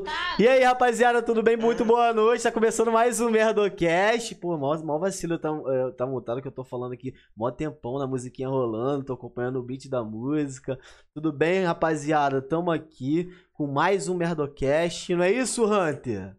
[0.00, 1.56] Tá e aí, rapaziada, tudo bem?
[1.56, 2.42] Muito boa noite.
[2.42, 4.34] Tá começando mais um Merdocast.
[4.36, 7.98] Pô, mó, mó vacilo tá, uh, tá montado que eu tô falando aqui mó tempão
[7.98, 10.78] na musiquinha rolando, tô acompanhando o beat da música.
[11.12, 12.42] Tudo bem, rapaziada?
[12.42, 15.14] Tamo aqui com mais um Merdocast.
[15.14, 16.36] Não é isso, Hunter?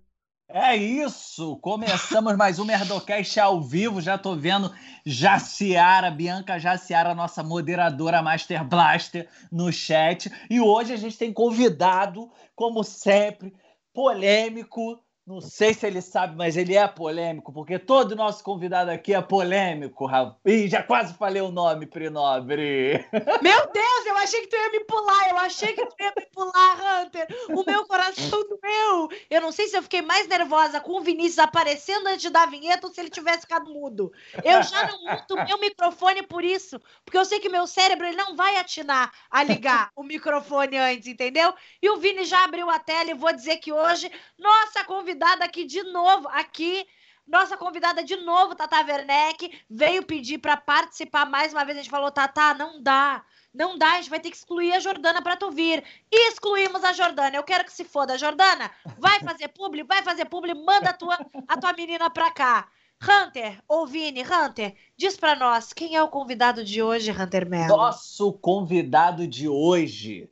[0.48, 1.58] É isso!
[1.58, 4.00] Começamos mais um Merdocast ao vivo.
[4.00, 4.72] Já tô vendo
[5.04, 10.32] Jaciara, Bianca Jaciara, nossa moderadora Master Blaster, no chat.
[10.48, 13.56] E hoje a gente tem convidado, como sempre,
[13.92, 19.12] polêmico, não sei se ele sabe, mas ele é polêmico, porque todo nosso convidado aqui
[19.12, 20.38] é polêmico, Rafa.
[20.46, 23.04] Ih, já quase falei o nome, Prinobre.
[23.42, 26.26] Meu Deus, eu achei que tu ia me pular, eu achei que tu ia me
[26.28, 27.28] pular, Hunter.
[27.50, 29.10] O meu coração doeu.
[29.30, 32.86] Eu não sei se eu fiquei mais nervosa com o Vinícius aparecendo antes da vinheta
[32.86, 34.12] ou se ele tivesse ficado mudo.
[34.44, 38.18] Eu já não mudo meu microfone por isso, porque eu sei que meu cérebro ele
[38.18, 41.54] não vai atinar a ligar o microfone antes, entendeu?
[41.82, 45.46] E o Vini já abriu a tela e vou dizer que hoje, nossa convidada convidada
[45.46, 46.86] aqui de novo, aqui,
[47.26, 51.78] nossa convidada de novo, Tata Werneck, veio pedir para participar mais uma vez.
[51.78, 53.24] A gente falou, Tata, não dá.
[53.54, 55.82] Não dá, a gente vai ter que excluir a Jordana para tu vir.
[56.12, 57.38] E excluímos a Jordana.
[57.38, 58.18] Eu quero que se foda.
[58.18, 62.68] Jordana, vai fazer publi, vai fazer publi, manda a tua, a tua menina pra cá.
[63.02, 67.68] Hunter, ou Vini, Hunter, diz para nós, quem é o convidado de hoje, Hunter Mello?
[67.68, 70.30] Nosso convidado de hoje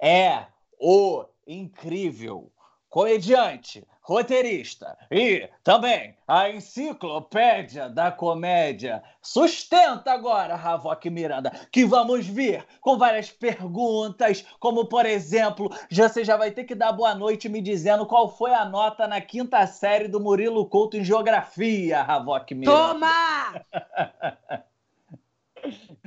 [0.00, 0.46] é
[0.78, 2.50] o incrível
[2.88, 9.02] comediante, roteirista e também a enciclopédia da comédia.
[9.22, 16.22] Sustenta agora, Havok Miranda, que vamos vir com várias perguntas, como por exemplo, já você
[16.22, 19.66] já vai ter que dar boa noite me dizendo qual foi a nota na quinta
[19.66, 22.92] série do Murilo Couto em geografia, Havok Miranda.
[22.92, 24.64] Toma!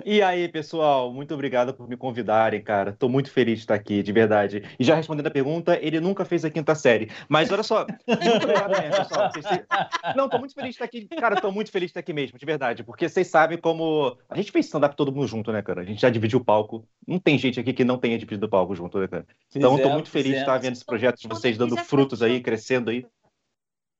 [0.05, 2.93] E aí, pessoal, muito obrigado por me convidarem, cara.
[2.93, 4.63] Tô muito feliz de estar aqui, de verdade.
[4.79, 7.09] E já respondendo a pergunta, ele nunca fez a quinta série.
[7.27, 9.31] Mas olha só, muito obrigado mesmo, pessoal.
[10.15, 11.07] Não, tô muito feliz de estar aqui.
[11.07, 12.83] Cara, tô muito feliz de estar aqui mesmo, de verdade.
[12.83, 14.17] Porque vocês sabem como.
[14.29, 15.81] A gente fez stand-up todo mundo junto, né, cara?
[15.81, 16.87] A gente já dividiu o palco.
[17.05, 19.25] Não tem gente aqui que não tenha dividido o palco junto, né, cara?
[19.49, 20.45] Então, fizemos, tô muito feliz fizemos.
[20.45, 23.05] de estar vendo esse projeto de vocês dando frutos aí, crescendo aí.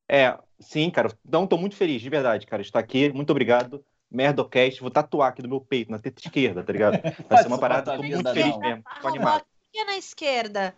[0.10, 1.10] É, sim, cara.
[1.28, 3.10] Então, tô muito feliz, de verdade, cara, de estar aqui.
[3.10, 3.84] Muito obrigado.
[4.10, 7.00] Merdocast, vou tatuar aqui no meu peito, na teta esquerda, tá ligado?
[7.28, 8.60] Vai ser uma parada, tô muito feliz não.
[8.60, 9.46] mesmo, tô animado.
[9.86, 10.76] Na esquerda?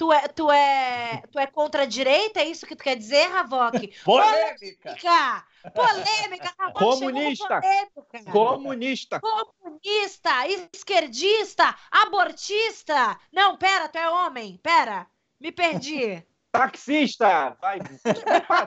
[0.00, 2.40] Tu é, tu, é, tu é contra a direita?
[2.40, 3.86] É isso que tu quer dizer, Ravok?
[4.02, 5.44] Polêmica!
[5.74, 6.54] Polêmica!
[6.58, 7.60] Ravok Comunista!
[7.60, 8.32] Polêmica.
[8.32, 9.20] Comunista!
[9.20, 10.30] Comunista!
[10.72, 11.76] Esquerdista!
[11.90, 13.20] Abortista!
[13.30, 14.58] Não, pera, tu é homem!
[14.62, 15.06] Pera!
[15.38, 16.24] Me perdi!
[16.50, 17.58] Taxista!
[17.60, 17.80] Vai.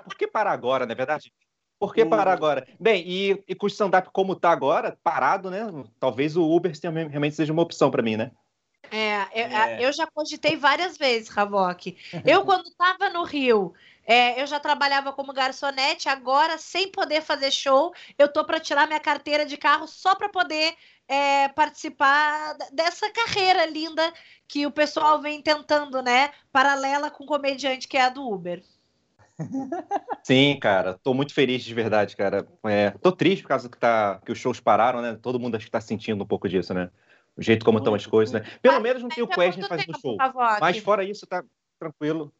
[0.03, 1.34] Por que parar agora, não é verdade?
[1.83, 2.66] Por que parar agora?
[2.79, 5.67] Bem, e, e com o stand-up como tá agora, parado, né?
[5.99, 6.71] Talvez o Uber
[7.09, 8.31] realmente seja uma opção para mim, né?
[8.89, 11.97] É eu, é, eu, já cogitei várias vezes, Ravok.
[12.25, 13.73] Eu, quando estava no Rio,
[14.05, 18.88] é, eu já trabalhava como garçonete, agora, sem poder fazer show, eu tô para tirar
[18.88, 24.13] minha carteira de carro só para poder é, participar dessa carreira linda
[24.47, 26.31] que o pessoal vem tentando, né?
[26.50, 28.63] Paralela com o comediante que é a do Uber.
[30.23, 32.47] Sim, cara, tô muito feliz de verdade, cara.
[32.66, 35.17] É, tô triste por causa que, tá, que os shows pararam, né?
[35.21, 36.89] Todo mundo acho que tá sentindo um pouco disso, né?
[37.35, 38.47] O jeito como estão as coisas, né?
[38.61, 40.17] Pelo menos não tem o Quesne fazendo show.
[40.61, 41.44] Mas fora isso, tá
[41.79, 42.33] tranquilo.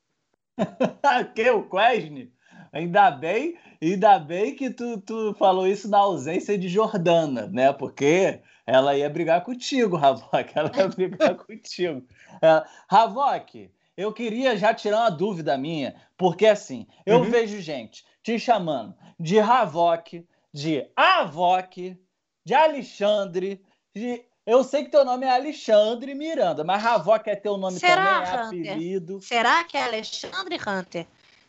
[1.36, 2.32] que o Quesne?
[2.72, 7.72] Ainda bem, ainda bem que tu, tu falou isso na ausência de Jordana, né?
[7.74, 10.52] Porque ela ia brigar contigo, Ravok.
[10.56, 12.06] Ela ia brigar contigo.
[12.42, 17.30] É, Ravok, eu queria já tirar uma dúvida minha, porque assim, eu uhum.
[17.30, 21.98] vejo gente te chamando de Ravok, de Avok,
[22.46, 23.64] de Alexandre,
[23.96, 24.26] de...
[24.46, 28.68] Eu sei que teu nome é Alexandre Miranda, mas Ravok é teu nome Será, também,
[28.68, 29.22] é apelido.
[29.22, 31.08] Será que é Alexandre Hunter?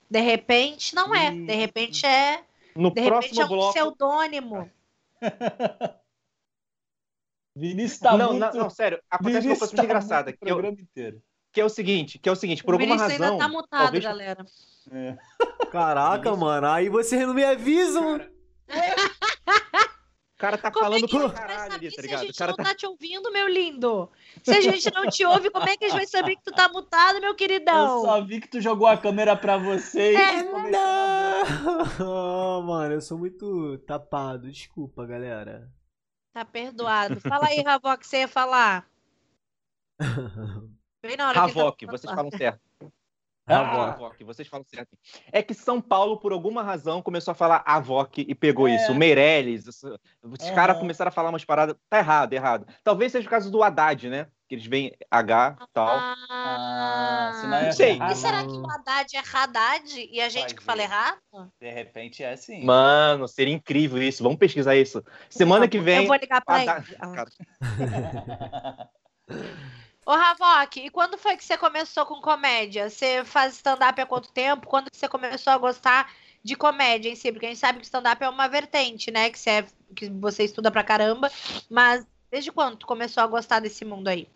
[0.09, 1.31] De repente não é.
[1.33, 2.45] De repente é.
[2.77, 3.73] No de próximo repente é um bloco...
[3.73, 4.71] pseudônimo.
[7.57, 8.41] Vinícius tá não, muito...
[8.41, 9.01] não, não, sério.
[9.11, 10.33] Acontece uma coisa muito tá engraçada.
[10.33, 11.21] Que eu, inteiro
[11.55, 13.27] que é o seguinte, que é o seguinte, por o alguma razão...
[13.27, 14.03] ainda tá mutado, talvez...
[14.03, 14.45] galera.
[14.91, 15.17] É.
[15.71, 18.17] Caraca, mano, aí vocês não me avisam.
[18.17, 18.21] O
[20.37, 22.19] cara tá como falando é pro caralho ali, tá ligado?
[22.19, 22.65] Se a gente não tá...
[22.65, 22.75] tá...
[22.75, 24.11] te ouvindo, meu lindo.
[24.43, 26.51] Se a gente não te ouve, como é que a gente vai saber que tu
[26.51, 27.99] tá mutado, meu queridão?
[27.99, 30.19] Eu só vi que tu jogou a câmera pra vocês.
[30.19, 32.63] É, não!
[32.63, 34.51] mano, eu sou muito tapado.
[34.51, 35.71] Desculpa, galera.
[36.33, 37.21] Tá perdoado.
[37.21, 38.91] Fala aí, Ravó, que você ia falar.
[41.07, 42.61] Bem na hora Havok, vocês falam certo.
[43.47, 43.95] Ah.
[44.25, 44.97] Vocês falam certo.
[45.31, 48.75] É que São Paulo, por alguma razão, começou a falar Avok e pegou é.
[48.75, 48.91] isso.
[48.91, 49.85] O Meirelles, os
[50.41, 50.55] é.
[50.55, 51.77] caras começaram a falar umas paradas.
[51.91, 52.67] Tá errado, errado.
[52.83, 54.29] Talvez seja o caso do Haddad, né?
[54.49, 55.89] que eles veem H e tal.
[55.89, 57.99] Ah, Ah, Não sei.
[57.99, 60.85] ser e será que o Haddad é Haddad e a gente Pode que fala ser.
[60.85, 61.19] errado?
[61.61, 62.65] De repente é assim.
[62.65, 64.23] Mano, seria incrível isso.
[64.23, 65.05] Vamos pesquisar isso.
[65.29, 65.99] Semana que vem.
[66.03, 66.99] Eu vou ligar pra Haddad- ele.
[70.07, 72.91] Ô, Ravok, e quando foi que você começou com comédia?
[72.91, 74.67] Você faz stand-up há quanto tempo?
[74.67, 76.13] Quando você começou a gostar
[76.43, 77.33] de comédia em si?
[77.33, 79.31] Porque a gente sabe que stand-up é uma vertente, né?
[79.31, 79.67] Que você, é-
[79.97, 81.31] que você estuda pra caramba.
[81.71, 84.29] Mas desde quando tu começou a gostar desse mundo aí?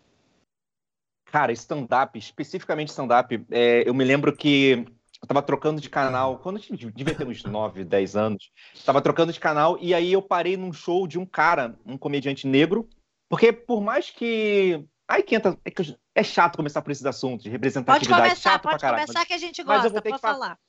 [1.25, 4.87] Cara, stand-up, especificamente stand-up, é, eu me lembro que
[5.21, 8.51] eu tava trocando de canal, quando eu devia ter uns 9, 10 anos,
[8.83, 12.47] tava trocando de canal e aí eu parei num show de um cara, um comediante
[12.47, 12.89] negro,
[13.29, 14.83] porque por mais que.
[15.09, 15.57] Ai, que entra.
[15.65, 18.21] É, que é chato começar por esses assuntos de Pode representatividade.
[18.21, 19.89] começar, chato pra pode caralho, começar que a gente mas eu gosta.
[19.89, 20.59] vou ter Pode que fa- falar.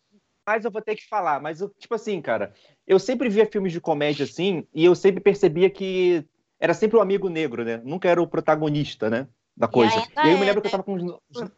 [0.46, 1.40] mas eu vou ter que falar.
[1.40, 2.54] Mas, eu, tipo assim, cara,
[2.87, 6.25] eu sempre via filmes de comédia assim, e eu sempre percebia que
[6.58, 7.82] era sempre o amigo negro, né?
[7.84, 9.28] Nunca era o protagonista, né?
[9.54, 9.94] Da coisa.
[9.94, 11.50] ainda E aí eu me é, lembro que eu tava com uns, uns,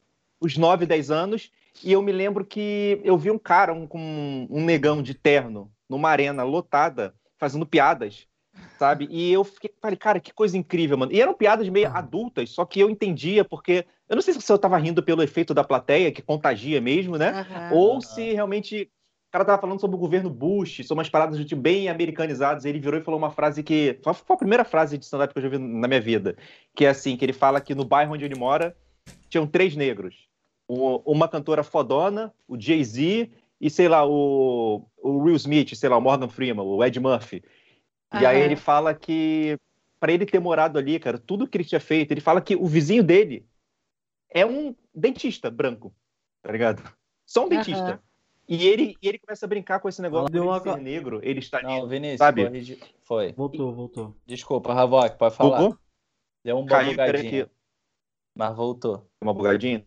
[0.43, 1.53] uns 9, 10 anos,
[1.85, 5.73] e eu me lembro que eu vi um cara um, com um negão de terno
[5.89, 8.27] numa arena lotada, fazendo piadas.
[8.79, 9.07] Sabe?
[9.11, 11.13] E eu fiquei, falei, cara, que coisa incrível, mano.
[11.13, 14.59] E eram piadas meio adultas, só que eu entendia, porque eu não sei se eu
[14.59, 17.47] tava rindo pelo efeito da plateia, que contagia mesmo, né?
[17.73, 21.45] Ou se realmente o cara tava falando sobre o governo Bush, sobre umas paradas de
[21.45, 25.05] tipo, bem americanizadas, ele virou e falou uma frase que foi a primeira frase de
[25.05, 26.37] stand-up que eu já vi na minha vida,
[26.75, 28.77] que é assim, que ele fala que no bairro onde ele mora
[29.31, 30.29] tinham três negros,
[30.69, 36.01] uma cantora fodona, o Jay-Z e sei lá, o, o Will Smith, sei lá, o
[36.01, 37.43] Morgan Freeman, o Ed Murphy.
[38.21, 39.59] E aí ele fala que
[39.99, 42.67] para ele ter morado ali, cara, tudo que ele tinha feito, ele fala que o
[42.67, 43.47] vizinho dele
[44.29, 45.95] é um dentista branco,
[46.43, 46.83] tá ligado?
[47.25, 47.93] Só um dentista.
[47.93, 48.03] Aham.
[48.49, 50.83] E ele, e ele começa a brincar com esse negócio Deu de uma ele ser
[50.83, 52.45] negro, ele está Não, Vinícius, Sabe?
[52.45, 53.33] corrigi- Foi.
[53.33, 54.17] Voltou, voltou.
[54.27, 55.59] Desculpa, Ravok, pode falar.
[55.59, 55.79] Bugou?
[56.45, 57.53] Deu um Caiu, bugadinho, aqui,
[58.37, 59.09] mas voltou.
[59.21, 59.87] uma bugadinha.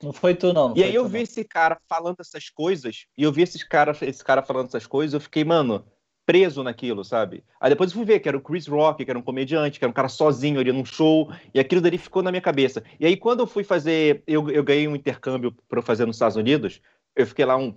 [0.00, 0.68] Não foi tu, não.
[0.68, 1.22] não E aí eu vi não.
[1.24, 5.12] esse cara falando essas coisas, e eu vi esses cara, esse cara falando essas coisas,
[5.14, 5.84] eu fiquei, mano,
[6.28, 7.42] preso naquilo, sabe?
[7.58, 9.84] Aí depois eu fui ver que era o Chris Rock, que era um comediante, que
[9.86, 12.84] era um cara sozinho ali num show, e aquilo dali ficou na minha cabeça.
[13.00, 16.36] E aí quando eu fui fazer, eu, eu ganhei um intercâmbio para fazer nos Estados
[16.36, 16.82] Unidos,
[17.16, 17.74] eu fiquei lá um,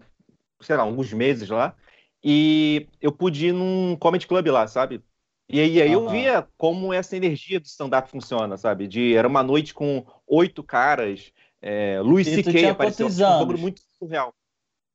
[0.59, 1.73] sei lá, alguns meses lá,
[2.21, 5.01] e eu pude ir num comedy club lá, sabe?
[5.47, 6.11] E aí, aí eu Aham.
[6.11, 8.85] via como essa energia do stand-up funciona, sabe?
[8.85, 11.31] De, era uma noite com oito caras,
[11.61, 12.71] é, tu C.K.
[12.71, 14.33] apareceu, um muito surreal.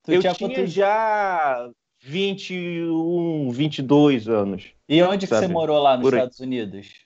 [0.02, 1.70] Tu eu tinha tinha já
[2.06, 4.72] 21, 22 anos.
[4.88, 6.06] E onde que você morou lá nos.
[6.12, 7.04] Estados Unidos?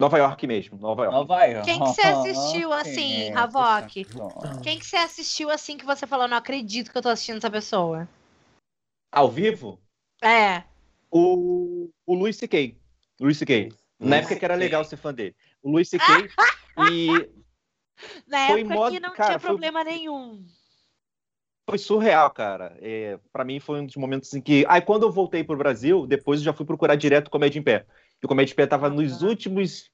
[0.00, 1.16] Nova York mesmo, Nova York.
[1.16, 1.64] Nova York.
[1.64, 4.06] Quem que você assistiu, Ah, assim, quem é Ravok?
[4.62, 7.50] Quem que você assistiu assim que você falou, não acredito que eu tô assistindo essa
[7.50, 8.06] pessoa?
[9.10, 9.80] Ao vivo,
[10.22, 10.64] É.
[11.10, 12.76] o, o Louis C.K.
[13.18, 13.70] Louis C.K.
[13.98, 15.34] Na época que era legal ser fã dele.
[15.62, 16.04] O Louis C.K.
[16.92, 17.08] e
[18.26, 20.44] Na Foi época modo- que não cara, tinha foi- problema nenhum.
[21.68, 22.76] Foi surreal, cara.
[22.80, 24.64] É, para mim foi um dos momentos em que.
[24.68, 27.84] Aí quando eu voltei pro Brasil, depois eu já fui procurar direto Comédia em Pé.
[28.22, 29.90] E o Comédia em Pé tava nos últimos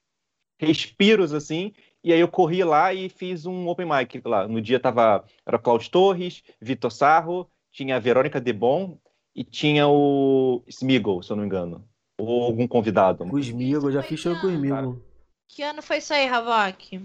[0.58, 1.72] respiros, assim.
[2.04, 4.46] E aí eu corri lá e fiz um open mic lá.
[4.46, 5.24] No dia tava.
[5.46, 8.98] Era o Cláudio Torres, Vitor Sarro, tinha a Verônica Debon
[9.34, 11.88] e tinha o Smigol, se eu não me engano.
[12.18, 13.24] Ou algum convidado.
[13.24, 15.02] Migo, eu já fiz show com os Migo.
[15.48, 17.00] Que ano foi isso aí, Ravok?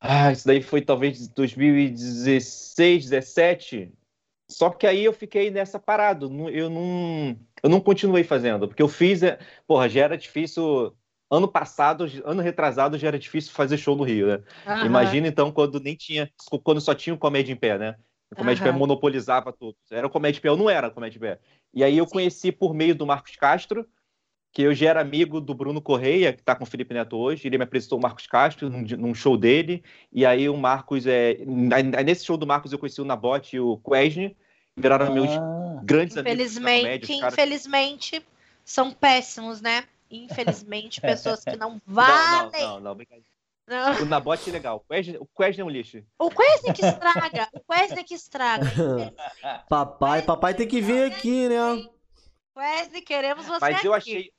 [0.00, 3.92] Ah, isso daí foi talvez 2016, 17.
[4.50, 6.30] Só que aí eu fiquei nessa parado.
[6.30, 10.94] Não- Eu não, eu não continuei fazendo, porque eu fiz, é, porra, já era difícil.
[11.30, 14.42] Ano passado, ano retrasado, já era difícil fazer show no Rio, né?
[14.66, 14.86] Aham.
[14.86, 16.30] Imagina então quando nem tinha,
[16.64, 17.96] quando só tinha o comédia em pé, né?
[18.30, 19.76] O comédia em pé monopolizava tudo.
[19.90, 21.38] Era o comédia em pé, eu não era comédia em pé.
[21.74, 22.12] E aí eu Sim.
[22.12, 23.86] conheci por meio do Marcos Castro,
[24.58, 27.46] que eu já era amigo do Bruno Correia, que está com o Felipe Neto hoje.
[27.46, 29.84] Ele me apresentou o Marcos Castro num, num show dele.
[30.12, 31.36] E aí o Marcos, é,
[31.96, 34.36] aí nesse show do Marcos eu conheci o Nabote e o Quesne,
[34.76, 37.14] viraram meus Ah, grandes amigos da Infelizmente, comédia.
[37.14, 38.26] os caras- infelizmente,
[38.64, 39.84] são péssimos, né?
[40.10, 42.60] Infelizmente, pessoas que não Não, valem.
[42.60, 43.28] não, não, não, brincadeira.
[43.64, 44.02] Não.
[44.02, 44.84] O Nabote é legal.
[44.84, 44.92] O
[45.40, 46.02] Quesne, é um lixo.
[46.18, 48.66] O Quesne que estraga, o Quesne que estraga.
[49.68, 51.88] Papai, papai tem que vir aqui, né?
[52.56, 54.10] Wesley, queremos você Mas eu aqui.
[54.10, 54.37] achei.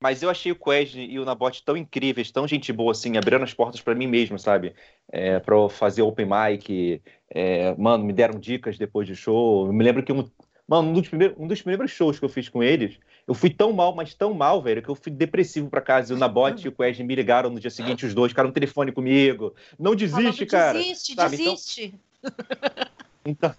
[0.00, 3.42] Mas eu achei o Quesne e o Nabote tão incríveis, tão gente boa, assim, abrindo
[3.42, 4.74] as portas pra mim mesmo, sabe?
[5.10, 7.02] É, pra eu fazer open mic.
[7.30, 9.66] é, mano, me deram dicas depois do show.
[9.66, 10.28] Eu me lembro que um.
[10.68, 13.48] Mano, um dos, primeiros, um dos primeiros shows que eu fiz com eles, eu fui
[13.50, 16.12] tão mal, mas tão mal, velho, que eu fui depressivo pra casa.
[16.12, 18.52] E o Nabote e o Quesne me ligaram no dia seguinte, os dois, ficaram no
[18.52, 19.54] telefone comigo.
[19.78, 20.78] Não desiste, Falando, cara.
[20.78, 21.36] Desiste, sabe?
[21.36, 21.94] Então- desiste.
[23.28, 23.52] Então,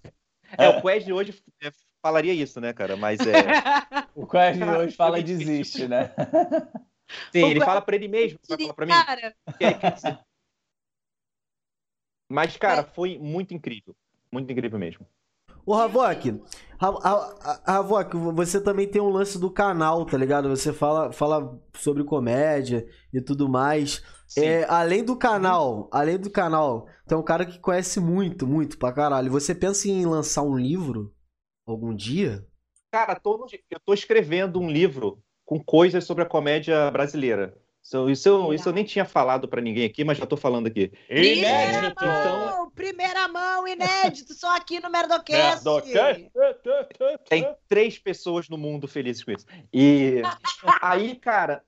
[0.57, 1.69] é, o Quesne hoje é,
[2.01, 2.95] falaria isso, né, cara?
[2.97, 3.33] Mas é.
[4.15, 6.13] o Cara, hoje fala diverti desiste, né?
[7.31, 8.91] Sim, O ele fala pra ele mesmo, vai falar pra mim.
[8.91, 10.17] Cara, é
[12.29, 13.95] Mas, cara, foi muito incrível.
[14.31, 15.05] Muito incrível mesmo.
[15.65, 16.41] Ô, Havok,
[16.79, 20.49] Ra- Ra- Havok, você também tem um lance do canal, tá ligado?
[20.49, 24.01] Você fala, fala sobre comédia e tudo mais.
[24.37, 28.93] É, além do canal, além do canal, tem um cara que conhece muito, muito pra
[28.93, 29.31] caralho.
[29.31, 31.13] Você pensa em lançar um livro
[31.71, 32.45] algum dia?
[32.91, 37.55] Cara, tô no- eu tô escrevendo um livro com coisas sobre a comédia brasileira.
[37.83, 40.67] Isso, isso, eu, isso eu nem tinha falado pra ninguém aqui, mas já tô falando
[40.67, 40.89] aqui.
[41.07, 42.05] primeira Inédito.
[42.05, 45.63] mão, primeira mão, inédito, só aqui no Merdocast.
[45.63, 46.29] Merdocast.
[47.29, 49.45] Tem três pessoas no mundo felizes com isso.
[49.73, 50.21] E
[50.81, 51.63] aí, cara,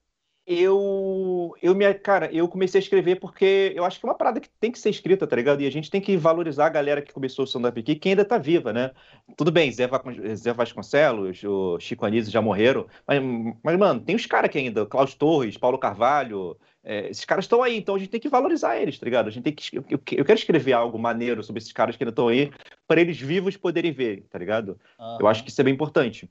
[0.52, 4.40] eu, eu me, cara, eu comecei a escrever porque eu acho que é uma parada
[4.40, 5.62] que tem que ser escrita, tá ligado?
[5.62, 8.26] E a gente tem que valorizar a galera que começou o stand-up aqui, que ainda
[8.26, 8.90] tá viva, né?
[9.38, 9.88] Tudo bem, Zé,
[10.36, 13.22] Zé Vasconcelos, o Chico Anísio já morreram, mas,
[13.64, 17.62] mas mano, tem os caras que ainda, Klaus Torres, Paulo Carvalho, é, esses caras estão
[17.62, 19.28] aí, então a gente tem que valorizar eles, tá ligado?
[19.28, 22.10] A gente tem que, eu, eu quero escrever algo maneiro sobre esses caras que ainda
[22.10, 22.52] estão aí,
[22.88, 24.80] para eles vivos poderem ver, tá ligado?
[25.20, 26.28] Eu acho que isso é bem importante.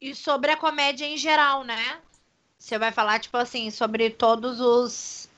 [0.00, 1.98] E sobre a comédia em geral, né?
[2.58, 5.28] Você vai falar, tipo assim, sobre todos os,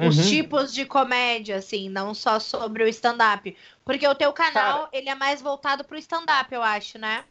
[0.00, 0.28] os Uhum.
[0.28, 3.56] tipos de comédia, assim, não só sobre o stand-up.
[3.84, 7.24] Porque o teu canal, ele é mais voltado pro stand-up, eu acho, né?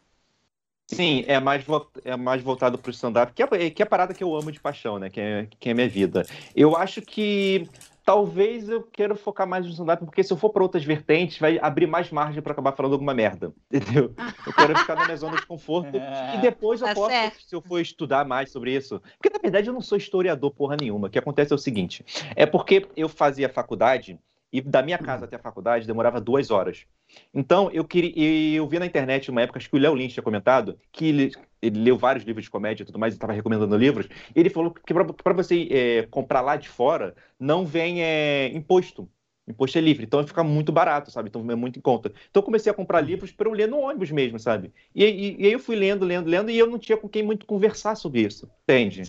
[0.87, 1.63] Sim, é mais,
[2.03, 4.59] é mais voltado pro stand-up, que é, que é a parada que eu amo de
[4.59, 5.09] paixão, né?
[5.09, 6.27] Que é, que é minha vida.
[6.55, 7.69] Eu acho que
[8.09, 11.59] talvez eu quero focar mais no stand-up, porque se eu for para outras vertentes, vai
[11.61, 13.53] abrir mais margem para acabar falando alguma merda.
[13.71, 14.15] Entendeu?
[14.47, 15.95] Eu quero ficar na minha zona de conforto.
[15.95, 17.39] E depois eu Tá posso, certo.
[17.43, 18.99] se eu for estudar mais sobre isso.
[19.21, 21.05] Porque, na verdade, eu não sou historiador porra nenhuma.
[21.05, 22.03] O que acontece é o seguinte:
[22.35, 24.17] é porque eu fazia faculdade
[24.51, 26.85] e da minha casa até a faculdade demorava duas horas.
[27.33, 28.55] Então, eu queria.
[28.57, 31.31] Eu vi na internet uma época, acho que o Léo Lynch tinha comentado, que ele,
[31.61, 34.07] ele leu vários livros de comédia e tudo mais, e estava recomendando livros.
[34.35, 39.09] Ele falou que para você é, comprar lá de fora, não vem é, imposto.
[39.47, 41.29] Imposto é livre, então fica muito barato, sabe?
[41.29, 42.09] Então é muito em conta.
[42.29, 44.71] Então eu comecei a comprar livros para eu ler no ônibus mesmo, sabe?
[44.93, 47.23] E, e- e aí eu fui lendo, lendo, lendo, e eu não tinha com quem
[47.23, 49.01] muito conversar sobre isso, entende?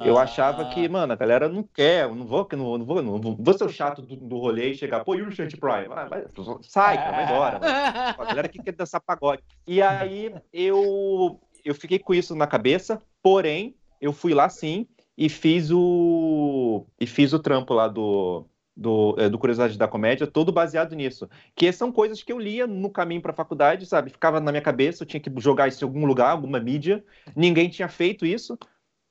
[0.00, 0.22] Eu Ah.
[0.22, 3.58] achava que, mano, a galera não quer, eu não vou, não, não vou, não vou,
[3.58, 5.86] ser o chato do, do rolê e chegar, pô, e o Chant Prime?
[5.88, 6.24] Vai, vai,
[6.62, 7.58] sai, cara, vai embora.
[7.58, 7.72] mano.
[8.18, 9.42] A galera que quer dançar pagode.
[9.66, 15.28] E aí eu, eu fiquei com isso na cabeça, porém, eu fui lá sim e
[15.28, 16.86] fiz o.
[16.98, 18.46] E fiz o trampo lá do.
[18.74, 21.28] Do, é, do Curiosidade da Comédia, todo baseado nisso.
[21.54, 24.08] Que são coisas que eu lia no caminho para a faculdade, sabe?
[24.08, 27.04] Ficava na minha cabeça, eu tinha que jogar isso em algum lugar, alguma mídia.
[27.36, 28.58] Ninguém tinha feito isso,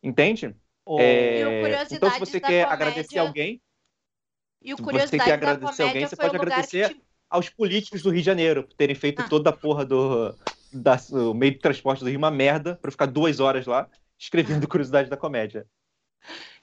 [0.01, 0.55] entende?
[0.87, 3.61] E É, então, se você quer Comédia- agradecer alguém,
[4.63, 7.01] E o Se você Curiosidade quer da agradecer Comédia alguém, você pode agradecer te...
[7.29, 9.27] aos políticos do Rio de Janeiro por terem feito Ah.
[9.27, 10.35] toda a porra do
[10.71, 13.89] da- o meio de transporte do Rio uma merda pra eu ficar duas horas lá
[14.19, 15.65] escrevendo Curiosidade da Comédia.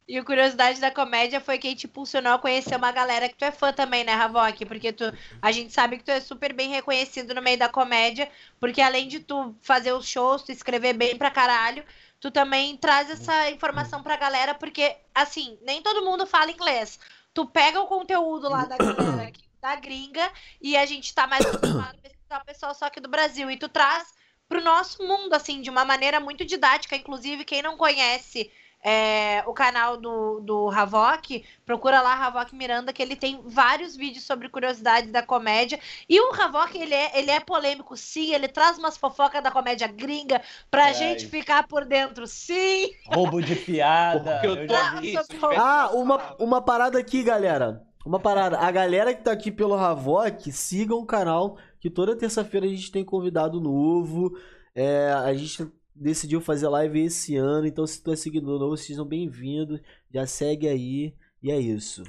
[0.07, 3.45] E o Curiosidade da Comédia foi quem te impulsionou a conhecer uma galera que tu
[3.45, 4.65] é fã também, né, Havok?
[4.65, 5.05] Porque tu,
[5.43, 9.07] a gente sabe que tu é super bem reconhecido no meio da comédia, porque além
[9.09, 11.85] de tu fazer os shows, tu escrever bem pra caralho,
[12.21, 16.99] tu também traz essa informação pra galera, porque, assim, nem todo mundo fala inglês.
[17.33, 21.97] Tu pega o conteúdo lá da galera da gringa, e a gente tá mais acostumado
[21.99, 24.15] a pesquisar o pessoal só aqui do Brasil, e tu traz
[24.49, 26.97] pro nosso mundo, assim, de uma maneira muito didática.
[26.97, 28.51] Inclusive, quem não conhece
[28.89, 34.25] é, o canal do, do Havok, procura lá Havok Miranda, que ele tem vários vídeos
[34.25, 35.79] sobre curiosidades da comédia.
[36.09, 39.87] E o Havok, ele é, ele é polêmico, sim, ele traz umas fofocas da comédia
[39.89, 40.41] gringa
[40.71, 42.91] pra É gente ficar por dentro, sim.
[43.07, 44.41] Roubo de piada.
[44.43, 45.01] Eu tô Ah,
[45.59, 47.85] Ah, uma, uma parada aqui, galera.
[48.07, 48.59] Uma parada.
[48.59, 52.91] A galera que tá aqui pelo Havok, sigam o canal, que toda terça-feira a gente
[52.91, 54.35] tem convidado novo.
[54.75, 59.05] É, a gente decidiu fazer live esse ano, então se tu é seguidor novo, sejam
[59.05, 59.81] bem-vindos.
[60.13, 61.15] Já segue aí.
[61.43, 62.03] E é isso.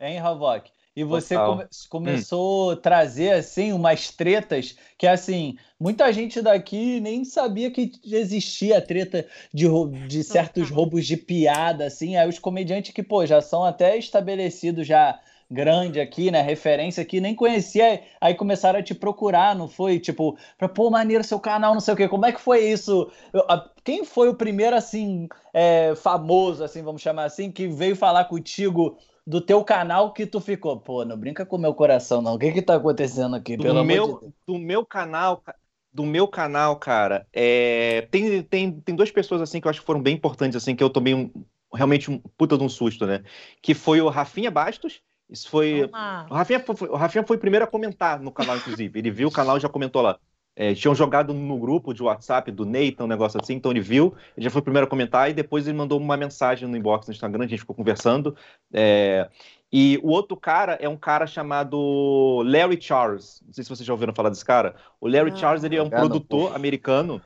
[0.00, 0.70] Hein, Havok?
[0.96, 7.24] E você come- começou a trazer, assim, umas tretas que, assim, muita gente daqui nem
[7.24, 9.66] sabia que existia treta de,
[10.08, 12.16] de certos roubos de piada, assim.
[12.16, 17.20] Aí os comediantes que, pô, já são até estabelecidos já grande aqui, né, referência aqui,
[17.20, 19.98] nem conhecia, aí começaram a te procurar, não foi?
[19.98, 22.08] Tipo, pra, pô, maneiro seu canal, não sei o quê.
[22.08, 23.10] Como é que foi isso?
[23.32, 27.96] Eu- a- Quem foi o primeiro, assim, é, famoso, assim, vamos chamar assim, que veio
[27.96, 32.20] falar contigo do teu canal que tu ficou, pô, não brinca com o meu coração,
[32.22, 32.34] não.
[32.34, 34.32] O que que tá acontecendo aqui, pelo Do amor de meu, Deus?
[34.46, 35.56] do meu canal, ca-
[35.92, 39.86] do meu canal, cara, é, tem, tem, tem duas pessoas assim que eu acho que
[39.86, 41.30] foram bem importantes, assim, que eu tomei um,
[41.74, 43.24] realmente um puta de um susto, né?
[43.62, 45.02] Que foi o Rafinha Bastos.
[45.30, 45.88] Isso foi.
[45.92, 48.98] Ah, O Rafinha foi, o Rafinha foi o primeiro a comentar no canal, inclusive.
[48.98, 50.18] Ele viu o canal e já comentou lá.
[50.56, 54.14] é, tinham jogado no grupo de WhatsApp do Nathan, um negócio assim, então ele viu,
[54.36, 57.06] ele já foi o primeiro a comentar e depois ele mandou uma mensagem no inbox
[57.06, 58.34] no Instagram, a gente ficou conversando.
[58.72, 59.28] É,
[59.72, 63.40] e o outro cara é um cara chamado Larry Charles.
[63.46, 64.74] Não sei se vocês já ouviram falar desse cara.
[65.00, 67.20] O Larry Ah, Charles ele é um cara, não, produtor americano.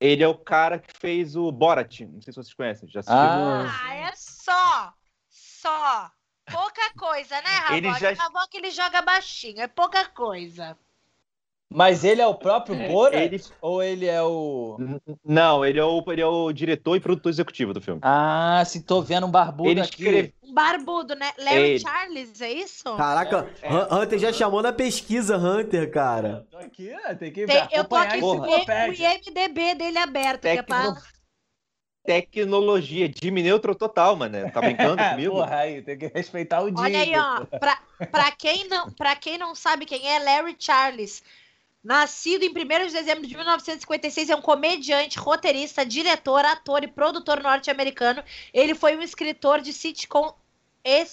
[0.00, 2.00] Ele é o cara que fez o Borat.
[2.00, 2.88] Não sei se vocês conhecem.
[2.88, 3.00] Já?
[3.06, 3.66] Ah.
[3.84, 4.92] Ah, é só.
[5.28, 6.10] Só.
[6.50, 7.76] Pouca coisa, né, Rabok?
[7.76, 10.76] Ele já- Rabok ele joga baixinho, é pouca coisa.
[11.68, 13.14] Mas ele é o próprio É, Borat?
[13.24, 14.76] ele- Ou ele é o.
[15.24, 18.00] Não, ele é, o, ele é o diretor e produtor executivo do filme.
[18.04, 20.04] Ah, se tô vendo um barbudo Ele aqui.
[20.04, 21.32] escreve- Um barbudo, né?
[21.36, 21.78] Larry Ele.
[21.80, 22.84] Charles, é isso?
[22.96, 23.68] Caraca, É.
[23.72, 26.46] Hun- Hunter já chamou na pesquisa, Hunter, cara.
[26.52, 28.46] Tô aqui, ó, tem que Tem- eu tô aqui com o.
[28.48, 30.94] IMDB dele aberto, que é pra...
[32.06, 34.50] Tecno- Tecnologia, Jimmy Neutron total, mano.
[34.50, 35.34] Tá brincando comigo?
[35.34, 36.84] Porra, aí, tem que respeitar o dia.
[36.84, 37.44] Olha aí, ó.
[37.58, 37.78] Pra,
[38.10, 41.22] pra, quem não, pra quem não sabe quem é Larry Charles,
[41.82, 47.42] nascido em 1 de dezembro de 1956, é um comediante, roteirista, diretor, ator e produtor
[47.42, 48.22] norte-americano.
[48.52, 50.34] Ele foi um escritor de sitcom.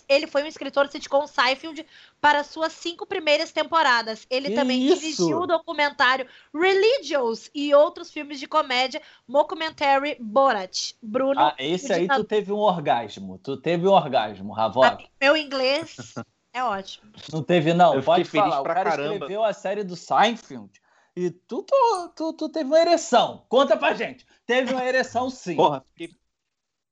[0.08, 1.86] Ele foi um escritor de sitcom Seinfeld
[2.24, 4.26] para suas cinco primeiras temporadas.
[4.30, 4.96] Ele Que também isso?
[5.02, 10.94] dirigiu o documentário Religious e outros filmes de comédia, Mockumentary Borat.
[11.04, 13.38] Bruno, Ah, esse aí tu teve um orgasmo.
[13.40, 15.06] Tu teve um orgasmo, Ravok.
[15.20, 15.98] meu inglês
[16.54, 17.12] é ótimo.
[17.30, 17.94] Não teve, não.
[17.94, 18.62] Eu Pode feliz falar.
[18.62, 19.14] O cara caramba.
[19.16, 20.72] escreveu a série do Seinfeld
[21.18, 23.44] e tu, tu, tu, tu teve uma ereção.
[23.50, 24.26] Conta pra gente.
[24.46, 25.58] Teve uma ereção sim.
[25.58, 26.16] Porra, fiquei...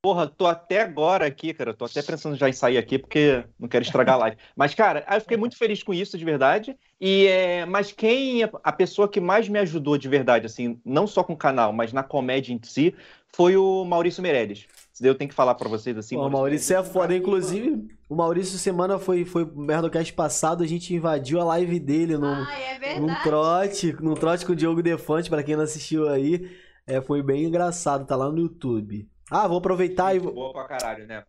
[0.01, 1.75] Porra, tô até agora aqui, cara.
[1.75, 4.38] Tô até pensando já em sair aqui, porque não quero estragar a live.
[4.56, 6.76] Mas, cara, eu fiquei muito feliz com isso, de verdade.
[6.99, 7.65] E, é...
[7.67, 8.41] Mas quem...
[8.63, 11.93] A pessoa que mais me ajudou de verdade, assim, não só com o canal, mas
[11.93, 12.95] na comédia em si,
[13.34, 14.65] foi o Maurício Meirelles.
[14.99, 16.15] Eu tenho que falar pra vocês, assim.
[16.15, 17.15] Pô, o Maurício é foda.
[17.15, 22.28] Inclusive, o Maurício, semana foi, foi Merdocast passado, a gente invadiu a live dele num,
[22.28, 22.47] Ah,
[22.82, 26.52] é num trote, num trote com o Diogo Defante, pra quem não assistiu aí.
[26.86, 29.08] É, foi bem engraçado, tá lá no YouTube.
[29.32, 30.20] Ah, vou aproveitar e.
[30.20, 31.24] vou- Boa pra caralho, né?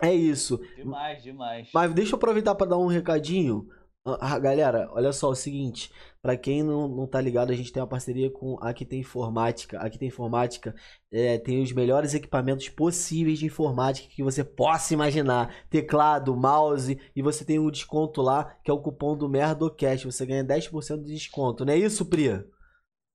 [0.00, 0.60] É isso.
[0.76, 1.68] Demais, demais.
[1.74, 3.66] Mas deixa eu aproveitar pra dar um recadinho.
[4.06, 5.92] Ah, ah, galera, olha só, é o seguinte,
[6.22, 9.00] pra quem não, não tá ligado, a gente tem uma parceria com a Aqui Tem
[9.00, 9.78] Informática.
[9.80, 10.74] Aqui Tem Informática
[11.12, 15.52] é, tem os melhores equipamentos possíveis de informática que você possa imaginar.
[15.68, 20.06] Teclado, mouse, e você tem um desconto lá, que é o cupom do Merdocast.
[20.06, 22.46] Você ganha 10% de desconto, não é isso, Priya?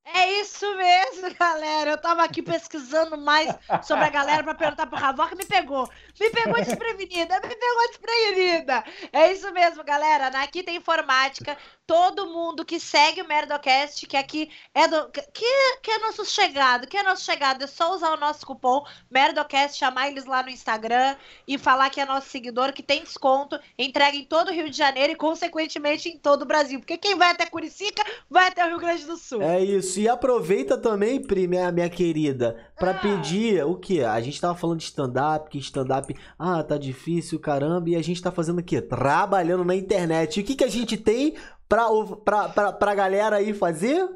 [0.06, 1.92] É isso mesmo, galera.
[1.92, 3.50] Eu tava aqui pesquisando mais
[3.84, 5.90] sobre a galera pra perguntar pro Ravoca me pegou.
[6.20, 8.84] Me pegou desprevenida, me pegou desprevenida.
[9.12, 10.28] É isso mesmo, galera.
[10.42, 11.58] Aqui tem informática.
[11.86, 15.10] Todo mundo que segue o Merdocast, que aqui é do.
[15.12, 15.46] Que,
[15.82, 19.78] que é nosso chegado, que é nosso chegado, é só usar o nosso cupom Merdocast,
[19.78, 24.16] chamar eles lá no Instagram e falar que é nosso seguidor, que tem desconto, entrega
[24.16, 26.80] em todo o Rio de Janeiro e, consequentemente, em todo o Brasil.
[26.80, 29.42] Porque quem vai até Curicica vai até o Rio Grande do Sul.
[29.42, 30.00] É isso.
[30.00, 32.94] E aproveita também, Pri, minha, minha querida, pra Ah.
[32.94, 34.04] pedir o quê?
[34.04, 38.22] A gente tava falando de stand-up, que stand-up, ah, tá difícil, caramba, e a gente
[38.22, 38.82] tá fazendo o quê?
[38.82, 40.38] Trabalhando na internet.
[40.40, 41.36] E o que, que a gente tem
[41.74, 44.08] pra, o- pra, pra, pra galera aí fazer?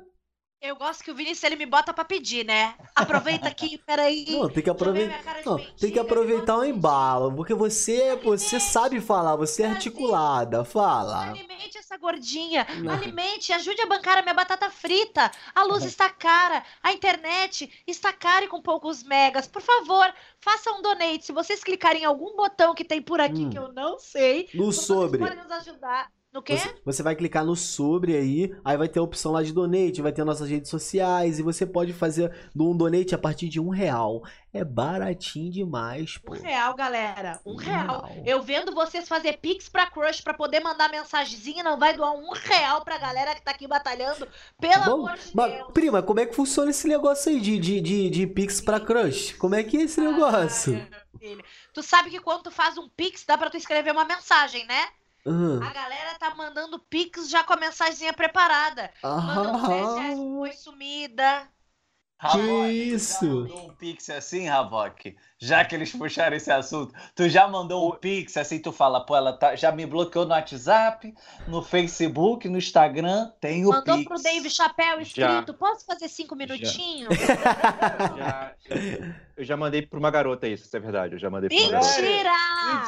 [0.60, 2.74] Eu gosto que o Vinícius ele me bota pra pedir, né?
[2.96, 4.26] Aproveita aqui, peraí.
[4.30, 5.24] Não, tem que aproveitar.
[5.46, 10.63] Não, mentira, tem que aproveitar o embalo, porque você, você sabe falar, você é articulada,
[10.65, 11.30] fala.
[11.30, 12.91] Alimente essa gordinha, Não.
[12.91, 15.30] alimente, ajude a bancar a minha batata frita.
[15.54, 19.48] A luz está cara, a internet está cara e com poucos megas.
[19.48, 21.26] Por favor, faça um donate.
[21.26, 23.50] Se vocês clicarem em algum botão que tem por aqui Hum.
[23.52, 25.20] que eu não sei, No sobre.
[25.20, 26.12] podem nos ajudar.
[26.38, 26.56] No quê?
[26.56, 30.04] Você, você vai clicar no sobre aí, aí vai ter a opção lá de donate,
[30.04, 33.69] vai ter nossas redes sociais e você pode fazer um donate a partir de um
[33.69, 34.21] real.
[34.54, 36.34] É baratinho demais, Um pô.
[36.34, 37.39] real, galera.
[37.43, 38.06] Um Um real.
[38.06, 38.23] real.
[38.23, 42.30] Eu vendo vocês fazer pix pra crush pra poder mandar mensagenzinha, não vai doar um
[42.32, 44.28] real pra galera que tá aqui batalhando.
[44.62, 45.71] Pelo Bom, amor de mas, Deus.
[45.73, 49.34] prima, como é que funciona esse negócio aí de, de, de, de Pix pra crush?
[49.39, 50.73] Como é que é esse negócio?
[51.17, 51.43] Filho.
[51.73, 54.88] Tu sabe que quando tu faz um pix, dá pra tu escrever uma mensagem, né?
[55.28, 55.60] Aham.
[55.63, 58.90] A galera tá mandando pix já com a mensagenzinha preparada.
[59.04, 61.48] Mandando 10 reais, foi sumida.
[62.72, 63.20] Isso?
[63.26, 65.16] Já mandou um pix assim, Ravok?
[65.40, 69.16] Já que eles puxaram esse assunto, tu já mandou um pix assim, tu fala, pô,
[69.16, 71.13] ela tá- já me bloqueou no WhatsApp,
[71.48, 74.08] no Facebook, no Instagram, tem o Mandou pix.
[74.08, 77.10] pro Dave Chapéu escrito: Posso fazer cinco minutinhos?
[78.18, 78.56] Já-
[79.38, 81.13] eu já mandei pra uma garota isso, isso é verdade.
[81.13, 82.02] Eu já mandei pra uma garota.
[82.02, 82.32] Mentira!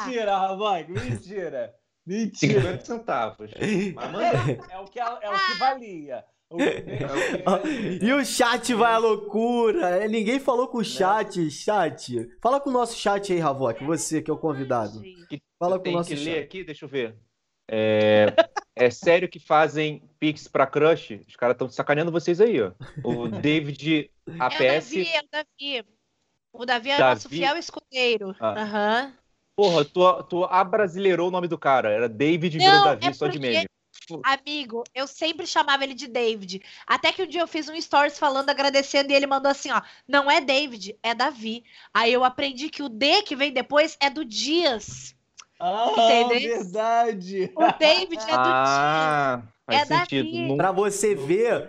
[0.06, 1.74] Mentira, Ravok, mentira.
[2.10, 2.60] Mentira.
[2.60, 3.50] 50 centavos.
[3.94, 4.60] Mas mandei.
[4.70, 6.24] É o que, ela- é o que valia.
[6.50, 8.04] O que- é o que valia.
[8.04, 9.88] E o chat vai à loucura.
[10.02, 12.28] É, Ninguém falou com o chat, chat.
[12.42, 15.00] Fala com o nosso chat aí, Ravok, você que é o convidado.
[15.58, 16.24] Fala com o Tem nosso que chat.
[16.24, 17.14] ler aqui, deixa eu ver.
[17.70, 18.34] É,
[18.74, 21.20] É sério que fazem Pix pra crush?
[21.28, 22.72] Os caras estão sacaneando vocês aí, ó.
[23.04, 24.58] O David É o APS.
[24.90, 25.84] Davi, é o Davi.
[26.52, 27.14] O Davi é Davi?
[27.14, 28.34] nosso fiel escudeiro.
[28.40, 28.60] Ah.
[28.62, 29.14] Aham.
[29.60, 31.90] Porra, tu, tu abrasileirou o nome do cara.
[31.90, 33.66] Era David Não, virou Davi é só de meme.
[34.24, 36.62] Amigo, eu sempre chamava ele de David.
[36.86, 39.82] Até que um dia eu fiz um stories falando, agradecendo, e ele mandou assim, ó.
[40.08, 41.62] Não é David, é Davi.
[41.92, 45.14] Aí eu aprendi que o D que vem depois é do Dias.
[45.60, 46.56] Ah, Entendeu?
[46.56, 47.52] verdade.
[47.54, 48.68] O David é do Dias.
[48.68, 50.00] Ah, faz É Davi.
[50.10, 50.48] sentido.
[50.48, 51.68] Não- Pra você ver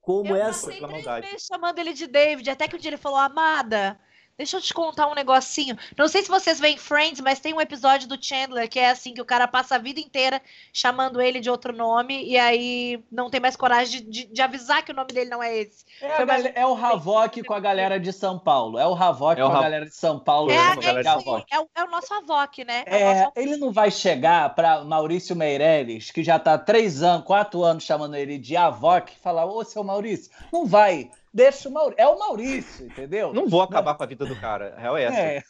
[0.00, 0.66] como Eu essa.
[0.66, 1.26] passei Pela três maldade.
[1.26, 4.00] meses chamando ele de David, até que um dia ele falou, amada,
[4.38, 5.76] deixa eu te contar um negocinho.
[5.96, 9.12] Não sei se vocês veem Friends, mas tem um episódio do Chandler que é assim,
[9.12, 10.40] que o cara passa a vida inteira
[10.72, 14.84] chamando ele de outro nome, e aí não tem mais coragem de, de- de avisar
[14.84, 15.84] que o nome dele não é esse.
[16.00, 18.78] É, mais- é o Havok com a galera de São Paulo.
[18.78, 20.50] É o Havok É o com a galera de São Paulo.
[20.50, 21.46] É, chama é, a galera de isso aí, Havok.
[21.50, 22.84] é, o, é o nosso Avoc, né?
[22.86, 27.24] É É, ele não vai chegar para Maurício Meirelles, que já está há três anos,
[27.26, 31.72] quatro anos chamando ele de Avoc, e falar: Ô, seu Maurício, não vai, deixa o
[31.72, 32.02] Maurício.
[32.02, 33.32] É o Maurício, entendeu?
[33.32, 34.74] Não vou acabar com a vida do cara.
[34.76, 35.20] A real é essa.
[35.20, 35.42] É.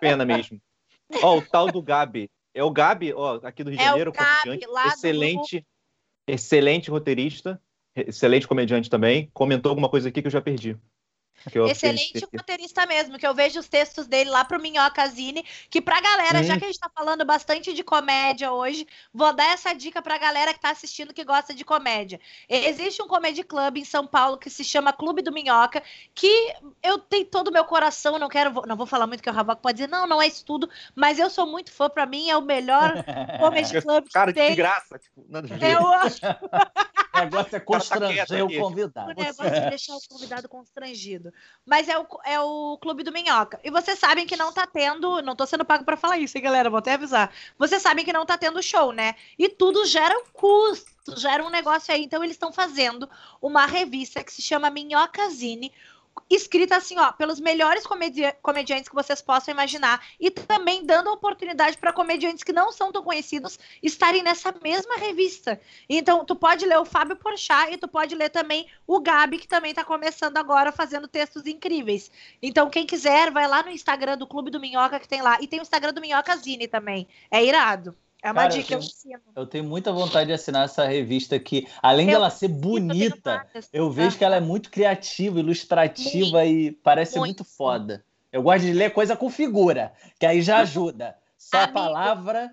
[0.00, 0.60] Pena mesmo.
[1.22, 2.30] Ó, o tal do Gabi.
[2.52, 4.88] É o Gabi, ó, aqui do Rio de É o Janeiro, Gabi, comediante, lá do
[4.88, 5.66] excelente,
[6.26, 7.60] excelente roteirista,
[7.94, 9.30] excelente comediante também.
[9.32, 10.76] Comentou alguma coisa aqui que eu já perdi.
[11.50, 15.80] Que eu Excelente roteirista mesmo, que eu vejo os textos dele lá pro Minhocazine, que
[15.80, 16.58] pra galera, já Hum.
[16.58, 20.52] que a gente tá falando bastante de comédia hoje, vou dar essa dica pra galera
[20.52, 22.20] que tá assistindo que gosta de comédia.
[22.48, 25.82] Existe um comedy club em São Paulo que se chama Clube do Minhoca,
[26.14, 26.28] que
[26.82, 29.62] eu tenho todo o meu coração, não quero, não vou falar muito que o Ravaco
[29.62, 32.36] pode dizer, não, não é isso tudo, mas eu sou muito fã, pra mim é
[32.36, 32.92] o melhor
[33.40, 34.50] comedy club que Cara, tem.
[34.50, 34.98] que graça.
[34.98, 35.48] Tipo, nada.
[35.66, 36.18] Eu acho
[37.14, 39.10] O negócio é tá constranger quieto o convidado.
[39.10, 41.27] o negócio de deixar o convidado constrangido.
[41.64, 43.60] Mas é o, é o Clube do Minhoca.
[43.62, 45.20] E vocês sabem que não tá tendo.
[45.22, 46.70] Não tô sendo pago pra falar isso, hein, galera?
[46.70, 47.32] Vou até avisar.
[47.58, 49.14] Vocês sabem que não tá tendo show, né?
[49.38, 52.04] E tudo gera um custo, gera um negócio aí.
[52.04, 53.08] Então eles estão fazendo
[53.40, 55.72] uma revista que se chama Minhocazine.
[56.28, 60.04] Escrita assim, ó, pelos melhores comedia- comediantes que vocês possam imaginar.
[60.18, 65.60] E também dando oportunidade para comediantes que não são tão conhecidos estarem nessa mesma revista.
[65.88, 69.48] Então, tu pode ler o Fábio Porchat e tu pode ler também o Gabi, que
[69.48, 72.10] também tá começando agora fazendo textos incríveis.
[72.42, 75.38] Então, quem quiser, vai lá no Instagram do Clube do Minhoca, que tem lá.
[75.40, 77.06] E tem o Instagram do Minhoca Zine também.
[77.30, 77.96] É irado.
[78.22, 79.20] É uma Cara, dica, eu eu ensino.
[79.36, 83.68] Eu tenho muita vontade de assinar essa revista que, além Eu dela ser bonita, várias.
[83.72, 87.44] eu vejo que ela é muito criativa, ilustrativa e parece muito, Muito.
[87.56, 88.04] foda.
[88.32, 91.16] Eu gosto de ler coisa com figura, que aí já ajuda.
[91.38, 91.74] Só a Amigo.
[91.78, 92.52] palavra.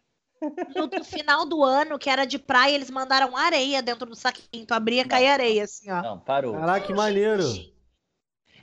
[0.76, 4.66] No, no final do ano, que era de praia, eles mandaram areia dentro do saquinho.
[4.66, 6.02] Tu abria e caía areia, assim, ó.
[6.02, 6.54] Não, parou.
[6.54, 7.44] Caraca, que maneiro.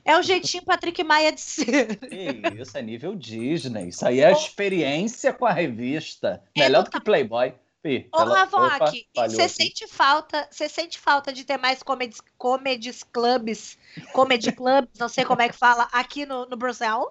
[0.04, 1.96] É o jeitinho Patrick Maia de ser.
[1.96, 3.88] Que isso, é nível Disney.
[3.88, 6.42] Isso aí é a experiência com a revista.
[6.54, 7.00] É Melhor do total.
[7.00, 7.54] que Playboy.
[7.84, 13.02] Ih, Ô, ela- falhou você sente falta, você sente falta de ter mais comedies, comedies
[13.02, 13.76] clubs,
[14.12, 17.10] comedy clubs, não sei como é que fala, aqui no, no Brasil?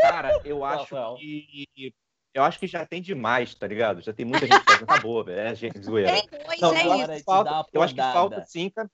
[0.00, 1.94] Cara, eu acho que.
[2.34, 4.02] Eu acho que já tem demais, tá ligado?
[4.02, 4.86] Já tem muita gente fazendo.
[4.86, 5.40] Tá boa, velho.
[5.40, 6.12] É gente zoeira.
[6.12, 6.92] Tem dois, Não, é eu, isso.
[6.92, 8.90] acho de que falta, eu acho que falta sim, cara.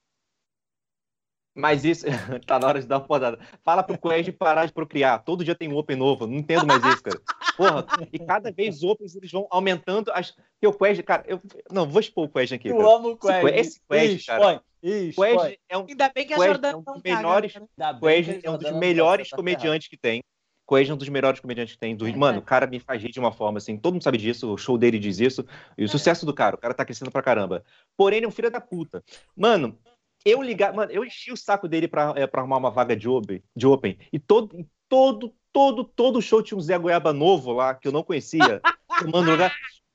[1.55, 2.07] Mas isso.
[2.47, 3.39] tá na hora de dar uma podada.
[3.63, 5.23] Fala pro Quest parar de procriar.
[5.23, 6.27] Todo dia tem um Open novo.
[6.27, 7.21] Não entendo mais isso, cara.
[7.57, 10.31] Porra, e cada vez Opens eles vão aumentando as.
[10.31, 11.41] Porque o Quest, cara, eu.
[11.71, 12.69] Não, vou expor o Quest aqui.
[12.69, 12.89] Eu Cara.
[12.95, 13.45] amo o Quest.
[13.55, 14.63] Esse Quest, cara.
[14.83, 15.37] Expõe.
[15.39, 17.99] Quest é um, Ainda bem que a Jordana é um não dos caga, melhores- né?
[18.01, 20.23] Bem Quest é um dos não melhores tá comediantes que tem.
[20.69, 21.95] Quest é um dos melhores comediantes que tem.
[21.95, 22.09] Do...
[22.09, 22.41] É, Mano, é.
[22.41, 23.77] o cara me faz rir de uma forma assim.
[23.77, 24.53] Todo mundo sabe disso.
[24.53, 25.45] O show dele diz isso.
[25.77, 26.57] E o sucesso do cara.
[26.57, 27.63] O cara tá crescendo pra caramba.
[27.97, 29.05] Porém, ele é um filho da puta.
[29.37, 29.79] Mano,
[30.25, 30.73] eu ligar.
[30.73, 33.43] Mano, eu enchi o saco dele pra, é, pra arrumar uma vaga de open.
[33.55, 37.89] De open e todo, todo, todo, todo show tinha um Zé Goiaba novo lá, que
[37.89, 38.61] eu não conhecia,
[38.99, 39.53] tomando lugar.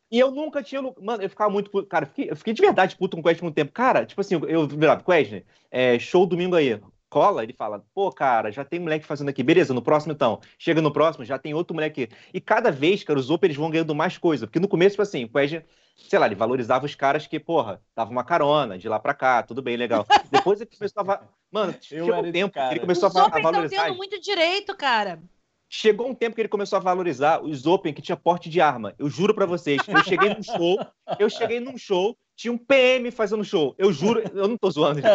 [0.09, 0.81] E eu nunca tinha.
[1.01, 1.85] Mano, eu ficava muito.
[1.85, 3.71] Cara, eu fiquei, eu fiquei de verdade puto com o Quest um tempo.
[3.71, 6.79] Cara, tipo assim, eu virava, Quest, é, show domingo aí.
[7.09, 9.41] Cola, ele fala, pô, cara, já tem moleque fazendo aqui.
[9.41, 10.39] Beleza, no próximo então.
[10.59, 12.09] Chega no próximo, já tem outro moleque.
[12.33, 14.45] E cada vez, cara, os Open eles vão ganhando mais coisa.
[14.45, 15.61] Porque no começo, tipo assim, o Quest,
[15.95, 19.41] sei lá, ele valorizava os caras que, porra, dava uma carona de lá pra cá,
[19.41, 20.05] tudo bem, legal.
[20.29, 21.23] Depois ele começou a.
[21.49, 23.85] Mano, Eu chegou esse tempo ele começou a, Os a estão valorizar.
[23.85, 25.21] tendo muito direito, cara.
[25.69, 28.93] Chegou um tempo que ele começou a valorizar os Open que tinha porte de arma.
[28.97, 29.81] Eu juro pra vocês.
[29.87, 30.79] Eu cheguei num show,
[31.19, 33.75] eu cheguei num show, tinha um PM fazendo show.
[33.77, 35.01] Eu juro, eu não tô zoando.
[35.01, 35.11] gente.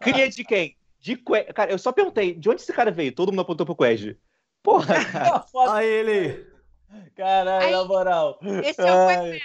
[0.00, 0.76] Cria de quem?
[1.00, 1.44] De Que...
[1.54, 3.14] Cara, eu só perguntei, de onde esse cara veio?
[3.14, 4.14] Todo mundo apontou pro Quest.
[4.62, 5.44] Porra, cara.
[5.72, 6.46] Aí ele.
[7.16, 8.38] Caralho, Aí- na moral.
[8.62, 9.38] Esse é o Ai,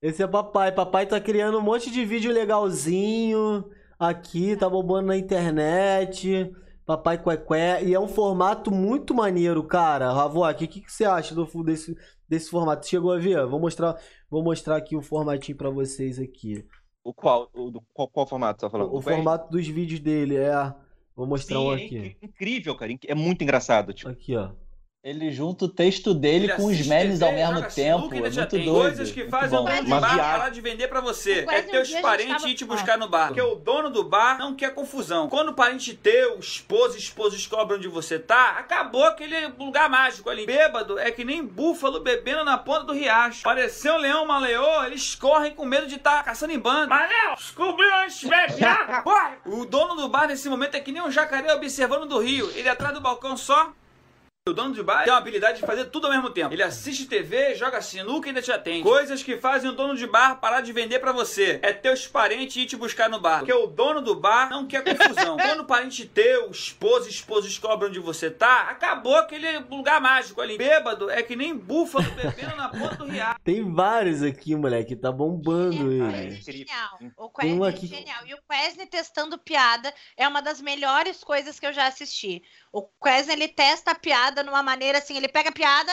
[0.00, 0.72] Esse é papai.
[0.72, 3.64] Papai tá criando um monte de vídeo legalzinho
[3.98, 6.52] aqui, tá bombando na internet.
[6.86, 7.82] Papai Quequé.
[7.84, 10.12] E é um formato muito maneiro, cara.
[10.12, 11.96] Ravok, o que, que você acha do, desse,
[12.28, 12.86] desse formato?
[12.86, 13.46] Chegou a ver?
[13.46, 13.96] Vou mostrar,
[14.30, 16.64] vou mostrar aqui o formatinho pra vocês aqui.
[17.04, 17.50] O qual?
[17.54, 18.92] O, qual, qual formato você tá falando?
[18.92, 20.74] O, o formato dos vídeos dele, é.
[21.14, 21.98] Vou mostrar Sim, um é aqui.
[21.98, 22.92] inc- incrível, cara.
[23.06, 23.92] É muito engraçado.
[23.92, 24.50] Tipo, Aqui, ó.
[25.04, 27.74] Ele junta o texto dele Ele com os memes TV, ao mesmo tempo.
[28.08, 28.80] sinuca, É muito tem doido.
[28.82, 29.68] coisas que fazem o bom.
[29.68, 31.44] dono do bar parar de vender pra você.
[31.50, 33.26] É teus um parentes tava- ir te buscar no bar.
[33.26, 35.28] Porque o dono do bar não quer confusão.
[35.28, 40.30] Quando o parente teu, esposo e esposa descobrem onde você tá, acabou aquele lugar mágico
[40.30, 40.46] ali.
[40.46, 43.42] Bêbado é que nem búfalo bebendo na ponta do riacho.
[43.42, 46.86] Pareceu um leão, uma leoa, eles correm com medo de estar caçando em banda.
[46.86, 49.34] Manel, descobriu antes, bebe água, corre!
[49.46, 52.48] O dono do bar nesse momento é que nem um jacaré observando do rio.
[52.54, 53.72] Ele atrás do balcão só
[54.48, 56.52] o dono de bar tem uma habilidade de fazer tudo ao mesmo tempo.
[56.52, 58.82] Ele assiste TV, joga sinuca e ainda te atende.
[58.82, 61.60] Coisas que fazem o dono de bar parar de vender pra você.
[61.62, 63.38] É teus parentes ir te buscar no bar.
[63.38, 65.36] Porque o dono do bar não quer confusão.
[65.38, 70.40] Quando o parente teu, esposo e esposa descobrem onde você tá, acabou aquele lugar mágico
[70.40, 70.58] ali.
[70.58, 73.38] Bêbado é que nem búfalo bebendo na ponta do riacho.
[73.44, 74.96] Tem vários aqui, moleque.
[74.96, 76.34] Tá bombando Ele ele.
[76.38, 76.98] é genial.
[77.16, 78.26] O Tem um Quesne aqui- é genial.
[78.26, 82.42] E o Quesne testando piada é uma das melhores coisas que eu já assisti.
[82.72, 85.92] O Quesne, ele testa a piada numa maneira assim, ele pega a piada,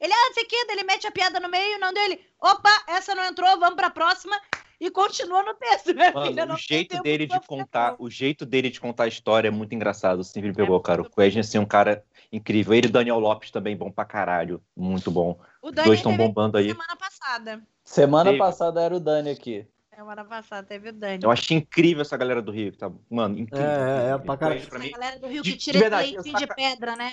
[0.00, 2.70] ele, ah, não sei o daí ele mete a piada no meio, não dele, opa,
[2.86, 4.40] essa não entrou, vamos pra próxima,
[4.80, 5.94] e continua no texto.
[5.94, 9.04] Minha filha, Mano, não o jeito dele de contar, ficar, o jeito dele de contar
[9.04, 10.22] a história é muito engraçado.
[10.24, 11.00] Sempre me pegou, muito cara.
[11.00, 11.10] O bom.
[11.10, 12.74] Quest assim, é um cara incrível.
[12.74, 14.62] Ele e Daniel Lopes também, bom pra caralho.
[14.76, 15.38] Muito bom.
[15.62, 16.68] O Os Dani dois estão bombando aí.
[16.68, 17.62] semana passada.
[17.84, 18.38] Semana Teve.
[18.38, 19.66] passada era o Dani aqui.
[19.94, 21.20] Semana passada teve o Dani.
[21.22, 22.76] Eu achei incrível essa galera do Rio.
[22.76, 22.90] Tá...
[23.08, 23.64] Mano, incrível.
[23.70, 24.58] É, é, é, pra caralho.
[24.60, 26.36] Quest, pra Essa mim, galera do Rio de- que de tira verdade, esse eu leitinho
[26.36, 27.12] de saca- pedra, né?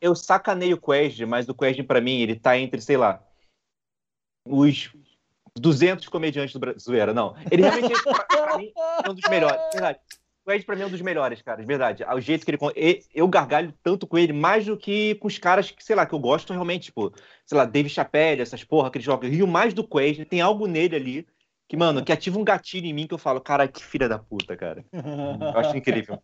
[0.00, 3.22] Eu sacaneio o Quest, mas o Quest, pra mim, ele tá entre, sei lá,
[4.46, 4.90] os
[5.58, 7.14] 200 comediantes do Brasil.
[7.14, 7.36] Não.
[7.50, 8.72] Ele realmente, pra mim,
[9.04, 9.60] é um dos melhores.
[9.72, 9.98] Verdade.
[10.42, 11.60] O Quest, pra mim, é um dos melhores, cara.
[11.60, 12.04] De verdade.
[12.04, 13.04] O jeito que ele.
[13.12, 16.14] Eu gargalho tanto com ele, mais do que com os caras que, sei lá, que
[16.14, 17.12] eu gosto realmente, tipo,
[17.44, 19.28] sei lá, Dave Chappelle, essas porra que ele joga.
[19.28, 20.24] Rio mais do Quest.
[20.24, 21.26] Tem algo nele ali
[21.68, 24.18] que, mano, que ativa um gatilho em mim que eu falo, cara, que filha da
[24.18, 24.84] puta, cara.
[24.92, 26.20] Eu acho incrível.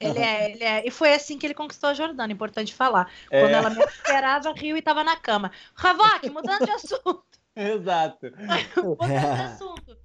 [0.00, 0.86] Ele é, ele é.
[0.86, 3.10] E foi assim que ele conquistou a Jordana, importante falar.
[3.30, 3.40] É.
[3.40, 5.50] Quando ela me esperava, riu e tava na cama.
[5.74, 7.24] Ravok, mudando de assunto.
[7.56, 8.26] Exato.
[8.76, 9.96] Mudando de assunto.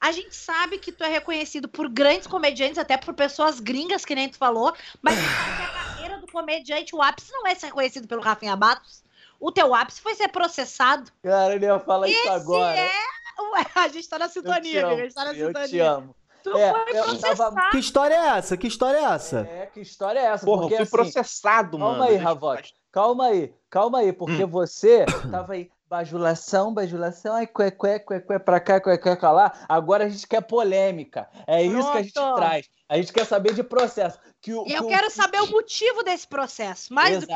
[0.00, 4.14] A gente sabe que tu é reconhecido por grandes comediantes, até por pessoas gringas, que
[4.14, 8.20] nem tu falou, mas a carreira do comediante, o ápice não é ser reconhecido pelo
[8.22, 9.04] Rafinha Batos.
[9.38, 11.10] O teu ápice foi ser processado.
[11.22, 12.76] Cara, ele ia falar isso Esse agora.
[12.76, 12.90] é.
[13.38, 15.02] Ué, a gente tá na sintonia, amiga.
[15.02, 15.90] A gente tá na eu te sintonia.
[15.90, 16.16] amo.
[16.50, 17.12] Tu É, foi eu tava-
[17.52, 17.70] processado.
[17.70, 18.56] Que história é essa?
[18.56, 19.40] Que história é essa?
[19.40, 20.44] É, que história é essa?
[20.44, 22.04] Porra, eu Porque fui assim, processado, calma mano.
[22.04, 22.40] aí, eu Ravok.
[22.56, 22.62] falar.
[22.92, 24.48] Calma aí, calma aí, porque Hum.
[24.48, 29.32] você tava aí, bajulação, bajulação, ai, cué, cué, cué, cué, pra cá, cué, cué, pra
[29.32, 29.52] lá.
[29.68, 31.28] Agora a gente quer polêmica.
[31.46, 32.36] É isso que a gente Pronto.
[32.36, 32.66] traz.
[32.88, 34.18] A gente quer saber de processo.
[34.40, 36.92] Que o, E eu o- quero saber o motivo desse processo.
[36.94, 37.32] Mais do que.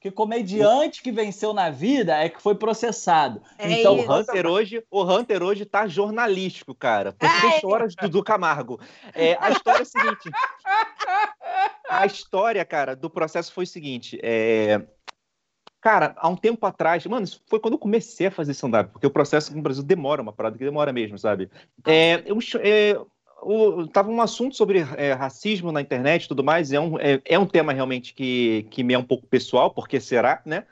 [0.00, 3.42] Que comediante que venceu na vida é que foi processado.
[3.58, 4.08] É então, isso.
[4.08, 7.12] O Hunter hoje, o Hunter hoje tá jornalístico, cara.
[7.12, 7.40] Por Ai.
[7.40, 8.80] seis horas do Dudu Camargo.
[9.12, 10.30] É, a história é a seguinte.
[11.88, 14.20] A história, cara, do processo foi o seguinte.
[14.22, 14.86] é,
[15.80, 19.06] Cara, há um tempo atrás, mano, isso foi quando eu comecei a fazer stand-up, porque
[19.06, 21.48] o processo no Brasil demora, uma parada que demora mesmo, sabe?
[21.86, 23.00] É, eu, é,
[23.42, 27.20] o- tava um assunto sobre é, racismo na internet e tudo mais, é um, é,
[27.24, 30.64] é um tema realmente que, que me é um pouco pessoal, porque será, né?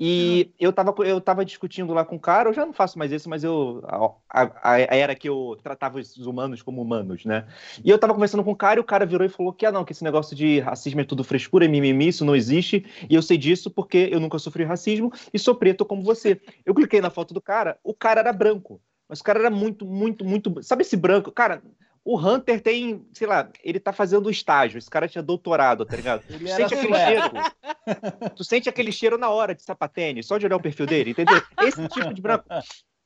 [0.00, 2.98] E eu, tava, co- eu tava discutindo lá com o cara, eu já não faço
[2.98, 3.82] mais isso, mas eu.
[3.86, 7.46] A, a- a era que eu tratava os humanos como humanos, né?
[7.84, 9.70] E eu tava conversando com o cara e o cara virou e falou que, ah,
[9.72, 12.84] não, que esse negócio de racismo é tudo frescura, é mimimi, isso não existe.
[13.08, 16.40] E eu sei disso porque eu nunca sofri racismo e sou preto como você.
[16.66, 18.80] Eu cliquei na foto do cara, o cara era branco.
[19.08, 20.62] Mas o cara era muito, muito, muito.
[20.62, 21.30] Sabe esse branco?
[21.30, 21.62] Cara,
[22.04, 24.78] o Hunter tem, sei lá, ele tá fazendo estágio.
[24.78, 26.24] Esse cara tinha doutorado, tá ligado?
[26.28, 27.30] Ele Tu sente aquele cheiro.
[28.36, 31.40] Tu sente aquele cheiro na hora de sapatênis, só de olhar o perfil dele, entendeu?
[31.62, 32.44] Esse tipo de branco.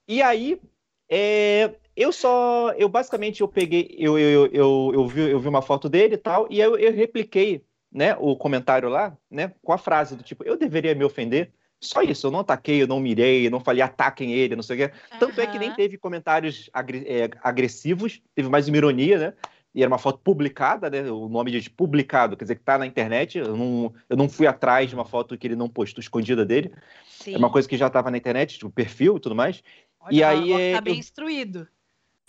[0.09, 0.61] E aí,
[1.09, 2.72] é, eu só.
[2.72, 6.18] Eu basicamente eu peguei, eu, eu, eu, eu, vi, eu vi uma foto dele e
[6.18, 10.44] tal, e eu, eu repliquei né, o comentário lá, né, com a frase do tipo,
[10.44, 11.52] eu deveria me ofender.
[11.81, 14.77] Só isso, eu não ataquei, eu não mirei, eu não falei ataquem ele, não sei
[14.85, 14.95] o quê.
[15.19, 19.33] Tanto é que nem teve comentários é, agressivos, teve mais uma ironia, né?
[19.75, 21.03] E era uma foto publicada, né?
[21.11, 23.37] O nome diz publicado, quer dizer que tá na internet.
[23.37, 26.73] Eu não, eu não fui atrás de uma foto que ele não postou escondida dele.
[27.07, 27.35] Sim.
[27.35, 29.62] É uma coisa que já tava na internet, tipo, perfil e tudo mais.
[30.01, 31.69] Olha, e aí, Ravok é, tá bem eu- instruído.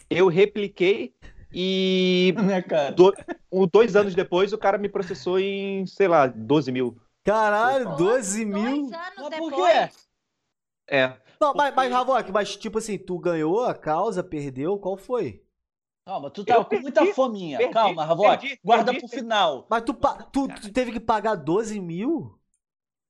[0.09, 1.13] Eu repliquei
[1.53, 2.91] e né, cara?
[2.91, 3.13] do-
[3.49, 6.97] um, dois anos depois o cara me processou em, sei lá, 12 mil.
[7.27, 8.85] Caralho, Dois- 12 Dois mil.
[8.85, 9.89] anos Mas por quê?
[10.89, 11.13] É.
[11.39, 15.43] Não, mas, mas Ravok, mas tipo assim, tu ganhou a causa, perdeu, qual foi?
[16.05, 17.57] Calma, tu tava Eu com muita fominha.
[17.57, 18.99] perdi, Calma, Ravok, guarda perdi.
[19.07, 19.67] pro final.
[19.69, 19.93] Mas tu,
[20.31, 22.39] tu, tu teve que pagar 12 mil?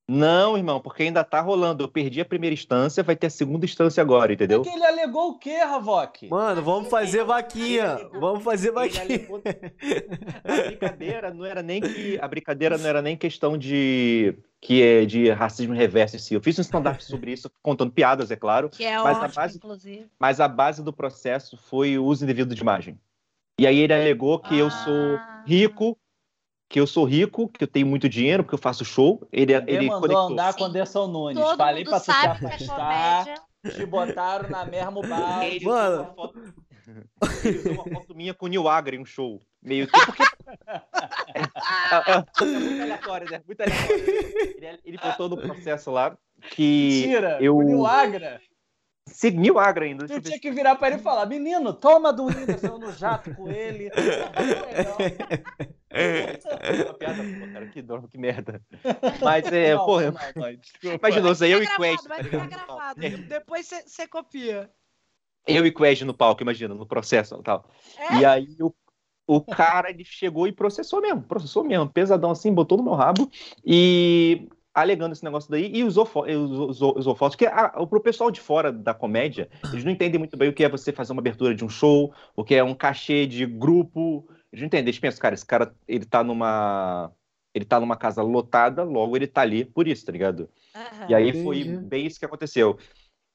[0.10, 1.84] Não, irmão, porque ainda tá rolando.
[1.84, 4.62] Eu perdi a primeira instância, vai ter a segunda instância agora, entendeu?
[4.62, 6.30] Porque ele alegou o quê, Ravok?
[6.30, 8.00] Mano, vamos fazer vaquinha.
[8.14, 9.02] Vamos fazer vaquinha.
[9.04, 9.42] alegou-
[10.46, 15.06] A brincadeira não era nem que a brincadeira não era nem questão de que é
[15.06, 16.34] de racismo reverso em si.
[16.34, 19.36] Eu fiz um stand-up sobre isso, contando piadas, é claro, Que é Mas a ótimo,
[19.36, 20.08] base- inclusive.
[20.18, 22.98] mas a base do processo foi o uso indevido de imagem.
[23.60, 25.44] E aí ele alegou que eu sou Ah.
[25.46, 25.98] rico,
[26.70, 29.26] que eu sou rico, que eu tenho muito dinheiro, porque eu faço show.
[29.32, 30.32] Ele, Ele ele mandou conectou.
[30.32, 31.38] andar com o Anderson Nunes.
[31.42, 33.24] Todo Falei pra tu se afastar.
[33.26, 33.42] comédia.
[33.76, 35.46] Te botaram na mesma bala.
[35.46, 35.94] Ele Mano.
[35.94, 36.54] usou uma foto,
[37.46, 39.42] ele usou uma foto minha com o Neil Agra em um show.
[39.62, 40.24] Meio que porque.
[41.36, 43.42] é, é- é muito aleatório, né?
[43.46, 44.10] Muito aleatório.
[44.58, 46.18] Ele, ele botou no processo lá
[46.52, 47.02] que.
[47.06, 48.40] Mentira, eu- o Nil Agra.
[49.08, 50.06] Se, Neil Agra ainda.
[50.10, 53.50] eu tinha que virar pra ele e falar: Menino, toma do Whindersson no jato com
[53.50, 53.90] ele.
[56.86, 58.62] Uma piada, pô, cara, que dor, que merda.
[59.24, 61.10] Mas é, Não, porra, não, não, desculpa.
[61.10, 63.00] imagina, eu eu e Tá Quest, tá vai ficar gravado.
[63.28, 64.70] Depois você copia.
[65.48, 67.70] Eu e Quest no palco, imagina, no processo e tal.
[67.98, 68.20] É?
[68.20, 68.74] E aí o,
[69.26, 73.30] o cara ele chegou e processou mesmo, processou mesmo, pesadão assim, botou no meu rabo
[73.66, 77.36] e alegando esse negócio daí e usou, fo- usou, usou, fotos.
[77.36, 80.64] Que a, pro pessoal de fora da comédia, eles não entendem muito bem o que
[80.64, 84.28] é você fazer uma abertura de um show, o que é um cachê de grupo.
[84.52, 87.12] Eles não entendem, eles pensam, cara, esse cara ele tá numa.
[87.54, 90.48] Ele tá numa casa lotada, logo ele tá ali por isso, tá ligado?
[90.76, 91.08] Aham.
[91.10, 91.44] E aí Entendi.
[91.44, 92.78] foi bem isso que aconteceu.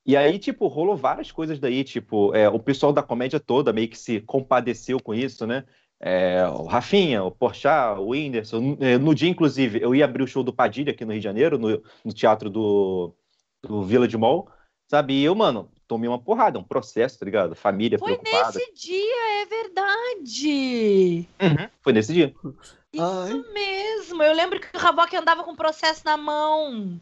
[0.05, 3.88] E aí, tipo, rolou várias coisas daí, tipo, é, o pessoal da comédia toda meio
[3.88, 5.64] que se compadeceu com isso, né?
[6.05, 8.77] É, o Rafinha, o Porchat, o Whindersson.
[8.81, 11.25] é, No dia, inclusive, eu ia abrir o show do Padilha aqui no Rio de
[11.25, 13.15] Janeiro, no, no teatro do,
[13.62, 14.49] do Village Mall,
[14.88, 15.15] sabe?
[15.15, 17.55] E eu, mano, tomei uma porrada, um processo, tá ligado?
[17.55, 18.59] Família Foi preocupada.
[18.59, 21.29] nesse dia, é verdade.
[21.41, 22.35] Uhum, foi nesse dia.
[22.93, 23.43] Isso Ai.
[23.53, 24.23] mesmo.
[24.25, 27.01] Eu lembro que o Rabok andava com o processo na mão.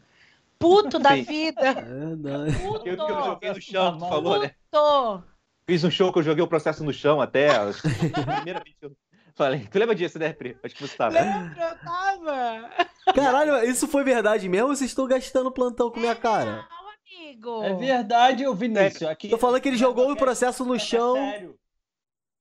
[0.59, 1.23] Puto da Sim.
[1.23, 1.59] vida.
[1.61, 2.45] É, não.
[2.53, 2.87] Puto.
[2.87, 4.53] Eu, que eu joguei no chão, tu falou, né?
[4.69, 5.30] Puto.
[5.71, 7.47] Fiz um show que eu joguei o processo no chão até.
[8.35, 8.91] Primeira vez que eu
[9.33, 9.65] falei.
[9.71, 10.57] Tu lembra disso, né, Pri?
[10.61, 11.13] Acho que você tava.
[11.17, 12.69] Lembro, eu tava.
[13.15, 16.67] Caralho, isso foi verdade mesmo ou vocês estão gastando plantão com minha cara?
[16.69, 17.63] Não, amigo.
[17.63, 19.09] É verdade, o Vinícius.
[19.09, 21.13] Aqui, Tô falando que ele jogou o processo no É chão.
[21.15, 21.55] sério.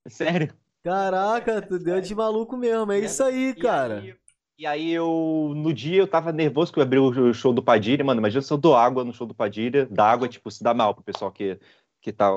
[0.09, 0.55] Sério.
[0.83, 2.91] Caraca, tu deu de maluco mesmo.
[2.91, 4.01] É isso aí, E cara.
[4.01, 4.15] aí-
[4.59, 8.05] E aí eu, no dia, eu tava nervoso que eu abri o show do Padilha,
[8.05, 8.21] mano.
[8.21, 9.87] Imagina se eu dou água no show do Padilha.
[9.89, 11.59] Dá água, tipo, se dá mal pro pessoal que,
[12.03, 12.29] que tá,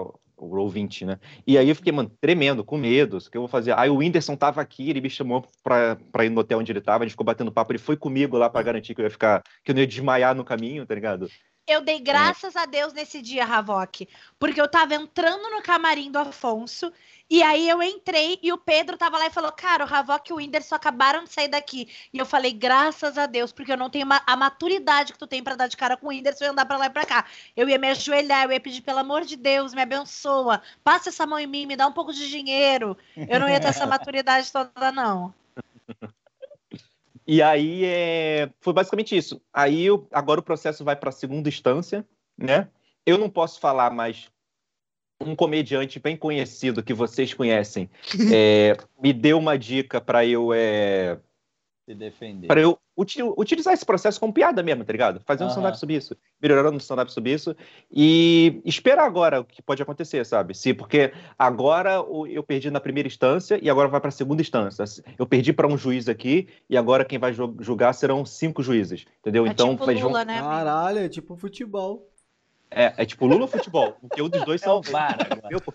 [0.46, 1.20] o ouvinte, né?
[1.46, 3.18] E aí eu fiquei, mano, tremendo, com medo.
[3.18, 3.78] O que eu vou fazer?
[3.78, 6.82] Aí o Whindersson tava aqui, ele me chamou pra, pra ir no hotel onde ele
[6.82, 9.10] tava, a gente ficou batendo papo, ele foi comigo lá pra garantir que eu ia
[9.12, 11.28] ficar, que eu não ia desmaiar no caminho, tá ligado?
[11.66, 16.20] Eu dei graças a Deus nesse dia, Ravok, porque eu tava entrando no camarim do
[16.20, 16.92] Afonso,
[17.30, 20.34] e aí eu entrei e o Pedro tava lá e falou: Cara, o Ravok e
[20.34, 21.88] o Whindersson acabaram de sair daqui.
[22.12, 25.42] E eu falei: Graças a Deus, porque eu não tenho a maturidade que tu tem
[25.42, 27.26] pra dar de cara com o Whindersson e andar pra lá e pra cá.
[27.56, 31.26] Eu ia me ajoelhar, eu ia pedir, pelo amor de Deus, me abençoa, passa essa
[31.26, 32.98] mão em mim, me dá um pouco de dinheiro.
[33.16, 35.34] Eu não ia ter essa maturidade toda, não.
[37.26, 39.42] E aí é, foi basicamente isso.
[39.54, 42.06] Aí eu- agora o processo vai para a segunda instância,
[42.38, 42.68] né?
[43.06, 44.30] Eu não posso falar, mas
[45.22, 47.90] um comediante bem conhecido que vocês conhecem
[48.34, 51.18] é, me deu uma dica para eu é,
[51.86, 52.48] Se defender.
[52.48, 55.20] para eu uti- utilizar esse processo como piada mesmo, tá ligado?
[55.26, 55.52] Fazer um Aham.
[55.56, 57.54] stand-up sobre isso, melhorando um stand-up sobre isso
[57.92, 60.54] e esperar agora o que pode acontecer, sabe?
[60.56, 64.42] Se porque agora o- eu perdi na primeira instância e agora vai para a segunda
[64.42, 64.86] instância.
[65.20, 69.06] Eu perdi para um juiz aqui e agora quem vai ju- julgar serão cinco juízes,
[69.20, 69.46] entendeu?
[69.46, 70.40] É então tipo eles vão- Lula, né?
[70.40, 72.10] Caralho, é tipo futebol.
[72.72, 73.98] é, é tipo Lula ou futebol?
[74.00, 75.48] Porque um dos dois É o são VAR agora.
[75.52, 75.74] eu, pô.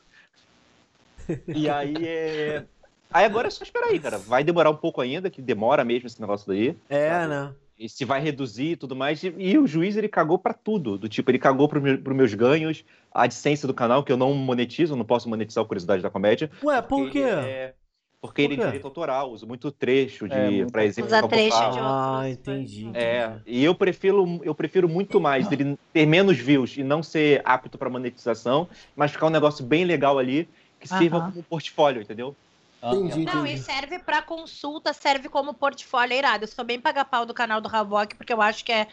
[1.55, 2.65] E aí é
[3.13, 4.19] Aí agora é só esperar aí, cara.
[4.19, 6.77] Vai demorar um pouco ainda, que demora mesmo esse negócio daí.
[6.89, 7.29] É, Sabe?
[7.29, 7.55] né?
[7.79, 9.23] E se vai reduzir e tudo mais.
[9.23, 10.99] E, e o juiz, ele cagou pra tudo.
[10.99, 14.17] Do tipo, ele cagou pro, meu, pro meus ganhos, a AdSense do canal, que eu
[14.17, 16.51] não monetizo, não posso monetizar o Curiosidade da Comédia.
[16.63, 17.19] Ué, por porque quê?
[17.25, 17.75] é-
[18.21, 21.29] Porque ele é direito autoral, uso muito trecho de, É, muito- pra exemplificar Usa o
[21.29, 22.83] que eu trecho de Ah, outros, entendi.
[22.83, 27.01] pois É, e eu prefiro, eu prefiro muito mais ele ter menos views e não
[27.01, 30.49] ser apto para monetização, mas ficar um negócio bem legal ali
[30.81, 31.31] que sirva Aham.
[31.31, 32.37] como portfólio, entendeu?
[32.83, 33.63] Entendi, Não, e entendi.
[33.63, 36.45] serve pra consulta, serve como portfólio é irado.
[36.45, 38.89] Eu sou bem paga-pau do canal do Havok, porque eu acho que é.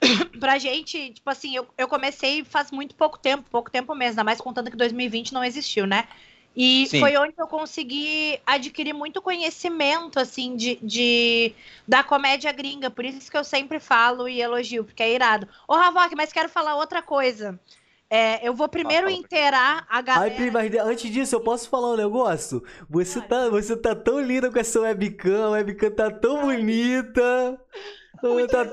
[0.40, 4.24] pra gente, tipo assim, eu, eu comecei faz muito pouco tempo, pouco tempo mesmo, ainda
[4.24, 6.08] mais contando que 2020 não existiu, né?
[6.54, 7.00] E Sim.
[7.00, 11.54] foi onde eu consegui adquirir muito conhecimento, assim, de, de
[11.88, 12.90] da comédia gringa.
[12.90, 15.48] Por isso que eu sempre falo e elogio, porque é irado.
[15.66, 17.58] Ô, Havok, mas quero falar outra coisa.
[18.14, 20.34] É, eu vou primeiro fala, inteirar a Ai, galera.
[20.34, 22.62] Pri, mas antes disso, eu posso falar um negócio?
[22.90, 27.58] Você tá, você tá tão linda com essa webcam, a webcam tá tão bonita.
[28.22, 28.64] Tá,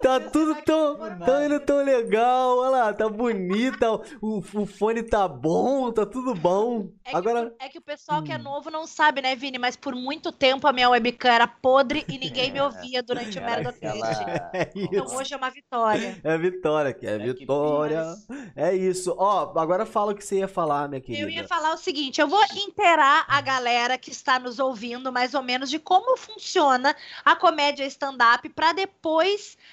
[0.00, 5.26] tá tudo tão, tão indo tão legal, olha lá, tá bonita, o, o fone tá
[5.28, 6.88] bom, tá tudo bom.
[7.04, 8.42] É que, Agora, é que o pessoal que é Hum.
[8.42, 9.58] novo não sabe, né, Vini?
[9.58, 13.42] Mas por muito tempo a minha webcam era podre e ninguém me ouvia durante o
[13.42, 14.22] Merdocast.
[14.22, 15.16] aquela- é Então isso.
[15.16, 16.20] hoje é uma vitória.
[16.24, 18.04] É Vitória, que é, É que Vitória.
[18.56, 19.14] É isso.
[19.18, 21.22] Ó, agora fala o que você ia falar, minha querida.
[21.24, 25.34] Eu ia falar o seguinte: eu vou inteirar a galera que está nos ouvindo, mais
[25.34, 26.94] ou menos, de como funciona
[27.24, 28.87] a comédia stand-up, para depois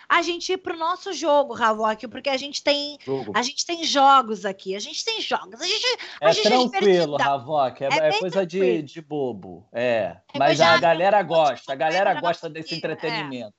[0.10, 2.98] a gente ir pro nosso jogo, Ravok, porque a gente tem.
[3.04, 3.32] Jogo.
[3.36, 5.60] A gente tem jogos aqui, a gente tem jogos.
[5.62, 5.86] A gente,
[6.22, 7.18] a É gente tranquilo, divertidão.
[7.18, 7.84] Ravok.
[7.84, 8.84] É, É é bem coisa de, tranquilo.
[8.84, 9.68] de bobo.
[9.74, 10.18] É.
[10.34, 11.74] É Mas coisa a galera gosta.
[11.74, 12.78] A galera gosta de- desse é.
[12.78, 13.56] entretenimento.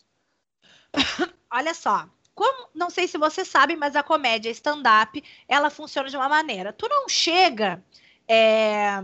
[1.52, 2.07] Olha só.
[2.34, 6.72] Como, não sei se você sabe, mas a comédia stand-up, ela funciona de uma maneira.
[6.72, 7.82] Tu não chega.
[8.28, 9.02] é,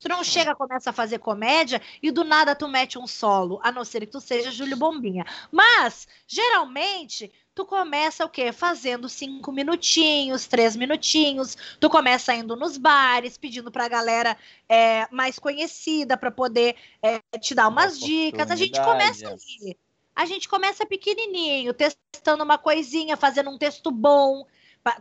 [0.00, 3.70] Tu não chega, começa a fazer comédia e do nada tu mete um solo, a
[3.70, 5.26] não ser que tu seja Júlio Bombinha.
[5.52, 8.50] Mas, geralmente, tu começa o quê?
[8.50, 11.54] Fazendo cinco minutinhos, três minutinhos.
[11.78, 17.54] Tu começa indo nos bares, pedindo pra galera é, mais conhecida pra poder é, te
[17.54, 18.50] dar umas dicas.
[18.50, 19.76] A gente começa ali.
[20.16, 24.46] A gente começa pequenininho, testando uma coisinha, fazendo um texto bom.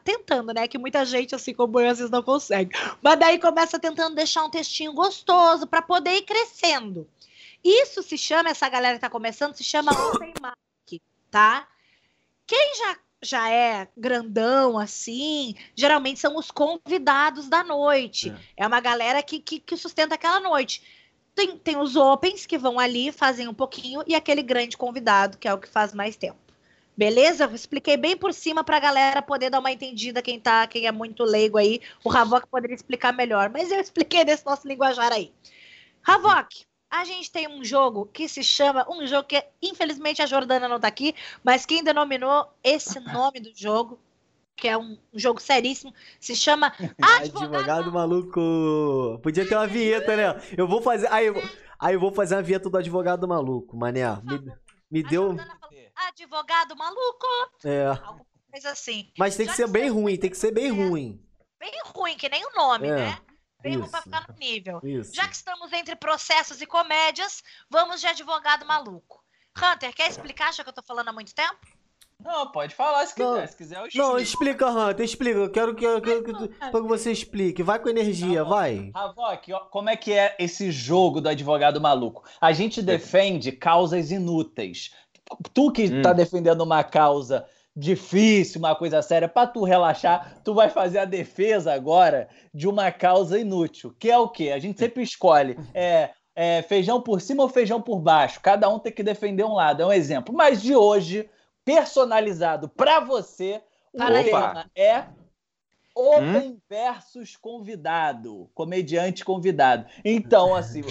[0.03, 0.67] Tentando, né?
[0.67, 2.71] Que muita gente, assim como eu, às vezes não consegue.
[3.01, 7.07] Mas daí começa tentando deixar um textinho gostoso para poder ir crescendo.
[7.63, 11.67] Isso se chama, essa galera que tá começando, se chama Open Mic, tá?
[12.45, 18.33] Quem já, já é grandão, assim, geralmente são os convidados da noite.
[18.55, 20.81] É, uma galera que, que, que sustenta aquela noite.
[21.35, 25.47] Tem, tem os opens que vão ali, fazem um pouquinho, e aquele grande convidado, que
[25.47, 26.48] é o que faz mais tempo.
[26.99, 27.45] Beleza?
[27.45, 30.91] Eu expliquei bem por cima pra galera poder dar uma entendida quem tá, quem é
[30.91, 31.79] muito leigo aí.
[32.03, 35.31] O Ravok poderia explicar melhor, mas eu expliquei desse nosso linguajar aí.
[36.01, 40.67] Ravok, a gente tem um jogo que se chama, um jogo que infelizmente a Jordana
[40.67, 43.97] não tá aqui, mas quem denominou esse nome do jogo,
[44.57, 49.21] que é um, um jogo seríssimo, se chama Advogado, Advogado maluco.
[49.23, 50.41] Podia ter uma vinheta, né?
[50.57, 51.07] Eu vou fazer.
[51.13, 51.35] Aí eu,
[51.79, 54.03] aí eu vou fazer uma vinheta do advogado maluco, mané.
[54.21, 54.51] Me,
[54.89, 55.35] me A deu.
[55.35, 55.59] Falou,
[56.07, 57.27] Advogado maluco,
[57.63, 57.87] É.
[57.87, 59.11] alguma coisa assim.
[59.17, 61.23] Mas tem que Já ser bem ruim, tem que ser bem ruim.
[61.59, 63.19] Bem ruim, que nem o nome, É, né?
[63.61, 64.09] Bem ruim pra isso.
[64.09, 64.79] ficar no nível.
[64.83, 65.13] Isso.
[65.13, 69.23] Já que estamos entre processos e comédias, vamos de advogado maluco.
[69.57, 70.49] Hunter, quer explicar?
[70.49, 71.59] Acha que eu tô falando há muito tempo?
[72.23, 73.47] Não, pode falar se Não, quiser.
[73.47, 74.19] Se quiser, eu Não, explico.
[74.21, 75.39] explica, Hunter, explica.
[75.39, 77.63] Eu quero que, eu quero que, tu- que você explique.
[77.63, 78.49] Vai com energia, Tá bom.
[78.49, 78.91] vai.
[78.93, 82.23] Ravok, ó, como é que é esse jogo do advogado maluco?
[82.41, 84.91] A gente defende causas inúteis.
[85.53, 86.01] Tu que Hum.
[86.01, 87.45] tá defendendo uma causa
[87.75, 92.91] difícil, uma coisa séria, pra tu relaxar, tu vai fazer a defesa agora de uma
[92.91, 94.49] causa inútil, que é o quê?
[94.51, 98.41] A gente sempre escolhe é, é, feijão por cima ou feijão por baixo.
[98.41, 100.35] Cada um tem que defender um lado, é um exemplo.
[100.35, 101.29] Mas de hoje,
[101.75, 103.61] personalizado pra você,
[103.93, 104.25] o Para aí.
[104.25, 105.05] tema é
[105.95, 109.85] Open versus convidado, comediante convidado.
[110.03, 110.81] Então, assim,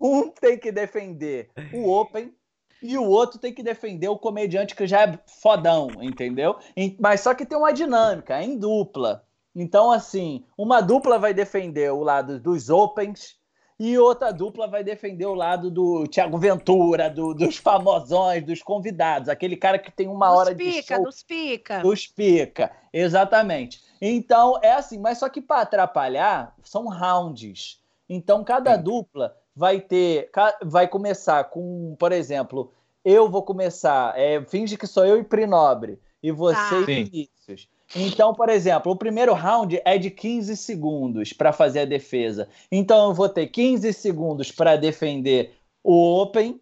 [0.00, 2.32] um, um tem que defender o Open
[2.80, 6.56] e o outro tem que defender o comediante que já é fodão, entendeu?
[7.00, 9.24] Mas só que tem uma dinâmica, é em dupla.
[9.54, 13.37] Então, assim, uma dupla vai defender o lado dos Opens
[13.78, 19.28] e outra dupla vai defender o lado do Thiago Ventura, do- dos famosões, dos convidados,
[19.28, 21.78] aquele cara que tem uma hora dos de pica, show dos pica.
[21.80, 23.80] dos pica, exatamente.
[24.00, 27.80] Então, é assim, mas só que para atrapalhar, são rounds.
[28.08, 30.30] Então, cada dupla vai ter,
[30.64, 32.72] vai começar com, por exemplo,
[33.04, 36.80] eu vou começar, é, finge que sou eu e Prinobre, e você Tá.
[36.80, 37.04] e Sim.
[37.04, 37.68] Vinícius.
[37.94, 42.48] Então, por exemplo, o primeiro round é de 15 segundos para fazer a defesa.
[42.70, 46.60] Então, eu vou ter 15 segundos para defender o Open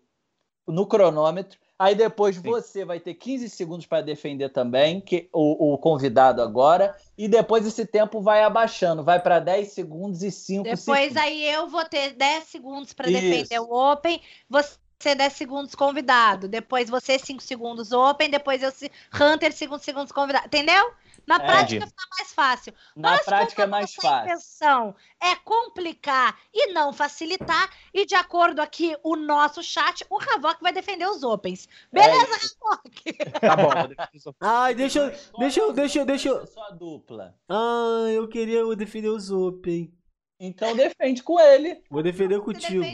[0.66, 1.58] no cronômetro.
[1.78, 2.42] Aí depois Sim.
[2.42, 6.96] você vai ter 15 segundos para defender também, que o, o convidado agora.
[7.18, 10.80] E depois esse tempo vai abaixando, vai para 10 segundos e 5 Depois
[11.12, 11.16] segundos.
[11.16, 16.88] aí eu vou ter 10 segundos para defender o Open, você 10 segundos convidado, depois
[16.88, 20.90] você 5 segundos Open, depois eu se- Hunter 5 segundos convidado, entendeu?
[21.26, 21.38] Na É.
[21.38, 22.74] prática fica mais fácil.
[22.94, 24.24] Na Mas prática é mais fácil.
[24.30, 30.62] intenção é complicar e não facilitar, e de acordo aqui o nosso chat, o Havok
[30.62, 31.68] vai defender os Opens.
[31.92, 33.12] Beleza, Havok?
[33.40, 35.10] Tá bom, vou defender só- Ai, deixa eu.
[35.38, 35.72] Deixa eu.
[35.72, 36.04] Deixa eu.
[36.06, 36.46] Deixa eu.
[36.46, 37.34] Só a dupla.
[37.48, 39.92] Ah, eu queria defender os Open.
[40.38, 41.80] Então defende com ele.
[41.90, 42.84] Vou defender contigo.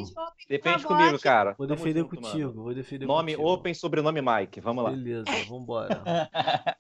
[0.49, 1.55] defende a comigo, cara.
[1.59, 2.53] Vou Tamo defender junto, contigo.
[2.63, 3.49] Vou defender Nome contigo.
[3.53, 4.61] Open, sobrenome Mike.
[4.61, 4.91] Vamos lá.
[4.91, 6.03] Beleza, vambora.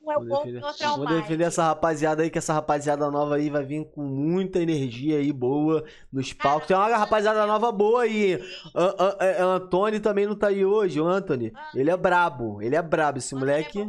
[0.01, 3.11] Um é o Vou defender, e é vou defender essa rapaziada aí, que essa rapaziada
[3.11, 6.69] nova aí vai vir com muita energia aí, boa, nos palcos.
[6.69, 8.35] Tem uma rapaziada nova boa aí.
[8.75, 11.53] An- An- Antônio também não tá aí hoje, o Anthony.
[11.75, 13.19] Ele é brabo, ele é brabo.
[13.19, 13.81] Esse é moleque,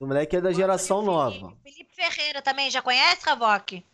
[0.00, 1.52] o moleque é da geração nova.
[1.62, 3.84] Felipe Ferreira também, já conhece, Ravoque?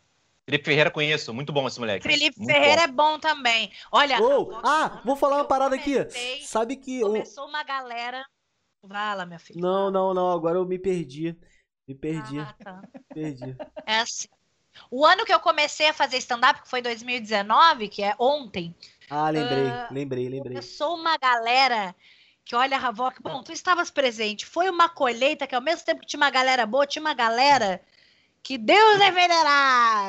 [0.47, 1.33] Felipe Ferreira conheço.
[1.33, 2.07] Muito bom esse moleque.
[2.07, 2.83] Felipe Muito Ferreira bom.
[2.83, 3.73] é bom também.
[3.91, 5.95] Olha, Ravoque, ah, mano, vou falar uma eu parada aqui.
[5.97, 7.01] comecei- Sabe que.
[7.01, 8.25] Começou uma galera.
[8.83, 9.61] Vala, meu filho.
[9.61, 11.35] Não, não, não, agora eu me perdi.
[11.89, 12.83] Me perdi, Ah, tá.
[13.13, 13.57] perdi.
[13.87, 14.29] É assim.
[14.91, 18.75] O ano que eu comecei a fazer stand-up, que foi 2019, que é ontem,
[19.09, 20.53] Ah, lembrei, Ah, lembrei, lembrei.
[20.55, 21.95] começou uma galera
[22.45, 24.45] que, olha, Ravoque, bom, tu estavas presente.
[24.45, 27.81] Foi uma colheita que, ao mesmo tempo que tinha uma galera boa, tinha uma galera
[28.45, 30.05] que Deus defenderá.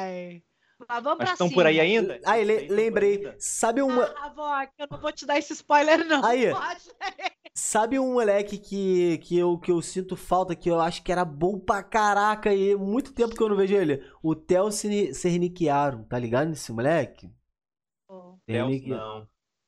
[0.88, 1.58] Mas vamos Mas pra estão cima.
[1.62, 2.20] por aí ainda?
[2.26, 3.16] Aí, le- lembrei.
[3.18, 3.36] ainda?
[3.40, 4.04] Sabe uma.
[4.04, 6.24] Ah, Ravoque, eu não vou te dar esse spoiler, não.
[6.24, 6.52] Aí.
[6.52, 6.92] Pode.
[7.58, 11.24] Sabe um moleque que, que, eu, que eu sinto falta, que eu acho que era
[11.24, 14.04] bom pra caraca e muito tempo que eu não vejo ele?
[14.22, 17.32] O Theo Cernichiaro, tá ligado nesse moleque?
[18.46, 19.26] Deus, Cernichi- não.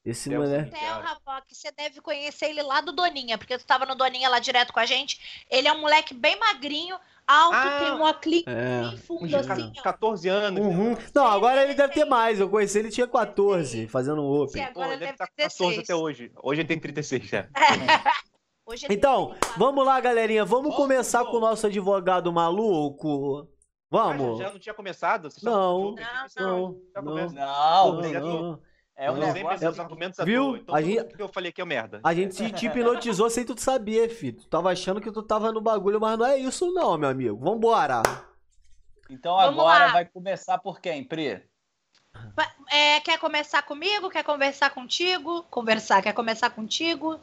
[0.10, 0.72] Esse Theo moleque.
[0.72, 4.40] Theo Ravoque, você deve conhecer ele lá do Doninha, porque tu tava no Doninha lá
[4.40, 5.46] direto com a gente.
[5.52, 6.96] Ele é um moleque bem magrinho,
[7.28, 8.82] alto, Ah, tem um óculos É.
[8.88, 9.82] bem fundo, assim, ó.
[9.82, 10.66] 14 anos.
[10.66, 10.96] Uhum.
[11.14, 12.40] Não, agora ele deve ter mais.
[12.40, 14.74] Eu conheci ele tinha 14, fazendo um Sim, Open.
[14.74, 15.80] Pô, agora ele deve estar ter com 14 16.
[15.84, 16.32] até hoje.
[16.42, 17.48] Hoje ele tem 36 já.
[18.66, 19.60] Hoje ele Então, tem 24.
[19.60, 20.44] vamos lá, galerinha.
[20.44, 21.32] Vamos Vamos, começar vamos.
[21.32, 23.48] com o nosso advogado maluco.
[23.90, 24.42] Vamos.
[24.42, 25.30] Ah, já não tinha começado?
[25.32, 25.82] Você só Não.
[25.96, 27.36] começou, Não, você Não, já não, começa.
[27.36, 28.60] Não, não, Brito, não, não.
[28.98, 29.82] É um Não, negócio.
[29.82, 30.58] argumentos Viu?
[30.58, 32.00] Então A tudo gente- que eu falei aqui é merda.
[32.04, 34.38] A gente te, te hipnotizou sem tu saber, filho.
[34.38, 37.38] Tu tava achando que tu tava no bagulho, mas não é isso não, meu amigo.
[37.38, 38.02] Vambora.
[39.10, 39.92] Então Vamos agora lá.
[39.94, 41.42] vai começar por quem, Pri?
[42.72, 44.10] É, quer começar comigo?
[44.10, 45.44] Quer conversar contigo?
[45.50, 47.20] Conversar, quer começar contigo?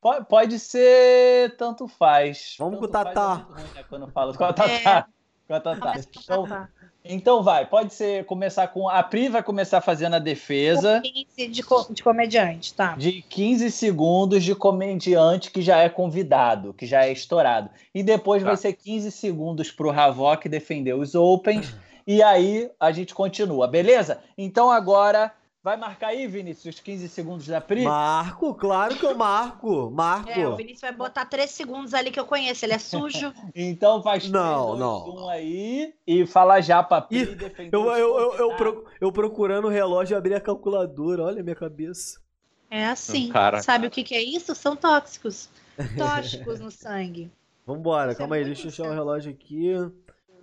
[0.00, 2.56] Pode, pode ser tanto faz.
[2.58, 3.46] Vamos Tanto com o faz Tatá.
[3.56, 5.02] é né, quando fala com a Tatá.
[5.04, 5.80] Com a Tatá.
[5.92, 6.68] Começa com Então,
[7.04, 8.88] então vai, pode ser começar com.
[8.88, 12.94] A Pri vai começar fazendo a defesa 15 de, co- de comediante, tá?
[12.96, 17.70] de 15 segundos de comediante que já é convidado, que já é estourado.
[17.94, 18.48] E depois Tá.
[18.50, 21.74] vai ser 15 segundos para o Havok defender os Opens.
[22.04, 24.18] E aí a gente continua, beleza?
[24.36, 25.32] Então agora.
[25.62, 27.84] Vai marcar aí, Vinícius, os 15 segundos da Pri?
[27.84, 29.92] Marco, claro que eu marco.
[29.92, 30.28] Marco.
[30.28, 33.32] É, o Vinícius vai botar 3 segundos ali que eu conheço, ele é sujo.
[33.54, 35.24] Então faz Não, 3, 2, não.
[35.26, 39.12] 1 aí e fala já pra Pri Ih, defender Eu, eu, eu, eu, pro- eu
[39.12, 41.22] procurando o relógio, abri a calculadora.
[41.22, 42.20] Olha a minha cabeça.
[42.68, 43.28] É assim.
[43.28, 43.62] Cara.
[43.62, 44.56] Sabe o que, que é isso?
[44.56, 45.48] São tóxicos.
[45.96, 47.30] Tóxicos no sangue.
[47.64, 49.74] Vambora, Isso é calma aí, deixa eu achar o relógio aqui.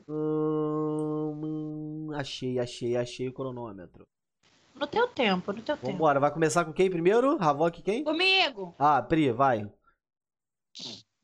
[0.07, 4.07] Hum, achei, achei, achei o cronômetro.
[4.79, 5.91] No teu tempo, no teu tempo.
[5.91, 7.37] Vambora, vai começar com quem primeiro?
[7.41, 8.03] Havok quem?
[8.03, 8.73] Comigo!
[8.79, 9.69] Ah, Pri, vai.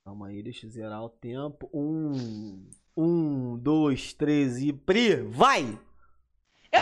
[0.03, 1.69] Calma aí, deixa eu zerar o tempo.
[1.73, 4.73] Um, um, dois, três e.
[4.73, 5.79] Pri, vai!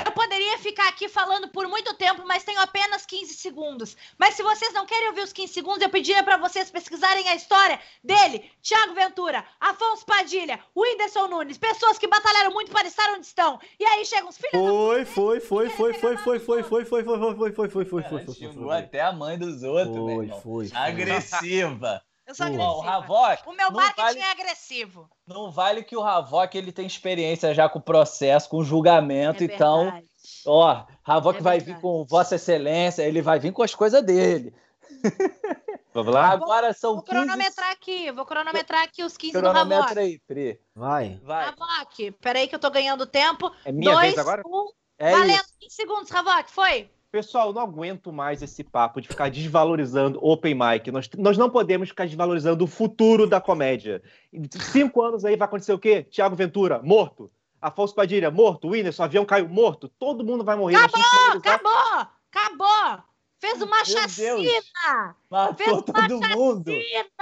[0.06, 3.96] Eu poderia ficar aqui falando por muito tempo, mas tenho apenas 15 segundos.
[4.18, 7.36] Mas se vocês não querem ouvir os 15 segundos, eu pediria para vocês pesquisarem a
[7.36, 13.26] história dele, Thiago Ventura, Afonso Padilha, Whindersson Nunes, pessoas que batalharam muito para estar onde
[13.26, 13.60] estão.
[13.80, 17.04] E aí chegam os filhos Foi, foi, foi, foi, foi, foi, foi, foi, foi, foi,
[17.04, 18.78] foi, foi, foi, foi, foi, Cara, foi, foi, xingou foi.
[18.78, 20.42] até a mãe dos outros, meu Foi, irmão.
[20.42, 20.68] foi.
[20.68, 20.78] foi.
[20.78, 22.02] Agressiva.
[22.26, 22.46] Eu sou.
[22.58, 22.88] Ó, o.
[22.88, 25.10] Havok, O meu marketing vale, é agressivo.
[25.28, 29.44] não vale que o Havok ele tem experiência já com o processo, com o julgamento,
[29.44, 30.02] É então,
[30.46, 34.54] ó, Havok É vai vir com Vossa Excelência, ele vai vir com as coisas dele.
[35.94, 36.30] Vamos lá?
[36.30, 40.00] Agora são Vou 15 cronometrar aqui, vou cronometrar aqui os 15 do cronometra Havok.
[40.00, 40.60] aí, Pri.
[40.74, 41.20] Vai.
[41.24, 41.50] Vai.
[41.50, 43.52] Havok, peraí que eu tô ganhando tempo.
[43.64, 44.42] É minha Dois, vez agora?
[44.46, 45.54] um, É valendo isso.
[45.60, 46.90] 15 segundos, Havok, foi?
[47.14, 50.90] Pessoal, não aguento mais esse papo de ficar desvalorizando Open Mic.
[50.92, 54.02] Nós, nós não podemos ficar desvalorizando o futuro da comédia.
[54.34, 56.02] Em cinco anos aí vai acontecer o quê?
[56.02, 57.32] Tiago Ventura, morto.
[57.62, 58.70] Afonso Padilha, morto.
[58.70, 59.88] Whindersson, o avião caiu, morto.
[60.00, 60.76] Todo mundo vai morrer.
[60.76, 62.08] Valorizar- Acabou!
[62.32, 63.04] Acabou!
[63.38, 65.16] Fez uma chacina!
[65.30, 66.72] Matou Fez uma todo mundo.
[66.72, 67.14] Chacina!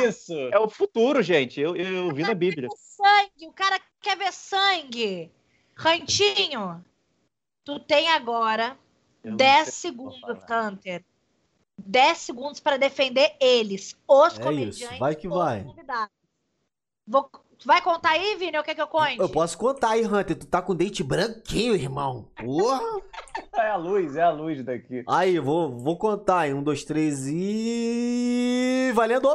[0.00, 0.32] Que isso?
[0.52, 1.60] É o futuro, gente.
[1.60, 2.68] Eu, eu vi na Bíblia.
[2.76, 3.48] Sangue!
[3.48, 5.28] O cara quer ver sangue!
[5.74, 6.84] Rantinho,
[7.64, 8.78] tu tem agora
[9.22, 10.44] Eu não 10 sei o que eu vou segundos.
[10.50, 11.04] Hunter.
[11.78, 14.80] 10 segundos para defender eles, os É comediantes.
[14.82, 15.64] isso, vai que vai.
[15.64, 16.10] convidados.
[17.06, 17.30] Vou...
[17.58, 19.18] Tu vai contar aí, Vini, ou quer que eu conte?
[19.18, 20.38] Eu posso contar aí, Hunter.
[20.38, 22.26] Tu tá com dente branquinho, irmão.
[22.42, 22.80] Porra.
[23.54, 25.04] É a luz, é a luz daqui.
[25.06, 26.48] Aí, vou, vou contar.
[26.48, 26.54] Hein?
[26.54, 28.90] Um, dois, três e.
[28.94, 29.28] Valendo!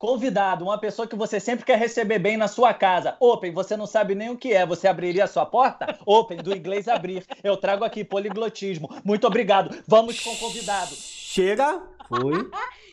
[0.00, 3.18] Convidado, uma pessoa que você sempre quer receber bem na sua casa.
[3.20, 4.64] Open, você não sabe nem o que é.
[4.64, 5.98] Você abriria a sua porta?
[6.06, 7.22] Open, do inglês abrir.
[7.44, 8.88] Eu trago aqui poliglotismo.
[9.04, 9.76] Muito obrigado.
[9.86, 10.94] Vamos com o convidado.
[10.94, 11.82] Chega.
[12.08, 12.32] Foi.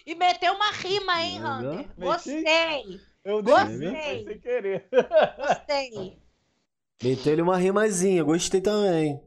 [0.05, 1.39] E meteu uma rima, hein.
[1.41, 1.87] Hunter?
[1.97, 4.25] Gostei, Eu Gostei.
[4.25, 4.85] sem querer.
[5.37, 6.17] gostei.
[7.01, 8.21] Meteu ele uma rimazinha.
[8.21, 9.17] Gostei também.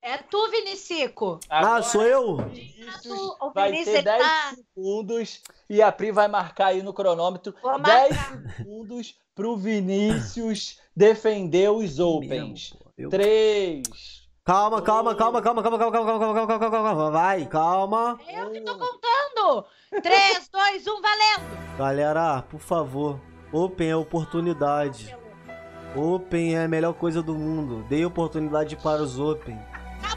[0.00, 1.40] É tu, Vinicico.
[1.50, 2.36] Ah, Agora, sou eu?
[2.36, 6.82] Vinícius O vai Vinícius, ter ele 10 tá- segundos e a Pri vai marcar aí
[6.82, 8.54] no cronômetro Vou 10 marcar.
[8.56, 12.30] segundos pro Vinícius defender os Opens.
[12.72, 12.90] Mesmo, pô.
[12.96, 13.82] Eu- 3.
[14.44, 17.10] Calma, calma, calma, calma, calma, calma, calma, calma, calma, calma, calma, calma.
[17.10, 18.18] Vai, calma.
[18.28, 19.66] Eu que tô contando.
[20.02, 21.76] 3, 2, 1, valendo.
[21.76, 23.20] Galera, por favor.
[23.52, 25.14] Open é oportunidade.
[25.94, 27.84] Open é a melhor coisa do mundo.
[27.88, 29.58] Dê oportunidade para os Open.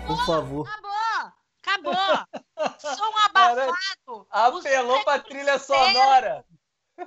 [0.03, 0.67] Acabou, Por favor.
[0.67, 1.91] acabou.
[1.93, 2.75] Acabou.
[2.79, 3.71] Som abafado.
[4.29, 6.43] Apelou pra trilha sonora.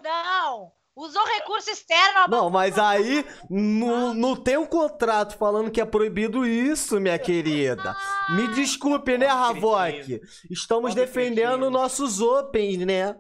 [0.03, 0.73] Não.
[0.97, 2.19] Usou recurso externo.
[2.21, 2.37] abafado.
[2.37, 7.97] Não, mas aí não, não tem um contrato falando que é proibido isso, minha querida.
[8.31, 10.21] Me desculpe, né, Havok?
[10.51, 13.17] Estamos defendendo nossos Open, né?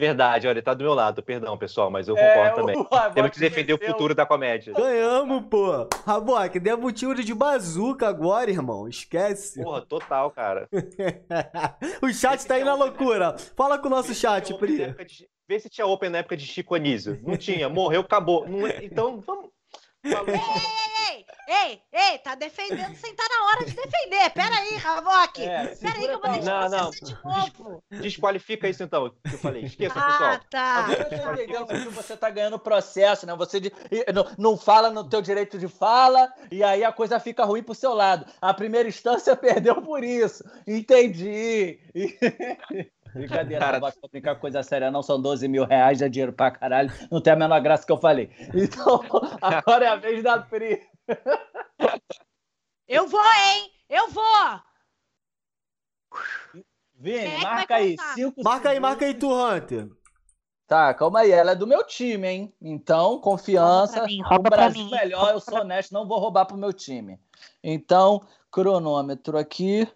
[0.00, 2.76] Verdade, olha, ele tá do meu lado, perdão, pessoal, mas eu É, concordo também.
[2.78, 3.92] o Temos que defender o venceu.
[3.94, 4.72] futuro da comédia.
[4.72, 5.88] Ganhamos, pô.
[6.06, 8.86] Havok, demos um tiro de bazuca agora, irmão.
[8.88, 9.60] Esquece.
[9.60, 10.68] Porra, total, cara.
[12.00, 13.36] o chat tá aí na loucura.
[13.56, 14.76] Fala com o nosso chat, Pri.
[14.76, 17.18] de- Vê se tinha Open na época de Chico Anísio.
[17.22, 18.46] Não tinha, morreu, acabou.
[18.46, 19.50] Não é- Então, vamos.
[20.04, 20.28] Falou.
[21.10, 24.30] Ei, ei, ei, tá defendendo sem tá na hora de defender.
[24.30, 25.42] Pera aí, Havok.
[25.42, 27.08] É, Pera aí que eu vou deixar Não, você não.
[27.08, 27.82] de novo.
[27.90, 29.64] Desqualifica isso então, que eu falei.
[29.64, 30.32] Esqueça, pessoal.
[30.32, 30.86] Ah, tá.
[30.90, 31.04] Eu
[31.50, 33.34] tô que você tá ganhando processo, né?
[33.36, 33.72] Você de-
[34.14, 37.74] não, não fala no teu direito de fala e aí a coisa fica ruim pro
[37.74, 38.24] seu lado.
[38.40, 40.44] A primeira instância perdeu por isso.
[40.66, 41.80] Entendi.
[43.14, 45.02] Brincadeira, Cara- não gosto de brincar com coisa séria, não.
[45.02, 46.90] São 12 mil reais, é dinheiro pra caralho.
[47.10, 48.30] Não tem a menor graça que eu falei.
[48.54, 49.00] Então,
[49.40, 50.80] agora é a vez da Pri.
[52.86, 53.70] Eu vou, hein?
[53.88, 54.24] Eu vou.
[56.94, 57.96] Vini, é marca aí.
[58.14, 59.88] Cinco Marca aí, marca aí tu, Hunter.
[60.66, 61.30] Tá, calma aí.
[61.30, 62.54] Ela é do meu time, hein?
[62.60, 64.04] Então, confiança.
[64.04, 64.90] Mim, o Brasil mim.
[64.90, 67.18] melhor, eu sou honesto, não vou roubar pro meu time.
[67.62, 69.88] Então, cronômetro aqui.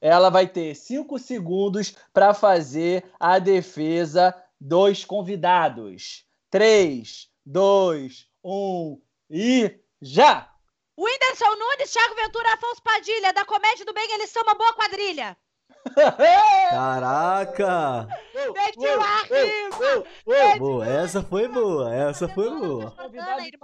[0.00, 6.24] Ela vai ter cinco segundos para fazer a defesa dos convidados.
[6.50, 10.50] Três, dois, um e já!
[10.98, 15.36] Whindersson Nunes, Thiago Ventura, Afonso Padilha, da Comédia do Bem, eles são uma boa quadrilha.
[16.70, 18.08] Caraca!
[18.34, 20.58] Mediu a rima.
[20.58, 22.94] Boa, essa foi boa, essa foi boa.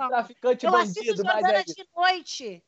[0.09, 2.64] Traficante Eu assisto Jordana é de noite.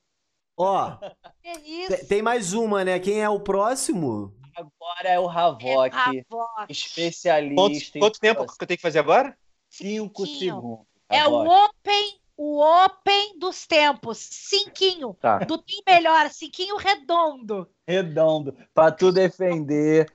[0.58, 0.96] Ó,
[1.42, 2.08] Que te- isso?
[2.08, 2.98] tem mais uma, né?
[2.98, 4.34] Quem é o próximo?
[4.56, 6.26] Agora é o Havok, Havok.
[6.68, 9.38] especialista Quanto, em quanto tempo que eu tenho que fazer agora?
[9.70, 10.54] Cinco Cinquinho.
[10.56, 10.86] segundos.
[11.08, 11.46] É o.
[11.46, 14.18] Open, o Open dos tempos.
[14.18, 15.14] Cinquinho.
[15.20, 15.38] Tá.
[15.38, 17.70] Do tem melhor, cinquinho redondo.
[17.86, 20.12] redondo para tu defender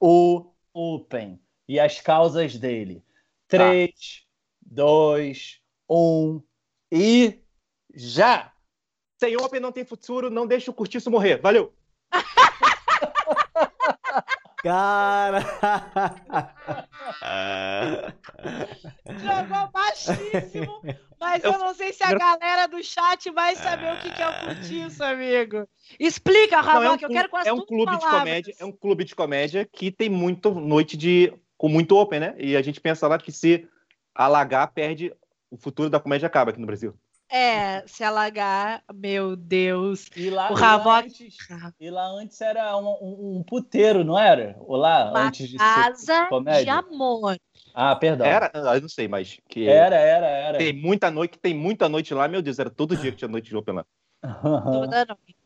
[0.00, 1.38] o Open
[1.68, 3.04] e as causas dele.
[3.46, 4.24] 3,
[4.62, 6.42] 2, 1
[6.90, 7.42] e
[7.94, 8.50] já!
[9.22, 11.40] Sem Open não tem futuro, não deixa o curtiço morrer.
[11.40, 11.72] Valeu!
[14.64, 15.38] Cara!
[19.06, 20.82] Jogou baixíssimo,
[21.20, 24.20] mas Eu- eu não sei se a galera do chat vai saber o que que
[24.20, 25.68] é o curtiço, amigo.
[26.00, 28.18] Explica, Não, é um, Havok, eu quero com as é um clube de palavras.
[28.20, 32.34] comédia, é um clube de comédia que tem muito noite de com muito open, né?
[32.38, 33.68] E a gente pensa lá que se
[34.12, 35.14] alagar perde
[35.48, 36.92] o futuro da comédia acaba aqui no Brasil.
[37.32, 40.10] É, se alagar, meu Deus.
[40.14, 41.36] E lá, O e antes,
[41.80, 44.54] e lá antes era um, um- um puteiro, não era?
[44.60, 46.74] Ou lá Uma antes de ser casa de comédia?
[46.74, 47.38] amor.
[47.74, 48.26] Ah, perdão.
[48.26, 50.26] Era, ah, eu não sei, mas que era, era.
[50.26, 50.58] era.
[50.58, 53.48] tem muita noite, tem muita noite lá, meu Deus, era todo dia que tinha noite
[53.48, 53.84] de open lá.
[54.70, 55.36] Toda noite.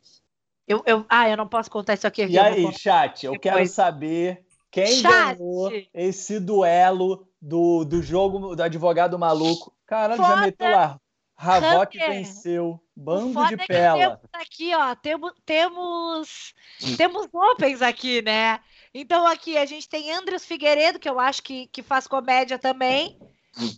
[0.67, 2.27] Eu, eu, ah, eu não posso contar isso aqui.
[2.27, 3.55] E aí, chat, eu depois.
[3.55, 5.37] quero saber quem Chat.
[5.39, 9.73] ganhou esse duelo do, do jogo do advogado maluco.
[9.87, 10.47] Caralho, já Foda.
[10.47, 11.01] meteu lá.
[11.37, 12.11] Havok Hunter.
[12.11, 12.81] venceu.
[12.95, 13.95] Bando de é pela.
[13.99, 16.55] temos aqui, ó, temos, temos,
[16.97, 18.59] temos opens aqui, né?
[18.95, 23.19] Então aqui a gente tem Andres Figueiredo, que eu acho que, que faz comédia também.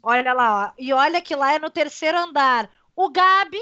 [0.02, 0.72] Olha lá, ó.
[0.78, 2.70] E olha que lá é no terceiro andar.
[2.94, 3.60] O Gabi,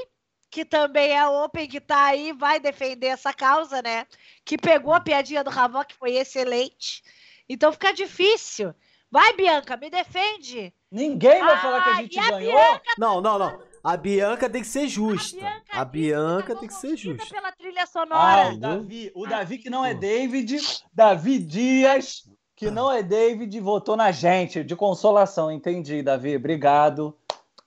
[0.50, 4.06] que também é open, que tá aí, vai defender essa causa, né?
[4.44, 7.02] Que pegou a piadinha do Havok, que foi excelente.
[7.48, 8.74] Então fica difícil.
[9.10, 10.74] Vai, Bianca, me defende.
[10.90, 12.80] Ninguém vai Ah, falar que a gente e a ganhou.
[12.98, 13.62] Não, não, não.
[13.86, 15.36] A Bianca tem que ser justa.
[15.36, 17.32] Bianca A Bianca tá tem que ser justa.
[17.32, 18.52] pela trilha Ah, sonora.
[18.54, 20.56] o Davi, o Davi que não é David,
[20.92, 22.24] Davi Dias
[22.56, 25.52] que não é David votou na gente, de consolação.
[25.52, 26.34] Entendi, Davi.
[26.34, 27.16] Obrigado.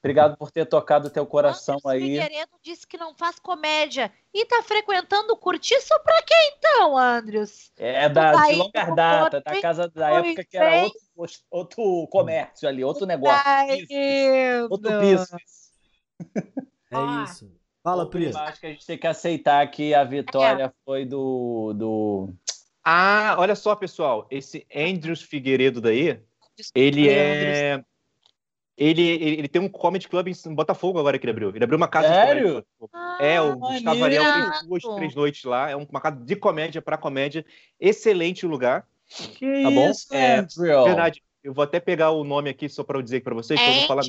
[0.02, 2.00] Obrigado por ter tocado o teu coração Anderson aí.
[2.20, 4.10] Figueiredo disse que não faz comédia.
[4.34, 7.70] E tá frequentando o curtiço pra quê então, Andreus?
[7.78, 12.08] É da, Tá de longa data, da favor, casa da época que era outro, outro
[12.10, 13.42] comércio ali, outro negócio.
[13.44, 14.70] Ai, Business.
[14.70, 15.69] Outro business.
[16.90, 17.24] É Ah.
[17.26, 17.50] isso.
[17.82, 18.26] Fala, Pri.
[18.30, 22.34] Eu acho que a gente tem que aceitar que a vitória foi do, do.
[22.84, 24.26] Ah, olha só, pessoal.
[24.30, 26.20] Esse Andrews Figueiredo daí,
[26.74, 27.82] ele é.
[28.76, 31.50] Ele, ele, ele tem um comedy club em Botafogo agora que ele abriu.
[31.54, 32.42] Ele abriu uma casa Sério?
[32.42, 32.66] de comédia.
[32.66, 33.22] em Botafogo.
[33.22, 33.56] É, o.
[33.58, 35.70] Gustavo Ariel tem duas, três noites lá.
[35.70, 37.44] É uma casa de comédia para comédia.
[37.78, 38.86] Excelente lugar.
[39.36, 39.90] Que Tá bom?
[39.90, 40.84] isso, É, Andrew?
[40.84, 41.22] Verdade.
[41.42, 43.72] Eu vou até pegar o nome aqui só para eu dizer para vocês que eu
[43.72, 44.02] vou falar.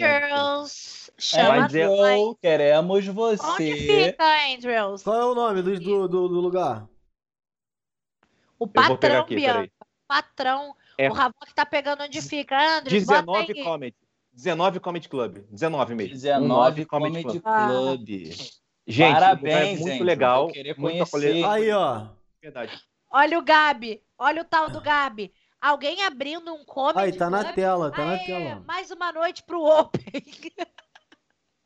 [1.22, 1.26] Andrews.
[1.26, 2.36] Chama Mas é- nós.
[2.42, 3.76] queremos Onde você.
[3.76, 5.04] fica, Andrews?
[5.04, 6.88] Qual é o nome do, do, do- lugar?
[8.60, 9.72] O patrão, aqui, Bianca.
[10.08, 10.76] Patrão.
[10.98, 11.10] É.
[11.10, 13.06] O Ravok tá pegando onde fica, Andrews.
[13.06, 13.64] bota 19 aí.
[13.64, 13.96] Comedy.
[14.34, 15.38] 19 Comedy Club.
[15.50, 16.14] 19 mesmo.
[16.14, 17.42] 19 19 Comedy Club.
[17.42, 18.08] Club.
[18.88, 20.04] Gente, Parabéns, é muito gente.
[20.04, 20.48] legal.
[20.48, 21.44] Querer muito conhecer.
[21.46, 22.08] Aí, ó.
[22.42, 22.80] Verdade.
[23.10, 24.02] Olha o Gabi.
[24.18, 25.34] Olha o tal do Gabi.
[25.60, 27.56] Alguém abrindo um comedy Aí, tá na club?
[27.56, 28.64] tela, tá na Aê, tela.
[28.66, 30.02] Mais uma noite pro Open.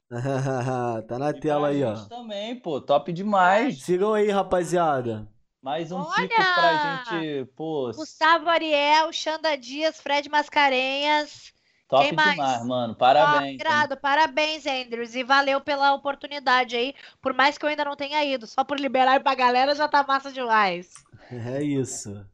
[1.07, 2.09] tá na E tela aí, ó.
[2.09, 3.83] também, pô, top demais.
[3.83, 5.27] Sigam aí, rapaziada.
[5.61, 6.27] Mais um Olha!
[6.27, 11.53] pico pra gente, pô, Gustavo Ariel, Xanda Dias, Fred Mascarenhas.
[11.87, 12.35] top quem mais?
[12.35, 12.95] demais, mano.
[13.17, 13.57] Ó, Parabéns.
[13.59, 15.15] irado, parabéns, Andrews.
[15.15, 16.95] E valeu pela oportunidade aí.
[17.21, 18.47] Por mais que eu ainda não tenha ido.
[18.47, 21.05] Só por liberar pra galera já tá massa demais.
[21.31, 22.25] É isso.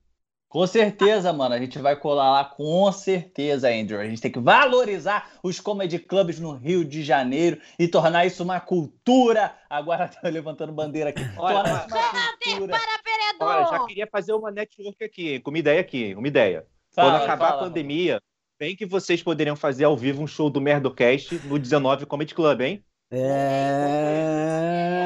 [0.52, 1.56] Com certeza, mano.
[1.56, 4.02] A gente vai colar lá, com certeza, Andrew.
[4.02, 8.44] A gente tem que valorizar os comedy clubs no Rio de Janeiro e tornar isso
[8.44, 9.56] uma cultura.
[9.70, 11.22] Agora tô levantando bandeira aqui.
[11.38, 11.80] Olha, uma.
[11.80, 13.48] Para, vereador!
[13.48, 16.68] Olha, já queria fazer uma network aqui, com uma ideia aqui, uma ideia.
[16.94, 18.22] Quando Fala, acabar fala, a pandemia,
[18.60, 22.60] bem que vocês poderiam fazer ao vivo um show do Merdocast no 19 Comedy Club,
[22.60, 22.84] hein?
[23.12, 25.02] É.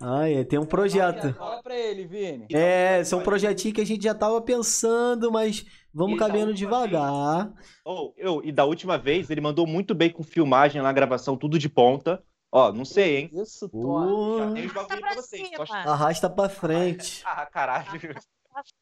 [0.00, 1.34] Aí, tem um projeto.
[1.34, 2.46] Fala pra ele, Vini.
[2.52, 6.26] É, esse é um projetinho que a gente já tava pensando, mas vamos E da
[6.26, 7.52] caminhando devagar.
[7.84, 11.58] Oh, eu, e da última vez, ele mandou muito bem com filmagem lá, gravação, tudo
[11.58, 12.22] de ponta.
[12.50, 13.30] Ó, não sei, hein?
[13.32, 13.78] Isso, Tô.
[13.78, 15.48] Uh, Já tem os Tá bagulho pra pra vocês.
[15.48, 15.64] cima.
[15.70, 17.22] Arrasta pra frente.
[17.24, 18.14] Ah, caralho.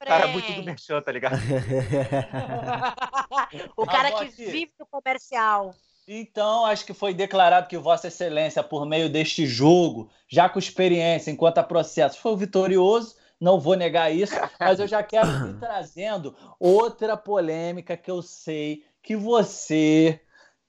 [0.00, 1.36] Cara é muito do merchan, tá ligado?
[3.76, 5.74] o cara que vive no comercial.
[6.12, 11.30] Então, acho que foi declarado que Vossa Excelência, por meio deste jogo, já com experiência
[11.30, 13.14] enquanto a processo, foi o vitorioso.
[13.38, 18.82] Não vou negar isso, mas eu já quero ir trazendo outra polêmica que eu sei
[19.00, 20.20] que você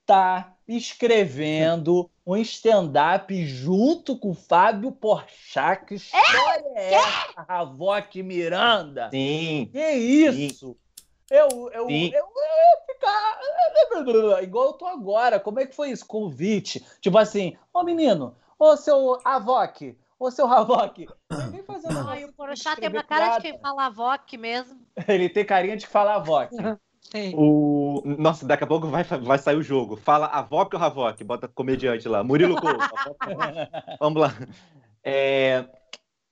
[0.05, 5.87] tá escrevendo um stand-up junto com o Fábio Porchat.
[5.87, 9.09] Que história é essa, Ravok Miranda?
[9.09, 9.67] Sim.
[9.71, 10.77] Que isso?
[11.31, 12.11] Eu, eu, eu, Sim.
[12.13, 15.39] eu ia ficar igual eu tô agora.
[15.39, 16.05] Como é que foi isso?
[16.05, 16.85] Convite.
[17.01, 21.07] Tipo assim, ô menino, ô seu Avoc, ô seu Ravok,
[21.51, 24.79] vem fazer um Ai, o Porchat tem uma cara de quem fala Voc mesmo.
[25.07, 26.51] Ele tem carinha de falar Avoc.
[27.35, 28.01] O...
[28.05, 29.97] Nossa, daqui a pouco vai, vai sair o jogo.
[29.97, 31.21] Fala Avoc ou Ravoc?
[31.25, 32.23] Bota comediante lá.
[32.23, 32.79] Murilo Couto.
[33.99, 34.31] Vamos lá.
[35.03, 35.65] É,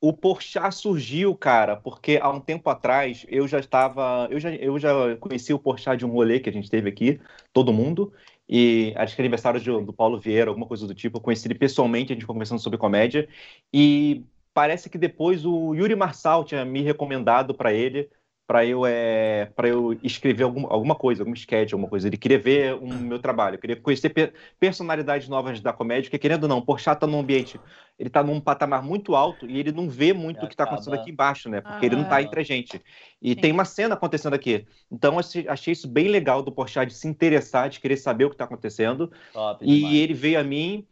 [0.01, 4.27] O Porchat surgiu, cara, porque há um tempo atrás eu já estava.
[4.31, 7.19] Eu já, eu já conheci o Porchat de um rolê que a gente teve aqui,
[7.51, 8.13] todo mundo.
[8.47, 11.17] E acho que é aniversário de- do Paulo Vieira, alguma coisa do tipo.
[11.17, 13.27] Eu conheci ele pessoalmente, a gente ficou conversando sobre comédia.
[13.73, 18.09] E parece que depois o Yuri Marçal tinha me recomendado para ele
[18.49, 22.07] para eu é para eu escrever algum, alguma coisa, algum sketch, alguma coisa.
[22.07, 26.17] Ele queria ver o meu trabalho, eu queria conhecer pe- personalidades novas da comédia, porque
[26.17, 27.61] querendo ou não, o Porchat tá num ambiente,
[27.97, 30.93] ele tá num patamar muito alto e ele não vê muito o que tá acontecendo
[30.93, 31.03] Acaba.
[31.03, 31.61] aqui embaixo, né?
[31.61, 32.23] Porque ele não tá Ah.
[32.23, 32.81] entre a gente.
[33.21, 33.41] E Sim.
[33.41, 34.65] tem uma cena acontecendo aqui.
[34.91, 38.25] Então eu achei, achei isso bem legal do Porchat de se interessar, de querer saber
[38.25, 39.11] o que tá acontecendo.
[39.31, 39.99] Top E demais.
[39.99, 40.87] ele veio a mim,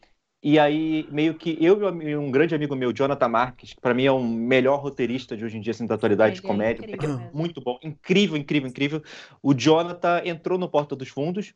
[0.49, 4.05] e aí meio que eu e um grande amigo meu, Jonathan Marques, que para mim
[4.05, 7.17] é o melhor roteirista de hoje em dia, assim, da atualidade de é comédia, incrível
[7.19, 7.31] mesmo.
[7.37, 9.03] muito bom, incrível, incrível, incrível.
[9.43, 11.53] O Jonathan entrou no Porta dos Fundos,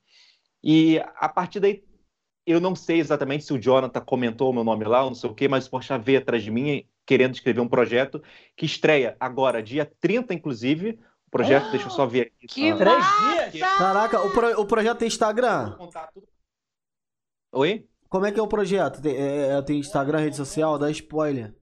[0.61, 1.85] e a partir daí,
[2.45, 5.29] eu não sei exatamente se o Jonathan comentou o meu nome lá, ou não sei
[5.29, 8.21] o quê, mas o Porchat veio atrás de mim querendo escrever um projeto
[8.57, 10.99] que estreia agora, dia 30, inclusive.
[11.27, 12.47] O projeto, deixa eu só ver aqui.
[12.47, 13.69] Que Ah, Três dias?
[13.77, 15.77] Caraca, o, pro- o projeto tem Instagram?
[17.53, 17.87] Oi?
[18.11, 19.01] Como é que é o projeto?
[19.01, 20.77] Tem, é, tem Instagram, rede social?
[20.77, 21.55] Dá spoiler.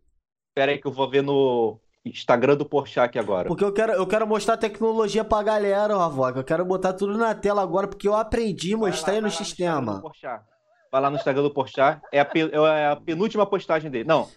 [0.56, 3.48] Pera aí que eu vou ver no Instagram do Porchat aqui agora.
[3.48, 6.40] Porque eu quero, eu quero mostrar tecnologia pra galera, Ravoca.
[6.40, 9.30] Eu quero botar tudo na tela agora, porque eu aprendi, lá, vai no lá Instagram
[9.30, 10.02] sistema.
[10.02, 10.44] Porchat.
[10.92, 12.02] Vai lá no Instagram do Porchat.
[12.12, 14.08] É a, é a penúltima postagem dele.
[14.08, 14.28] Não,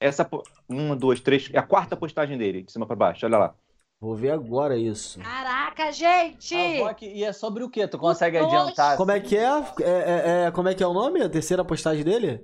[0.00, 0.28] essa...
[0.68, 1.48] Uma, duas, três...
[1.52, 3.24] É a quarta postagem dele, de cima pra baixo.
[3.24, 3.54] Olha lá.
[4.00, 5.20] Vou ver agora isso.
[5.20, 6.54] Caraca, gente!
[6.56, 7.86] Havok, e é sobre o que?
[7.86, 8.50] Tu consegue dois.
[8.50, 8.96] adiantar?
[8.96, 9.42] Como é que é?
[9.42, 11.20] É, é- é- Como é que é o nome?
[11.22, 12.42] A terceira postagem dele?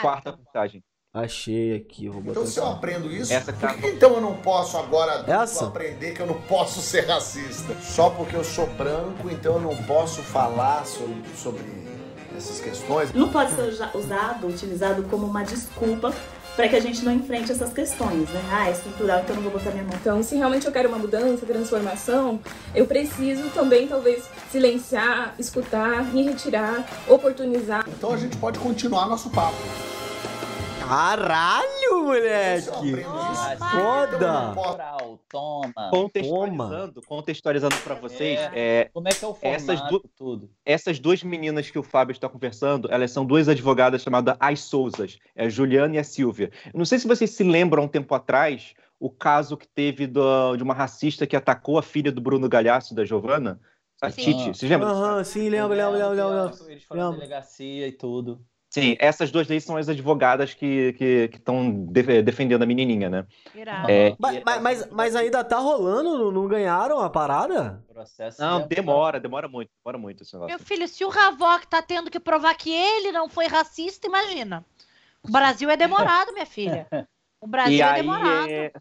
[0.00, 0.84] Quarta postagem.
[1.12, 2.74] Achei aqui, vou botar Então se eu aqui.
[2.76, 5.66] aprendo isso, Essa por tá- que então eu não posso agora Essa?
[5.66, 7.74] aprender que eu não posso ser racista?
[7.80, 11.62] Só porque eu sou branco, então eu não posso falar sobre, sobre
[12.36, 13.12] essas questões?
[13.14, 16.12] Não pode ser usa- usado, utilizado como uma desculpa
[16.56, 18.42] para que a gente não enfrente essas questões, né?
[18.50, 19.92] Ah, é estrutural, então eu não vou botar minha mão.
[20.00, 22.40] Então, se realmente eu quero uma mudança, transformação,
[22.74, 27.84] eu preciso também, talvez, silenciar, escutar, me retirar, oportunizar.
[27.86, 29.56] Então a gente pode continuar nosso papo.
[30.88, 33.02] Caralho, moleque!
[33.58, 34.52] Foda!
[34.54, 35.90] posso- Natural, toma.
[35.90, 40.50] Contextualizando, contextualizando para vocês, é, Como é que é o formato, Essas du- tudo?
[40.64, 45.18] essas duas meninas que o Fábio está conversando, elas são duas advogadas chamadas As Souzas,
[45.34, 46.52] é a Juliana e a Silvia.
[46.72, 50.56] Eu não sei se vocês se lembram um tempo atrás o caso que teve do-
[50.56, 53.60] de uma racista que atacou a filha do Bruno Galhaço, da Giovana,
[54.00, 54.22] a Sim.
[54.22, 54.48] Titi.
[54.56, 54.90] Vocês lembram?
[54.90, 56.70] Aham, sim, lembro, lembro, lembro.
[56.70, 58.40] Eles foram na delegacia e tudo.
[58.80, 60.94] Sim, essas duas daí são as advogadas que
[61.32, 61.86] estão
[62.22, 63.26] defendendo a menininha, né?
[63.88, 66.30] É, Mas, mas, mas, ainda tá rolando?
[66.30, 67.82] Não, ganharam a parada?
[67.88, 70.54] O processo Não, demora, demora muito, demora muito esse negócio.
[70.54, 74.62] Meu filho, se o Havok tá tendo que provar que ele não foi racista, imagina.
[75.22, 76.86] O Brasil é demorado, minha filha.
[77.40, 78.50] O Brasil E é aí, demorado.
[78.50, 78.72] é,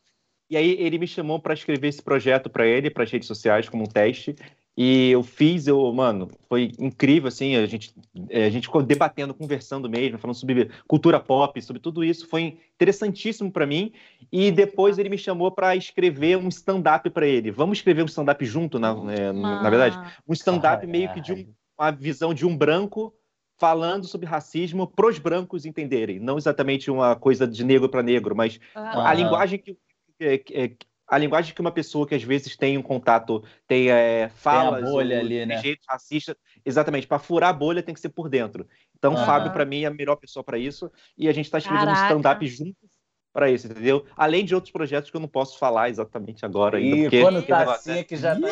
[0.50, 3.70] e aí ele me chamou para escrever esse projeto para ele, para as redes sociais,
[3.70, 4.36] como um teste.
[4.78, 7.96] E eu fiz, eu, mano, foi incrível, assim, a gente,
[8.30, 12.58] é, a gente ficou debatendo, conversando mesmo, falando sobre cultura pop, sobre tudo isso, foi
[12.76, 13.94] interessantíssimo para mim.
[14.32, 17.52] E depois ele me chamou para escrever um stand-up para ele.
[17.52, 19.98] Vamos escrever um stand-up junto, na, é, na verdade?
[20.28, 23.14] Um stand-up meio que de um, uma visão de um branco
[23.58, 28.36] falando sobre racismo para os brancos entenderem, não exatamente uma coisa de negro para negro,
[28.36, 29.78] mas ah, a linguagem que,
[30.20, 30.78] que- que-
[31.08, 35.18] a linguagem que uma pessoa que às vezes tem um contato tem é, falas bolha
[35.18, 35.58] ou ali, né?
[35.62, 36.36] jeitos racistas
[36.66, 39.26] exatamente para furar a bolha tem que ser por dentro então o Aham.
[39.26, 41.94] Fábio para mim é a melhor pessoa para isso e a gente está escrevendo um
[41.94, 42.90] stand-up juntos
[43.32, 46.96] para isso entendeu além de outros projetos que eu não posso falar exatamente agora ainda
[46.96, 48.48] E porque quando porque tá negócio, assim é que já tá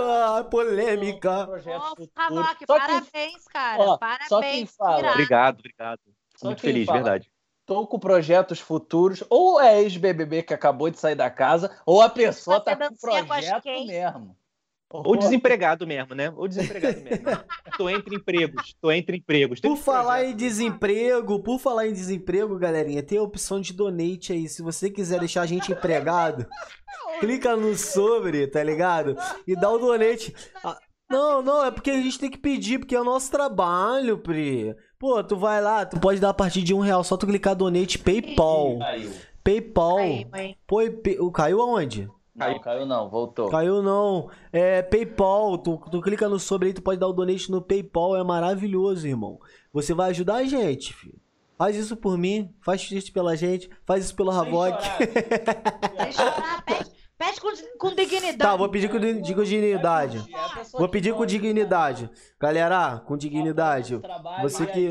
[0.00, 1.48] Ah, polêmica.
[1.96, 3.82] quem- parabéns, cara.
[3.82, 4.28] Ó, parabéns.
[4.28, 5.10] só quem fala.
[5.10, 6.00] obrigado obrigado
[6.36, 7.02] Só muito quem feliz fala.
[7.02, 7.30] verdade
[7.70, 12.10] Tô com projetos futuros, ou é ex-BBB que acabou de sair da casa, ou a
[12.10, 13.86] pessoa tá com com projeto quem?
[13.86, 14.36] mesmo.
[14.92, 17.24] ou desempregado mesmo né ou desempregado mesmo
[17.78, 21.92] tô entre empregos tô entre empregos Tem Por falar em projetos- desemprego, por falar em
[21.92, 24.48] desemprego, galerinha, tem a opção de donate aí.
[24.48, 26.44] Se você quiser deixar a gente empregado,
[27.20, 29.16] clica no sobre, tá ligado?
[29.46, 30.34] E dá o donate.
[30.64, 30.76] Ah,
[31.08, 34.74] Não, não, é porque a gente tem que pedir, porque é o nosso trabalho, Pri.
[35.00, 37.56] Pô, tu vai lá, tu pode dar a partir de um real, só tu clicar
[37.56, 38.78] donate PayPal.
[38.78, 39.10] Caiu.
[39.42, 39.98] PayPal.
[40.30, 40.54] Mãe.
[40.66, 42.06] Pô, pe- o caiu aonde?
[42.36, 43.48] Não, caiu não, voltou.
[43.48, 44.28] Caiu não.
[44.52, 45.56] É PayPal.
[45.56, 48.14] Tu, tu clica no sobre aí, tu pode dar o donate no PayPal.
[48.14, 49.38] É maravilhoso, irmão.
[49.72, 51.18] Você vai ajudar a gente, filho.
[51.56, 54.78] Faz isso por mim, faz isso pela gente, faz isso pelo Havok.
[54.98, 56.90] Deixa eu chorar, pede,
[57.20, 57.48] pede com,
[57.78, 58.38] com dignidade.
[58.38, 60.24] Tá, vou pedir com di- com dignidade.
[60.72, 62.10] Vou pedir com dignidade.
[62.40, 64.00] Galera, com dignidade.
[64.42, 64.88] Você que-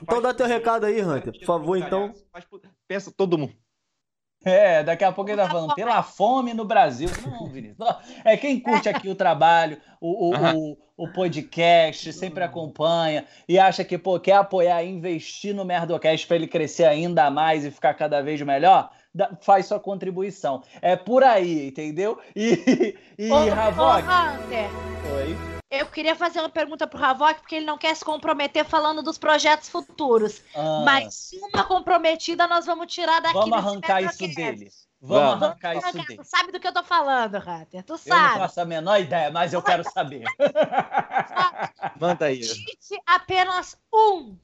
[0.00, 2.12] Então dá teu recado aí, Hunter, por favor, então.
[2.86, 3.52] Pensa todo mundo.
[4.42, 7.10] É, daqui a pouco ele tá falando pela fome no Brasil.
[7.26, 7.76] Não, Vinícius.
[8.24, 13.84] É quem curte aqui o trabalho, o, o, o, o podcast, sempre acompanha e acha
[13.84, 18.22] que pô, quer apoiar, investir no Merdocast para ele crescer ainda mais e ficar cada
[18.22, 20.62] vez melhor, dá- faz sua contribuição.
[20.80, 22.18] É por aí, entendeu?
[22.34, 24.70] E, e Ô, Havok, ô, Hunter,
[25.14, 25.36] Oi.
[25.70, 29.18] eu queria fazer uma pergunta pro Havok, porque ele não quer se comprometer falando dos
[29.18, 30.42] projetos futuros.
[30.54, 34.68] Ah, Mas uma comprometida nós vamos tirar daqui vamos arrancar isso dele.
[35.02, 35.42] Vamos Vamos.
[35.44, 36.16] arrancar isso dele.
[36.18, 37.82] Tu sabe do que eu tô falando, Hunter.
[37.82, 38.38] Tu Eu não sabe.
[38.38, 40.24] faço a menor ideia, mas eu quero saber.
[41.98, 42.42] Manda aí.
[42.44, 44.36] Cite apenas um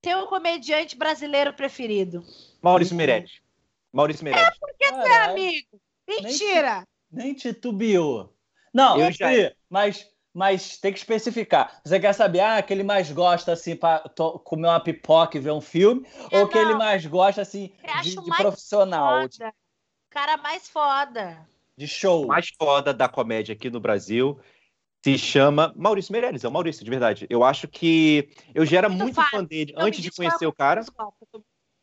[0.00, 2.24] teu comediante brasileiro preferido.
[2.62, 3.40] Maurício Meirelles.
[3.92, 4.58] Maurício Meirelles.
[4.58, 5.80] Por que tu é amigo?
[6.08, 6.82] Mentira!
[7.10, 8.34] Nem titubeou.
[8.72, 9.28] Não, Eu já-
[9.68, 11.80] mas, mas tem que especificar.
[11.84, 15.40] Você quer saber, ah, que ele mais gosta, assim, pra to- comer uma pipoca e
[15.40, 16.06] ver um filme?
[16.30, 16.78] É, ou que ele não.
[16.78, 19.48] mais gosta, assim, Eu acho de, de mais profissional, de, Foda.
[19.50, 21.46] O cara mais foda.
[21.76, 22.24] de show?
[22.24, 24.38] O mais foda da comédia aqui no Brasil
[25.04, 26.44] se chama Maurício Meirelles.
[26.44, 27.26] É o Maurício, de verdade.
[27.30, 30.46] Eu acho que eu já era Muito muito fã dele Não antes de é conhecer
[30.46, 30.80] o cara.
[30.80, 31.14] Desculpa.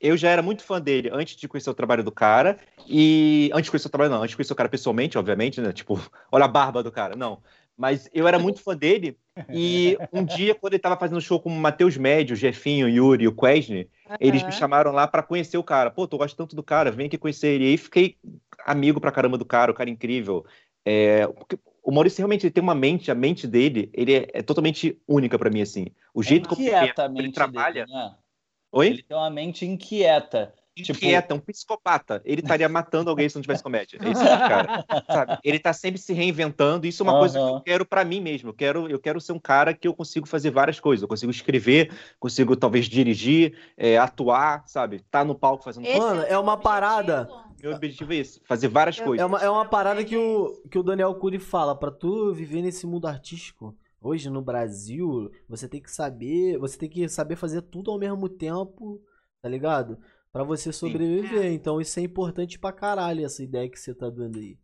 [0.06, 2.58] Eu já era muito fã dele antes de conhecer o trabalho do cara.
[2.88, 5.74] E antes de conhecer o trabalho, não, antes de conhecer o cara pessoalmente, obviamente, né?
[5.74, 6.00] Tipo,
[6.32, 7.16] olha a barba do cara.
[7.16, 7.42] Não.
[7.76, 9.18] Mas eu era muito fã dele.
[9.50, 12.90] E um dia, quando ele tava fazendo show com o Matheus Médio, o Jefinho, o
[12.90, 13.90] Yuri e o Quesne,
[14.20, 15.92] eles me chamaram lá pra conhecer o cara.
[15.92, 17.66] Pô, tu gosta tanto do cara, vem aqui conhecer ele.
[17.66, 18.16] E aí fiquei
[18.66, 20.46] amigo pra caramba do cara, o cara incrível.
[20.86, 21.28] É,
[21.84, 25.38] o Maurício realmente ele tem uma mente, a mente dele, ele é, é totalmente única
[25.38, 25.88] pra mim, assim.
[26.14, 27.86] O jeito como ele, Inquieta a como ele mente trabalha.
[27.86, 28.16] dele, né?
[28.76, 28.88] Oi?
[28.88, 30.54] Ele tem uma mente inquieta.
[30.76, 32.22] Tipo- Inquieta, um psicopata.
[32.26, 33.98] Ele estaria matando alguém se não tivesse comédia.
[34.02, 34.86] É esse tipo de cara.
[35.08, 35.38] sabe?
[35.42, 36.86] Ele tá sempre se reinventando.
[36.86, 38.50] Isso é uma coisa que eu quero pra mim mesmo.
[38.50, 41.02] Eu quero, eu quero ser um cara que eu consigo fazer várias coisas.
[41.02, 45.00] Eu consigo escrever, consigo talvez dirigir, é, atuar, sabe?
[45.10, 45.86] Tá no palco fazendo.
[45.88, 46.64] Esse Mano, é uma objetivo?
[46.64, 47.30] parada.
[47.64, 49.24] Meu objetivo é esse, fazer várias Eu- coisas.
[49.24, 51.74] É uma, é uma parada que o, que o Daniel Cury fala.
[51.74, 53.74] Pra tu viver nesse mundo artístico,
[54.06, 56.58] hoje no Brasil, você tem que saber.
[56.60, 59.02] Você tem que saber fazer tudo ao mesmo tempo,
[59.42, 60.00] tá ligado?
[60.32, 61.52] Pra você sobreviver.
[61.54, 64.58] Então isso é importante pra caralho, essa ideia que você tá dando aí.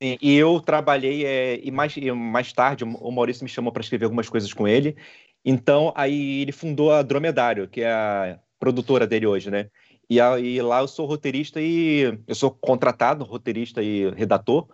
[0.00, 3.82] Sim, e eu trabalhei, é, e mais, e mais tarde, o Maurício me chamou para
[3.82, 4.96] escrever algumas coisas com ele.
[5.44, 9.70] Então, aí ele fundou a Dromedário, que é a produtora dele hoje, né?
[10.08, 14.68] E, a- e lá eu sou roteirista e eu sou contratado, roteirista e redator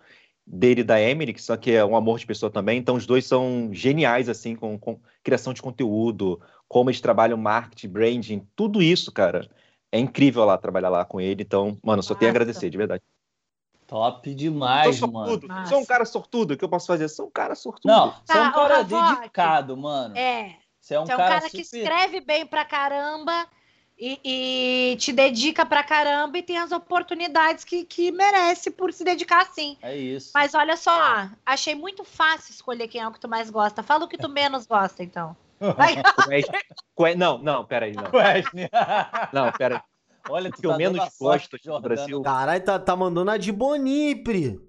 [0.45, 2.77] dele e da Emily, que só que é um amor de pessoa também.
[2.77, 7.87] Então, os dois são geniais, assim, com, com criação de conteúdo, como eles trabalham marketing,
[7.89, 9.49] branding, tudo isso, cara.
[9.91, 11.41] É incrível lá trabalhar lá com ele.
[11.41, 13.03] Então, mano, só tenho a agradecer, de verdade.
[13.87, 15.13] Top Sou demais, mano.
[15.13, 15.47] sortudo.
[15.47, 15.69] Massa.
[15.69, 16.53] Sou um cara sortudo.
[16.53, 17.07] O que eu posso fazer?
[17.07, 17.91] Sou um cara sortudo.
[17.91, 20.17] Não, você é Tá, um cara dedicado, mano.
[20.17, 21.77] É, Você é um você é um cara, cara que super...
[21.77, 23.47] escreve bem pra caramba
[23.97, 24.19] e,
[24.91, 29.41] e te dedica pra caramba e tem as oportunidades que, que merece por se dedicar
[29.43, 29.77] assim.
[29.81, 30.31] É isso.
[30.33, 33.81] Mas olha só, achei muito fácil escolher quem é o que tu mais gosta.
[33.83, 35.35] Fala o que tu menos gosta, então.
[35.59, 35.95] Vai.
[36.27, 36.51] Quest-
[36.97, 38.03] Que- Não, não, peraí, não.
[39.31, 39.79] Não, peraí.
[40.29, 41.79] Olha, O tu que eu tá menos a sorte, gosto aqui no.
[41.79, 42.21] Brasil.
[42.21, 44.59] Caralho, tá, tá mandando a de Bonipre.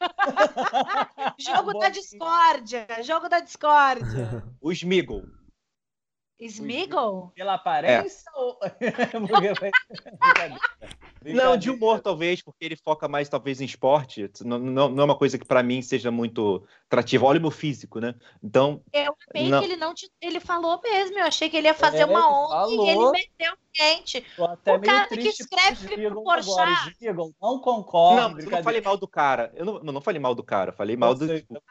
[1.38, 2.86] Jogo da discórdia.
[3.02, 4.42] Jogo da discórdia.
[4.60, 5.24] O Smiggle.
[6.46, 7.30] Smiggle?
[7.34, 8.58] Pela aparência ou...
[8.60, 9.70] Vai-
[11.20, 11.44] Brincadeira.
[11.44, 14.30] Não, de humor, talvez, porque ele foca mais, talvez, em esporte.
[14.42, 17.26] Não, não, não é uma coisa que pra mim seja muito atrativa.
[17.26, 18.14] Olha o meu físico, né?
[18.42, 19.58] Então, Eu amei Não.
[19.60, 20.10] que ele não te...
[20.20, 21.18] Ele falou mesmo.
[21.18, 23.12] Eu achei que ele ia fazer É, uma ONG e ele falou.
[23.12, 24.24] meteu quente.
[24.34, 26.50] Tô até O meio cara que escreve pro Porchat.
[26.58, 26.94] agora.
[26.98, 28.16] Gigon, não concordo.
[28.36, 29.52] não, eu não falei mal do cara.
[29.54, 30.70] Eu não, eu não falei mal do cara.
[30.70, 31.26] eu Falei mal do.
[31.26, 31.62] sei, tipo.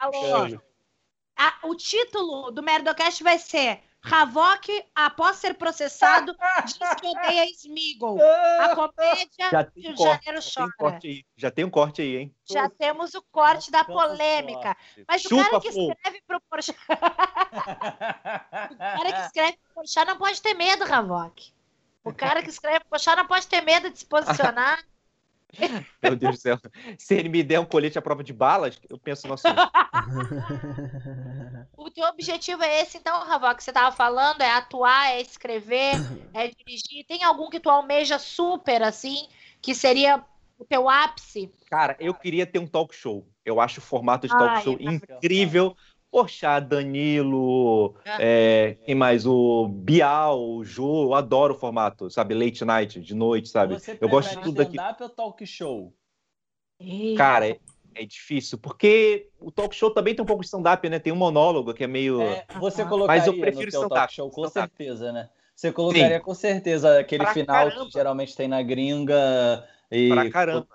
[1.36, 6.34] Ah, o título do Merdocast vai ser Havok, após ser processado,
[6.64, 8.18] diz que odeia Smiggle.
[8.60, 11.00] A comédia Já que tem o corte, Janeiro já tem chora.
[11.04, 11.24] aí.
[11.36, 12.34] Já tem um corte aí, hein?
[12.48, 14.74] Já temos o corte da polêmica.
[15.06, 16.78] Mas o Chupa, cara que escreve pro Porchat,
[18.70, 21.52] o cara que escreve pro Porchat não pode ter medo, Havok.
[22.02, 24.82] O cara que escreve pro Porchat não pode ter medo de se posicionar.
[26.02, 26.58] Meu Deus do céu.
[26.96, 29.60] Se ele me der um colete à prova de balas, eu penso no assunto.
[31.76, 34.40] O teu objetivo é esse, então, Havok, que você tava falando?
[34.42, 35.94] É atuar, é escrever,
[36.34, 37.04] é dirigir.
[37.06, 39.28] Tem algum que tu almeja super, assim,
[39.60, 40.24] que seria
[40.58, 41.52] o teu ápice?
[41.70, 43.26] Cara, eu queria ter um talk show.
[43.44, 45.76] Eu acho o formato de talk Ai, show eu incrível.
[46.10, 48.16] Poxa, Danilo, Ah.
[48.20, 49.24] é, quem mais?
[49.26, 52.34] O Bial, o Jô, eu adoro o formato, sabe?
[52.34, 53.78] Late night, de noite, sabe?
[53.78, 54.76] Você Eu gosto de tudo aqui.
[54.76, 55.94] stand-up ou talk show?
[57.16, 57.56] Cara,
[57.94, 60.98] é, difícil, porque o talk show também tem um pouco de stand-up, né?
[60.98, 62.20] Tem um monólogo que é meio.
[62.22, 65.28] É, você colocaria Mas eu prefiro no teu talk show, com certeza, né?
[65.54, 67.86] Você colocaria com certeza aquele Pra final caramba.
[67.86, 70.66] que geralmente tem na gringa e Pra caramba.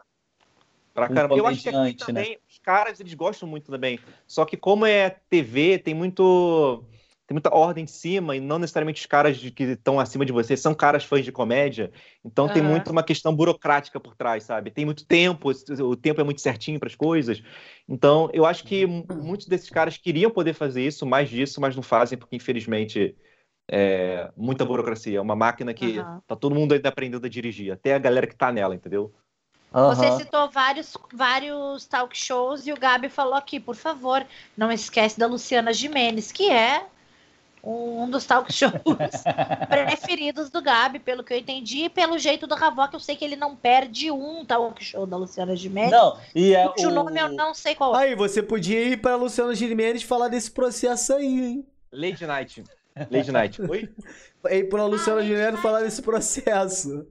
[0.94, 1.36] Pra um caramba.
[1.36, 1.94] Eu acho que aqui né?
[1.98, 4.00] também, os caras, eles gostam muito também.
[4.28, 6.84] Só que como é TV, tem muito.
[7.28, 10.32] Tem muita ordem de cima, e não necessariamente os caras de- que estão acima de
[10.32, 11.92] você são caras fãs de comédia.
[12.24, 12.70] Então tem Aham.
[12.70, 14.70] muito uma questão burocrática por trás, sabe?
[14.70, 17.42] Tem muito tempo, o tempo é muito certinho para as coisas.
[17.90, 21.76] Então, eu acho que mu- muitos desses caras queriam poder fazer isso, mais disso, mas
[21.76, 23.16] não fazem, porque infelizmente
[23.68, 25.18] é muita burocracia.
[25.18, 26.22] É uma máquina que Aham.
[26.28, 29.14] tá todo mundo ainda aprendendo a dirigir, até a galera que tá nela, entendeu?
[29.72, 30.12] Você Aham.
[30.12, 35.28] citou vários, vários talk shows e o Gabi falou aqui, por favor, não esquece da
[35.28, 36.86] Luciana Gimenez, que é
[37.66, 38.74] um dos talk shows
[39.68, 43.26] preferidos do Gabi, pelo que eu entendi, e pelo jeito do Ravok, eu sei que
[43.26, 45.92] ele não perde um talk show da Luciana Gimenez.
[45.92, 46.92] Não, e é cujo o...
[46.92, 48.04] nome eu não sei qual é.
[48.04, 51.68] Aí, você podia ir pra Luciano Gimenez falar desse processo aí, hein?
[51.92, 52.64] Lady Night.
[53.12, 53.62] Lady Night.
[53.62, 53.90] Oi?
[54.52, 57.08] Ir pra Luciano Gimenez falar desse processo.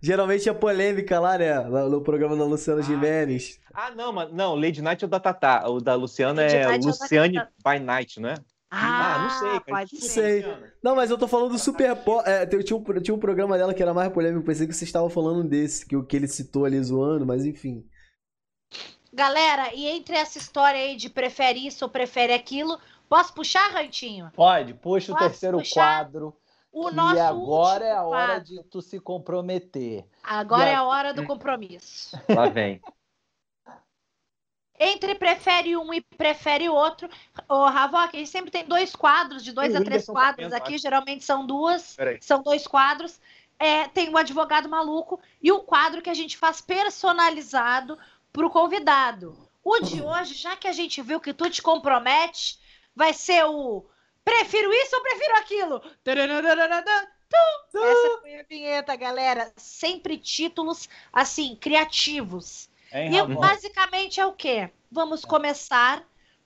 [0.00, 1.60] Geralmente é polêmica lá, né?
[1.62, 3.60] No programa da Luciana Gimenez.
[3.72, 5.68] Ah, não, mas não, Lady Night é o da Tatá.
[5.68, 7.50] O da Luciana Lady é Night é o da Luciane Tatá.
[7.64, 8.30] by Night, não
[8.72, 8.76] é?
[8.76, 9.64] Ah, não sei, cara.
[9.66, 10.08] pode Não ser.
[10.44, 10.56] sei.
[10.82, 12.28] Não, mas eu tô falando do Super Pop.
[12.28, 14.44] É, tem- tinha, um, tinha um programa dela que era mais polêmico.
[14.46, 17.84] Pensei que vocês estavam falando desse, que o que ele citou ali zoando, mas enfim.
[19.12, 24.30] Galera, e entre essa história aí de prefere isso ou prefere aquilo, posso puxar, Rantinho?
[24.34, 26.36] Pode, puxa o Posso terceiro puxar quadro.
[26.72, 28.44] O e nosso agora é a hora quadro.
[28.44, 30.06] de tu se comprometer.
[30.22, 32.16] Agora E é a- a hora do compromisso.
[32.28, 32.80] Lá vem.
[34.82, 37.06] Entre prefere um e prefere outro.
[37.46, 40.74] Ô, Ravoc, a gente sempre tem dois quadros, de dois O a três quadros aqui,
[40.74, 40.82] acho.
[40.82, 42.18] geralmente são duas, Peraí.
[42.22, 43.20] são dois quadros.
[43.58, 47.98] É, tem o advogado maluco e o quadro que a gente faz personalizado
[48.32, 49.36] para o convidado.
[49.62, 52.58] O de hoje, já que a gente viu que tu te compromete,
[52.96, 53.84] vai ser o
[54.24, 55.82] prefiro isso ou prefiro aquilo.
[57.74, 59.52] Essa foi a vinheta, galera.
[59.58, 62.69] Sempre títulos assim criativos.
[62.92, 63.40] Hein, E Ramon?
[63.40, 64.70] basicamente é o quê?
[64.90, 66.04] Vamos começar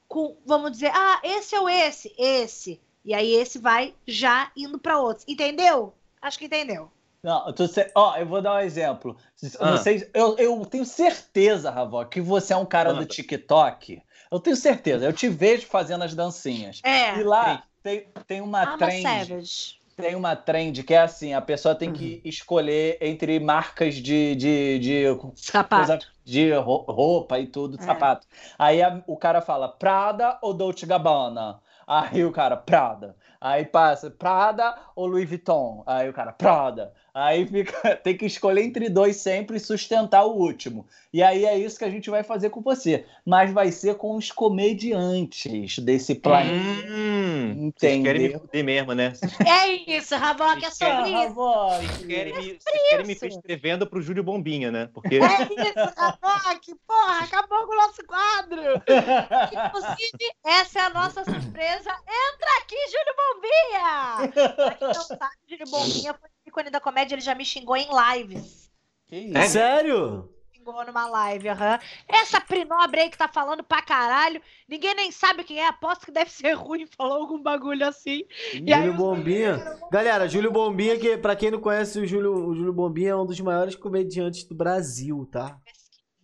[0.09, 2.81] com, vamos dizer, ah, esse ou esse, esse.
[3.05, 5.25] E aí esse vai já indo para outros.
[5.29, 5.95] Entendeu?
[6.21, 6.91] Acho que entendeu.
[7.23, 7.65] Não, tu
[7.95, 9.17] ó, eu vou dar um exemplo.
[9.59, 9.73] Ah.
[9.73, 13.09] Vocês, eu, eu tenho certeza, Ravó, que você é um cara do Manda.
[13.09, 14.03] TikTok.
[14.31, 15.07] Eu tenho certeza.
[15.07, 16.81] Eu te vejo fazendo as dancinhas.
[16.85, 17.19] É.
[17.19, 19.03] E lá tem, tem uma I'm a trend.
[19.03, 19.84] Savage.
[19.97, 24.79] Tem uma trend que é assim: a pessoa tem que escolher entre marcas de, de,
[24.79, 25.05] de
[25.37, 25.77] Sapato.
[25.87, 27.83] coisa de ro- roupa e tudo, É.
[27.83, 28.27] sapato.
[28.59, 31.61] Aí a- o cara fala Prada ou Dolce Gabbana?
[31.87, 33.15] Aí o cara, Prada.
[33.45, 35.83] Aí passa Prada ou Louis Vuitton?
[35.87, 36.95] Aí o cara, Prada.
[37.13, 40.87] Aí fica, tem que escolher entre dois sempre e sustentar o último.
[41.13, 43.05] E aí é isso que a gente vai fazer com você.
[43.25, 46.89] Mas vai ser com os comediantes desse planeta.
[46.89, 49.11] Hum, vocês querem me fuder mesmo, né?
[49.15, 51.35] Vocês É isso, Ravoc, é sobre isso.
[51.35, 51.97] voz.
[51.99, 54.89] querem me, vocês querem me prescrevendo pro Júlio Bombinha, né?
[54.93, 56.65] Porque É isso, Ravoc.
[56.87, 58.63] Porra, acabou com o nosso quadro.
[59.53, 61.91] Inclusive, essa é a nossa surpresa.
[61.91, 63.34] Entra aqui, Júlio Bombinha!
[63.41, 67.77] Pra quem não sabe, Júlio Bombinha foi um ícone da comédia, ele já me xingou
[67.77, 68.71] em lives.
[69.07, 69.39] Que isso?
[69.39, 69.49] É?
[69.49, 70.31] Sério?
[70.53, 71.79] Xingou numa live, aham.
[72.09, 76.13] Essa Prinobre aí que tá falando pra caralho, ninguém nem sabe quem é, aposto que
[76.13, 78.25] deve ser ruim, falou algum bagulho assim.
[78.53, 79.79] E aí Júlio os Bombinha.
[79.91, 83.27] Galera, Júlio Bombinha, que pra quem não conhece, o Júlio, o Júlio Bombinha é um
[83.27, 85.59] dos maiores comediantes do Brasil, tá?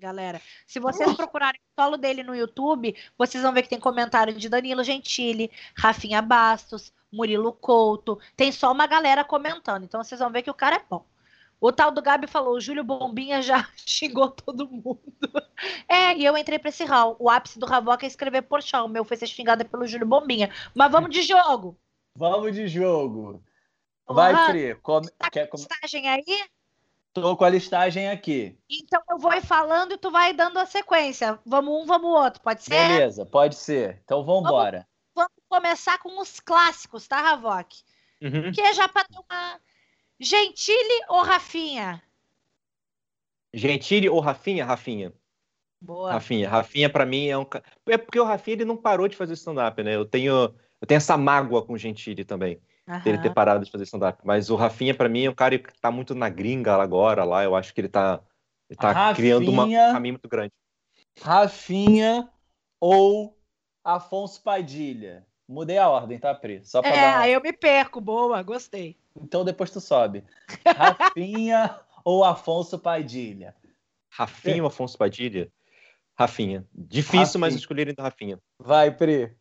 [0.00, 0.40] galera.
[0.66, 4.48] Se vocês procurarem o solo dele no YouTube, vocês vão ver que tem comentário de
[4.48, 8.18] Danilo Gentili, Rafinha Bastos, Murilo Couto.
[8.36, 9.84] Tem só uma galera comentando.
[9.84, 11.04] Então vocês vão ver que o cara é bom.
[11.60, 15.00] O tal do Gabi falou, o Júlio Bombinha já xingou todo mundo.
[15.86, 17.16] É, e eu entrei pra esse hall.
[17.18, 18.82] O ápice do Ravoca é escrever Porchat.
[18.82, 20.50] O meu foi ser xingada pelo Júlio Bombinha.
[20.74, 21.76] Mas vamos de jogo.
[22.16, 23.42] Vamos de jogo.
[24.08, 24.74] Vai, Han, Pri.
[24.76, 25.08] Come...
[25.10, 25.68] Tá Quer com come...
[25.68, 26.48] listagem aí?
[27.12, 28.56] Tô com a listagem aqui.
[28.70, 31.38] Então eu vou falando e tu vai dando a sequência.
[31.44, 32.40] Vamos um, vamos outro.
[32.40, 32.70] Pode ser?
[32.70, 34.00] Beleza, pode ser.
[34.04, 34.86] Então vamos embora.
[35.14, 37.72] Vamos começar com os clássicos, tá, Ravoc?
[38.22, 38.52] Uhum.
[38.52, 39.60] Que é já pra ter uma.
[40.18, 42.02] Gentile ou Rafinha?
[43.52, 44.64] Gentili ou Rafinha?
[44.64, 45.12] Rafinha.
[45.80, 46.12] Boa.
[46.12, 46.48] Rafinha.
[46.48, 47.46] Rafinha, pra mim, é um.
[47.86, 49.96] É porque o Rafinha ele não parou de fazer stand-up, né?
[49.96, 50.32] Eu tenho,
[50.80, 52.60] eu tenho essa mágoa com o Gentili também,
[53.02, 54.20] dele ter parado de fazer stand-up.
[54.24, 57.42] Mas o Rafinha, pra mim, é um cara que tá muito na gringa agora lá.
[57.42, 58.20] Eu acho que ele tá,
[58.68, 60.52] ele tá Rafinha- criando uma- um caminho muito grande.
[61.22, 62.30] Rafinha
[62.78, 63.36] ou
[63.84, 65.26] Afonso Padilha?
[65.48, 66.64] Mudei a ordem, tá, Pri?
[66.64, 68.00] Só pra É, dar eu me perco.
[68.00, 68.96] Boa, gostei.
[69.16, 70.24] Então depois tu sobe.
[70.66, 73.54] Rafinha ou Afonso Padilha?
[74.10, 75.52] Rafinha ou Afonso Padilha?
[76.18, 76.66] Rafinha.
[76.74, 77.60] Difícil, mas Rafinha.
[77.60, 78.38] escolherem do Rafinha.
[78.58, 79.34] Vai, Pri.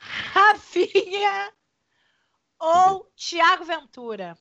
[0.00, 1.52] Rafinha
[2.58, 4.36] ou Tiago Ventura?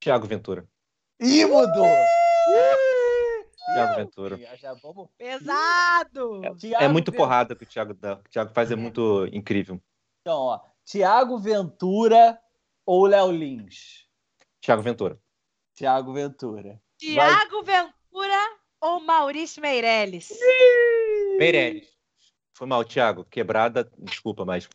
[0.00, 0.66] Thiago Ventura.
[1.20, 2.06] Ih, mudou!
[3.74, 4.38] Thiago Ventura.
[5.16, 6.40] Pesado!
[6.58, 7.16] Thiago É muito Ventura.
[7.16, 8.14] porrada que o Thiago dá.
[8.14, 9.80] O Thiago faz é muito incrível.
[10.20, 10.60] Então, ó.
[10.84, 12.38] Tiago Ventura
[12.84, 14.06] ou Léo Lins?
[14.60, 15.18] Thiago Ventura.
[15.74, 16.80] Tiago Ventura.
[16.98, 20.28] Tiago Ventura ou Maurício Meirelles?
[21.38, 21.88] Meirelles.
[22.56, 23.24] Foi mal, Thiago.
[23.24, 24.68] Quebrada, desculpa, mas.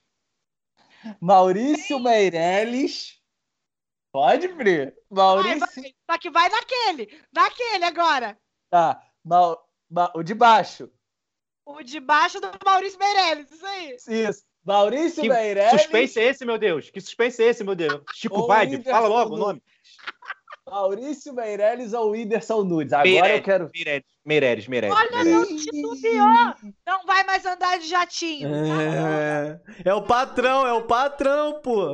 [1.21, 3.21] Maurício Meirelles.
[4.11, 4.85] Pode, Pri?
[5.09, 5.59] Vai, Maurício.
[5.59, 7.23] vai, só que vai naquele.
[7.31, 8.37] Naquele agora.
[8.69, 9.01] Tá.
[9.23, 10.89] Ma- O de baixo.
[11.65, 13.51] O de baixo do Maurício Meirelles.
[13.51, 13.97] Isso aí.
[14.07, 14.43] Isso.
[14.65, 15.81] Maurício Que Meirelles.
[15.81, 16.89] suspense é esse, meu Deus?
[16.89, 18.01] Que suspense é esse, meu Deus?
[18.13, 19.63] Chico Vibe, fala logo o nome.
[20.65, 22.91] Maurício Meirelles ou Whindersson Nunes?
[22.91, 23.45] Agora eu Meirelles.
[23.45, 23.71] quero.
[23.73, 24.95] Meireles, Meireles, Meireles.
[24.97, 25.49] Olha, Meireles.
[25.49, 26.73] não titubeou.
[26.85, 28.49] Não vai mais andar de jatinho.
[28.53, 31.93] É, é o patrão, é o patrão, pô.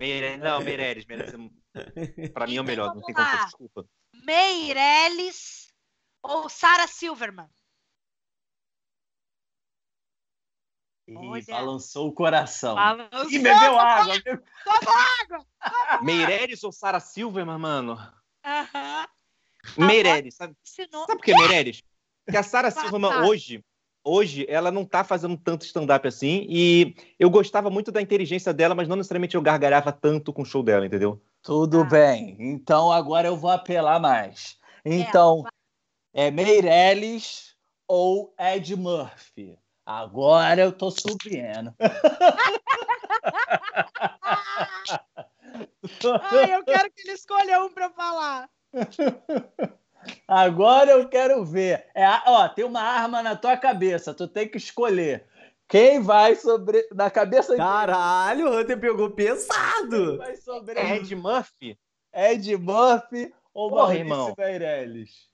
[0.00, 1.34] Meireles, não, Meireles, Meireles.
[1.34, 3.84] é- Pra mim é o melhor, não tem como, desculpa.
[4.24, 5.72] Meirelles
[6.22, 7.48] ou Sarah Silverman?
[11.06, 11.44] Ih, Olha.
[11.46, 12.74] balançou o coração.
[12.74, 13.30] Balançou.
[13.30, 14.14] Ih, bebeu água.
[14.22, 16.02] Toma água.
[16.02, 17.98] Meireles ou Sara Silverman, mano?
[18.44, 19.06] Aham.
[19.76, 20.56] Meirelles, sabe?
[20.62, 21.06] Ensinou.
[21.06, 21.82] Sabe por que Meirelles?
[22.30, 23.62] Que a Sarah Tá, Silverman hoje,
[24.02, 26.46] hoje, ela não tá fazendo tanto stand-up assim.
[26.48, 30.46] E eu gostava muito da inteligência dela, mas não necessariamente eu gargalhava tanto com o
[30.46, 31.22] show dela, entendeu?
[31.44, 31.84] Tudo Ah.
[31.84, 32.36] bem.
[32.40, 34.58] Então agora eu vou apelar mais.
[34.82, 35.44] Então,
[36.14, 37.54] é Meirelles
[37.86, 39.58] ou Ed Murphy?
[39.84, 41.74] Agora eu tô subindo.
[46.22, 48.48] Ai, eu quero que ele escolha um pra falar.
[50.26, 51.86] Agora eu quero ver.
[51.94, 54.14] É, ó, tem uma arma na tua cabeça.
[54.14, 55.26] Tu tem que escolher.
[55.68, 56.86] Quem vai sobre.
[56.92, 60.18] Na cabeça de Caralho, o Hunter pegou quem pesado.
[60.18, 61.78] vai sobre Ed Murphy?
[62.12, 64.34] Ed Murphy ou Porra, Maurício irmão.
[64.36, 65.28] Meirelles?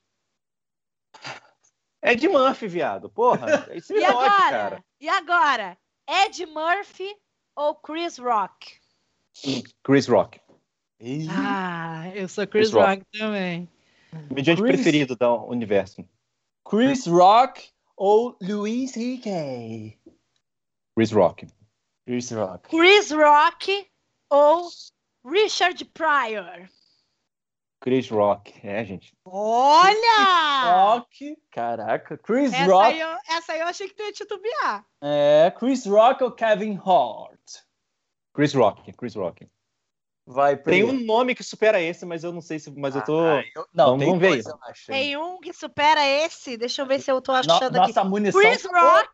[2.01, 3.09] Ed Murphy, viado.
[3.09, 4.49] Porra, isso E me fode, agora?
[4.49, 4.83] cara.
[4.99, 5.77] E agora?
[6.07, 7.15] Ed Murphy
[7.55, 8.73] ou Chris Rock?
[9.83, 10.39] Chris Rock.
[10.99, 12.87] Ih, Ah, eu sou Chris Chris Rock.
[12.99, 13.69] Rock também.
[14.29, 16.03] Comediante Chris- preferido do universo.
[16.67, 19.97] Chris Rock ou Louis C.K.?
[21.01, 21.47] Chris Rock.
[22.05, 22.69] Chris Rock.
[22.69, 23.87] Chris Rock
[24.29, 24.69] ou
[25.25, 26.69] Richard Pryor?
[27.83, 28.53] Chris Rock.
[28.63, 29.11] É, gente.
[29.25, 30.71] Olha!
[30.93, 31.35] Rock.
[31.51, 32.19] Caraca.
[32.19, 32.85] Chris Essa Rock.
[32.85, 34.85] aí, eu, essa aí eu achei que tu ia titubear.
[35.01, 37.63] É, Chris Rock ou Kevin Hart?
[38.35, 38.93] Chris Rock.
[38.93, 39.47] Chris Rock.
[40.27, 42.69] Vai Tem um nome que supera esse, mas eu não sei se.
[42.77, 43.19] Mas eu tô.
[43.21, 44.51] Ah, eu- Não, Vamos- tem vamos ver dois, aí.
[44.53, 44.85] eu acho.
[44.85, 46.55] Tem um que supera esse.
[46.57, 47.87] Deixa eu ver se eu tô No- achando aqui.
[47.87, 48.39] nossa munição.
[48.39, 48.63] Chris.
[48.65, 49.09] Rock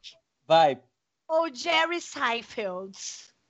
[0.46, 0.82] Vai.
[1.28, 2.98] Ou Jerry Seinfeld?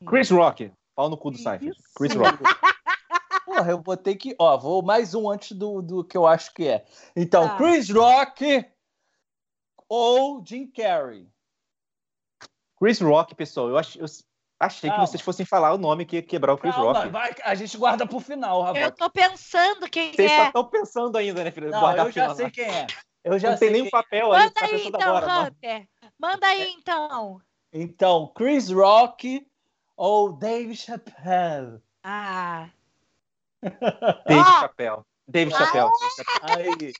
[0.08, 0.72] Chris Rock.
[0.96, 1.78] Pau no cu do Seinfeld.
[1.96, 2.38] Chris Rock.
[3.46, 4.36] Porra, eu vou ter que.
[4.40, 6.86] Ó, vou mais um antes do, do que eu acho que é.
[7.16, 7.58] Então, Tá.
[7.58, 8.66] Chris Rock
[9.90, 11.28] ou Jim Carrey?
[12.80, 13.70] Chris Rock, pessoal.
[13.70, 14.06] Eu, ach- eu
[14.60, 15.08] achei que Calma.
[15.08, 17.10] vocês fossem falar o nome que ia quebrar o Chris Calma, Rock.
[17.10, 18.92] vai, a gente guarda pro final, Eu Rafa.
[18.92, 20.48] tô pensando quem Vocês só é.
[20.48, 21.72] estão pensando ainda, né, filho?
[21.72, 22.52] Não, Guardar eu já final, sei né?
[22.52, 22.88] quem é.
[23.24, 23.90] Eu já Não sei tem quem é.
[23.92, 24.40] papel aí.
[24.44, 25.26] Manda Tá aí então, agora.
[25.28, 25.48] mano.
[25.48, 25.88] Hunter.
[26.20, 27.42] Manda aí então.
[27.74, 29.46] Então, Chris Rock
[29.96, 31.80] ou Dave Chappelle?
[32.04, 32.70] Ah.
[33.62, 34.60] Dave Ó.
[34.62, 35.02] Chappelle.
[35.28, 35.58] Dave Ah.
[35.58, 35.90] Chappelle.
[36.42, 36.94] Aí.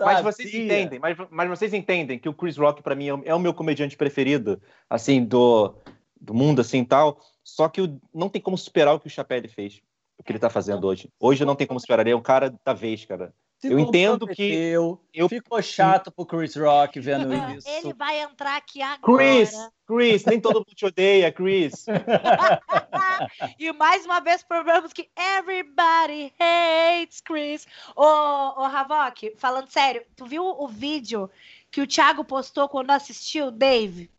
[0.00, 3.22] Mas vocês entendem, mas, mas vocês entendem que o Chris Rock, pra mim, é o-
[3.26, 5.74] é o meu comediante preferido, assim, do,
[6.20, 7.20] do mundo, assim, tal.
[7.44, 9.80] Só que o- não tem como superar o que o Chappelle fez,
[10.18, 11.10] o que ele tá fazendo hoje.
[11.20, 13.34] Hoje não tem como superar, ele é o cara da vez, cara.
[13.70, 17.68] Eu entendo comprometeu, eu- Ficou chato pro Chris Rock vendo isso.
[17.70, 19.16] Ele vai entrar aqui agora.
[19.16, 19.52] Chris,
[19.86, 21.86] Chris, nem todo mundo te odeia, Chris.
[23.58, 27.66] E mais uma vez provamos que everybody hates Chris.
[27.94, 31.30] Ô, ô Havok, falando sério, tu viu o vídeo
[31.70, 34.10] que o Thiago postou quando assistiu o Dave?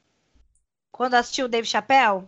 [0.91, 2.23] Quando assistiu o Dave Chappelle?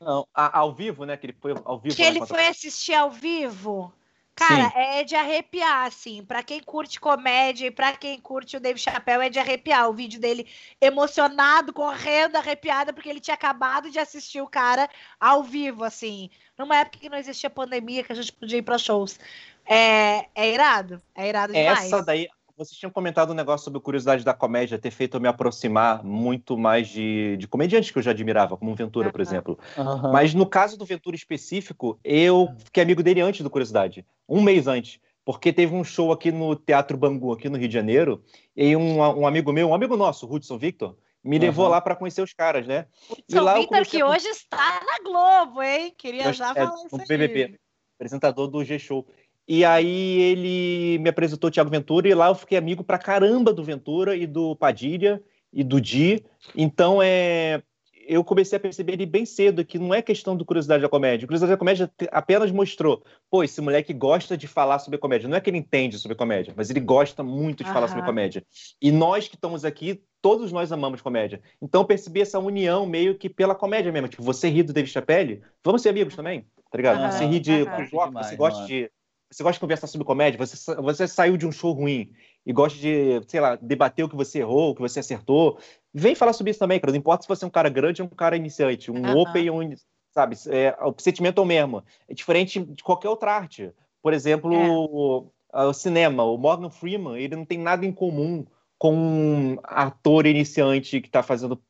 [0.00, 1.94] Não, a- ao vivo, né, que ele foi ao vivo.
[1.94, 3.92] Que né, ele foi assistir ao vivo.
[4.38, 6.24] Cara, é de arrepiar, assim.
[6.24, 9.88] Pra quem curte comédia e pra quem curte o Dave Chappelle, é de arrepiar.
[9.88, 10.46] O vídeo dele
[10.80, 14.88] emocionado, correndo, arrepiado, porque ele tinha acabado de assistir o cara
[15.18, 16.30] ao vivo, assim.
[16.56, 19.18] Numa época que não existia pandemia, que a gente podia ir pra shows.
[19.66, 21.02] É, é irado.
[21.14, 21.86] É irado demais.
[21.86, 22.28] Essa daí,
[22.58, 26.58] vocês tinham comentado um negócio sobre curiosidade da comédia ter feito eu me aproximar muito
[26.58, 29.56] mais de, de comediantes que eu já admirava, como o Ventura, por exemplo.
[29.76, 30.10] Aham.
[30.12, 34.66] Mas no caso do Ventura específico, eu fiquei amigo dele antes do Curiosidade, um mês
[34.66, 35.00] antes.
[35.24, 38.24] Porque teve um show aqui no Teatro Bangu, aqui no Rio de Janeiro,
[38.56, 41.94] e um, um amigo meu, um amigo nosso, o Hudson Victor, me levou lá para
[41.94, 42.86] conhecer os caras, né?
[43.28, 45.92] E São lá comecei que a- hoje está na Globo, hein?
[45.98, 47.06] Queria Eu- já é, falar isso aí.
[47.06, 47.58] BBB.
[47.98, 49.06] apresentador do G-Show.
[49.48, 53.52] E aí ele me apresentou o Thiago Ventura e lá eu fiquei amigo pra caramba
[53.52, 56.22] do Ventura e do Padilha e do Di.
[56.54, 57.62] Então é
[58.08, 61.26] eu comecei a perceber ele bem cedo que não é questão do curiosidade da comédia.
[61.26, 65.28] Curiosidade da comédia apenas mostrou, pô, esse moleque gosta de falar sobre comédia.
[65.28, 68.06] Não é que ele entende sobre comédia, mas ele gosta muito de falar sobre Aham.
[68.12, 68.46] comédia.
[68.80, 71.42] E nós que estamos aqui, todos nós amamos comédia.
[71.60, 74.08] Então eu percebi essa união meio que pela comédia mesmo.
[74.08, 77.00] Tipo, você ri do David Chappelle, vamos ser amigos também, tá ligado?
[77.00, 77.84] Aham, Você ri de aham.
[78.14, 78.66] Você gosta mano.
[78.68, 78.90] de
[79.30, 82.12] você gosta de conversar sobre comédia, você, você saiu de um show ruim
[82.46, 85.58] e gosta de, sei lá, debater o que você errou, o que você acertou.
[85.92, 86.92] Vem falar sobre isso também, cara.
[86.92, 89.20] Não importa se você é um cara grande ou um cara iniciante, um Aham.
[89.20, 89.74] open ou um,
[90.12, 91.84] sabe, é, o sentimento é o mesmo.
[92.08, 93.70] É diferente de qualquer outra arte.
[94.02, 94.68] Por exemplo, É.
[94.68, 98.46] o, o cinema, o Morgan Freeman, ele não tem nada em comum
[98.78, 101.60] com um ator iniciante que está fazendo,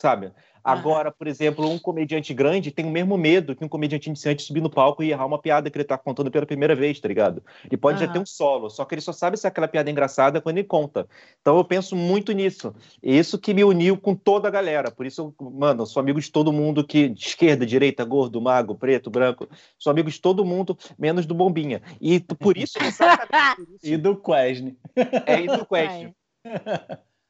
[0.00, 0.32] sabe?
[0.64, 4.62] Agora, por exemplo, um comediante grande tem o mesmo medo que um comediante iniciante subir
[4.62, 7.42] no palco e errar uma piada que ele tá contando pela primeira vez, tá ligado?
[7.66, 8.14] Ele pode já Aham.
[8.14, 10.66] ter um solo, só que ele só sabe se aquela piada é engraçada quando ele
[10.66, 11.06] conta.
[11.40, 12.74] Então eu penso muito nisso.
[13.02, 14.90] E isso que me uniu com toda a galera.
[14.90, 17.08] Por isso, eu, mano, eu sou amigo de todo mundo que.
[17.10, 19.48] De esquerda, direita, gordo, mago, preto, branco.
[19.78, 21.82] Sou amigo de todo mundo, menos do Bombinha.
[22.00, 24.78] E por isso, exatamente por isso, E do Quesne.
[25.26, 26.14] é isso o Quest.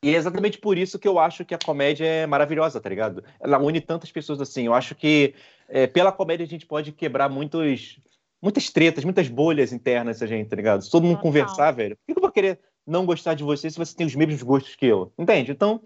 [0.04, 3.24] E é exatamente por isso que eu acho que a comédia é maravilhosa, tá ligado?
[3.40, 4.66] Ela une tantas pessoas assim.
[4.66, 5.34] Eu acho que
[5.66, 7.98] é, pela comédia a gente pode quebrar muitos,
[8.42, 10.82] muitas tretas, muitas bolhas internas, a gente, tá ligado?
[10.84, 11.22] Se todo mundo Total.
[11.22, 14.14] conversar, velho, por que eu vou querer não gostar de você se você tem os
[14.14, 15.10] mesmos gostos que eu?
[15.18, 15.52] Entende?
[15.52, 15.80] Então,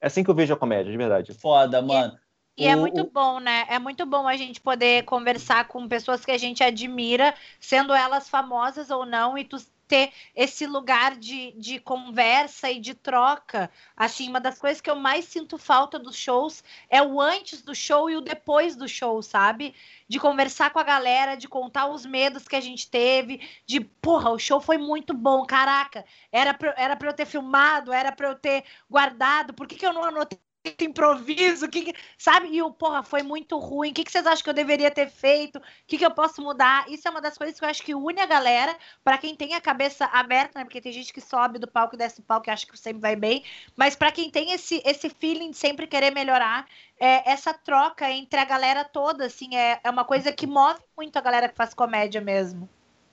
[0.00, 1.32] é assim que eu vejo a comédia, de verdade.
[1.34, 2.18] Foda, mano.
[2.56, 3.66] E é muito o- bom, né?
[3.68, 8.28] É muito bom a gente poder conversar com pessoas que a gente admira, sendo elas
[8.28, 13.70] famosas ou não, e tu ter esse lugar de, de conversa e de troca.
[13.96, 17.74] Assim, uma das coisas que eu mais sinto falta dos shows é o antes do
[17.74, 19.74] show e o depois do show, sabe?
[20.08, 24.30] De conversar com a galera, de contar os medos que a gente teve, de, porra,
[24.30, 28.28] o show foi muito bom, caraca, era pra, era pra eu ter filmado, era pra
[28.28, 30.38] eu ter guardado, por que, que eu não anotei
[30.80, 31.68] improviso?
[31.68, 32.48] Que sabe?
[32.48, 33.90] E o, porra, foi muito ruim.
[33.90, 35.58] O que, que vocês acham que eu deveria ter feito?
[35.58, 36.88] O que, que eu posso mudar?
[36.90, 39.54] Isso é uma das coisas que eu acho que une a galera, pra quem tem
[39.54, 40.64] a cabeça aberta, né?
[40.64, 43.00] Porque tem gente que sobe do palco e desce do palco e acha que sempre
[43.00, 43.44] vai bem.
[43.76, 46.66] Mas pra quem tem esse, esse feeling de sempre querer melhorar,
[46.98, 51.16] é, essa troca entre a galera toda, assim, é, é uma coisa que move muito
[51.16, 52.68] a galera que faz comédia mesmo.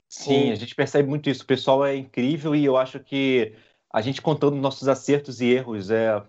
[0.08, 1.44] Sim, a gente percebe muito isso.
[1.44, 3.56] O pessoal é incrível e eu acho que
[3.92, 6.22] a gente contando nossos acertos e erros é,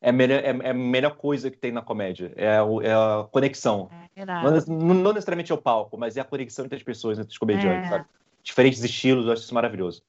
[0.00, 2.32] é, a melhor, é, é a melhor coisa que tem na comédia.
[2.36, 3.88] É, o- é a conexão.
[4.16, 7.30] É, Não, não- necessariamente é o palco, mas é a conexão entre as pessoas, entre
[7.32, 7.90] os comediantes, É.
[7.90, 8.04] sabe?
[8.42, 10.02] Diferentes estilos, eu acho isso maravilhoso.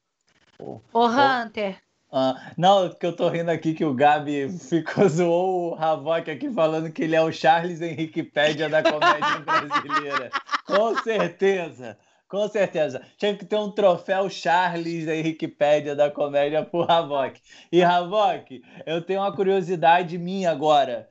[0.58, 1.76] Ô, Hunter,
[2.12, 6.50] Ah, não, porque eu tô rindo aqui que o Gabi ficou zoou o Havok aqui
[6.50, 10.30] falando que ele é o Charles Henriquepédia da comédia brasileira.
[10.66, 11.96] Com certeza.
[12.30, 13.02] Com certeza.
[13.18, 17.40] Tinha que ter um troféu Charles Henriquepédia da comédia pro Havok.
[17.72, 21.10] E Havok, eu tenho uma curiosidade minha agora.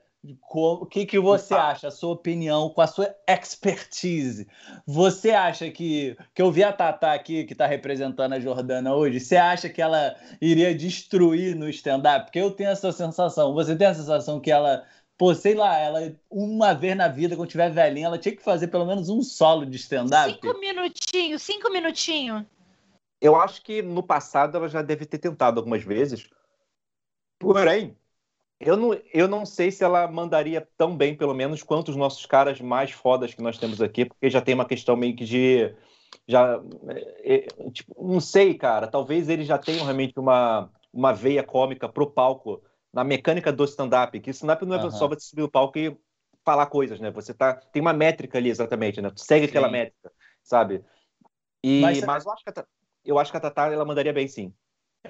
[0.54, 4.48] O que, que você acha, a sua opinião, com a sua expertise?
[4.86, 6.16] Você acha que.
[6.34, 9.82] Que eu vi a Tatá aqui, que tá representando a Jordana hoje, você acha que
[9.82, 12.26] ela iria destruir no stand-up?
[12.26, 13.54] Porque eu tenho essa sensação.
[13.54, 14.84] Você tem a sensação que ela.
[15.20, 18.70] Pô, sei lá, ela, uma vez na vida, quando tiver velhinha, ela tinha que fazer
[18.70, 20.32] pelo menos um solo de stand-up?
[20.32, 22.46] cinco minutinhos, cinco minutinhos.
[23.20, 26.30] Eu acho que no passado ela já deve ter tentado algumas vezes.
[27.38, 27.98] Porém,
[28.62, 32.26] eu não, eu não sei se ela mandaria tão bem, pelo menos, quanto os nossos
[32.26, 35.76] caras mais fodas que nós temos aqui, porque já tem uma questão meio que de.
[36.30, 36.62] Já,
[37.24, 38.88] é, é, tipo, não sei, cara.
[38.88, 42.64] Talvez eles já tenham realmente uma, uma veia cômica pro palco,
[42.94, 44.20] na mecânica do stand-up.
[44.20, 44.92] Que stand-up não é Aham.
[44.92, 45.96] só você subir no palco e
[46.44, 47.12] falar coisas, né?
[47.12, 49.10] Você tá, tem uma métrica ali, exatamente, né?
[49.10, 49.74] Tu segue aquela Sim.
[49.74, 50.12] métrica,
[50.44, 50.84] sabe?
[51.64, 52.66] E, Mas- mas, eu acho que a,
[53.06, 54.54] eu acho que a Tatá ela mandaria bem, sim.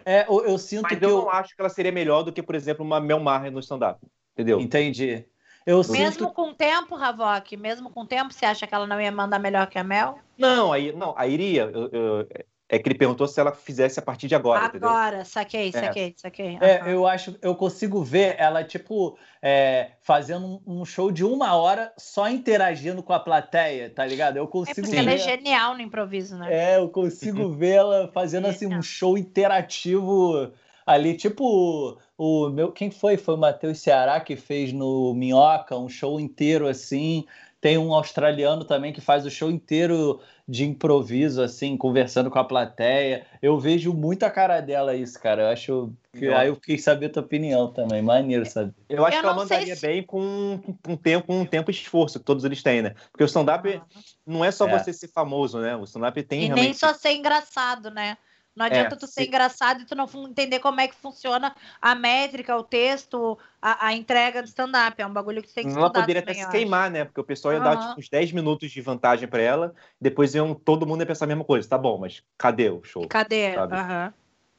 [0.06, 1.18] É, eu, eu sinto Mas que eu eu.
[1.18, 4.00] não acho que ela seria melhor do que, por exemplo, uma Mel Maher no stand-up.
[4.34, 4.60] Entendeu?
[4.60, 5.26] Entendi.
[5.66, 8.88] Eu sinto Mesmo com o tempo, Havok, mesmo com o tempo, você acha que ela
[8.88, 10.20] não ia mandar melhor que a Mel?
[10.38, 11.64] Não, aí, não, aí iria.
[11.64, 12.28] eu- eu-
[12.70, 14.90] é que ele perguntou se ela fizesse a partir de agora, entendeu?
[14.90, 16.58] Agora, saquei, saquei, saquei.
[16.62, 16.90] É, Aham.
[16.90, 22.30] eu acho, eu consigo ver ela, tipo, é, fazendo um- show de uma hora só
[22.30, 24.38] interagindo com a plateia, tá ligado?
[24.38, 25.24] Eu É consigo porque ela é ver.
[25.24, 26.54] genial no improviso, né?
[26.54, 30.52] É, eu consigo ver ela fazendo assim um show interativo
[30.86, 33.16] ali, tipo o meu, quem foi?
[33.18, 37.26] Foi o Matheus Ceará que fez no Minhoca, um show inteiro assim.
[37.62, 42.44] Tem um australiano também que faz o show inteiro de improviso, assim, conversando com a
[42.44, 43.26] plateia.
[43.42, 45.44] Eu vejo muito a cara dela isso, cara.
[45.44, 48.02] Eu acho que Eu aí eu fiquei saber a tua opinião também.
[48.02, 48.74] Maneiro, sabe?
[48.88, 51.74] Eu acho Eu que ela mandaria se- bem com, com, tempo, com um tempo e
[51.74, 52.96] esforço que todos eles têm, né?
[53.12, 53.82] Porque o stand-up
[54.26, 54.80] não é só É.
[54.80, 55.76] você ser famoso, né?
[55.76, 56.78] O stand-up tem E nem realmente.
[56.78, 58.18] só ser engraçado, né?
[58.56, 61.96] Não adianta tu ser se- engraçado e tu não entender como é que funciona a
[61.96, 65.02] métrica, o texto, a, a entrega do stand-up.
[65.02, 66.92] É um bagulho que tu tem que Ela estudar poderia também, até eu se queimar,
[66.92, 67.06] né?
[67.06, 67.88] Porque o pessoal ia dar Aham.
[67.88, 71.28] tipo, uns 10 minutos de vantagem pra ela, depois iam, todo mundo ia pensar a
[71.28, 71.70] mesma coisa.
[71.70, 73.08] Tá bom, mas cadê o show?
[73.08, 73.56] Cadê?
[73.56, 74.14] Aham.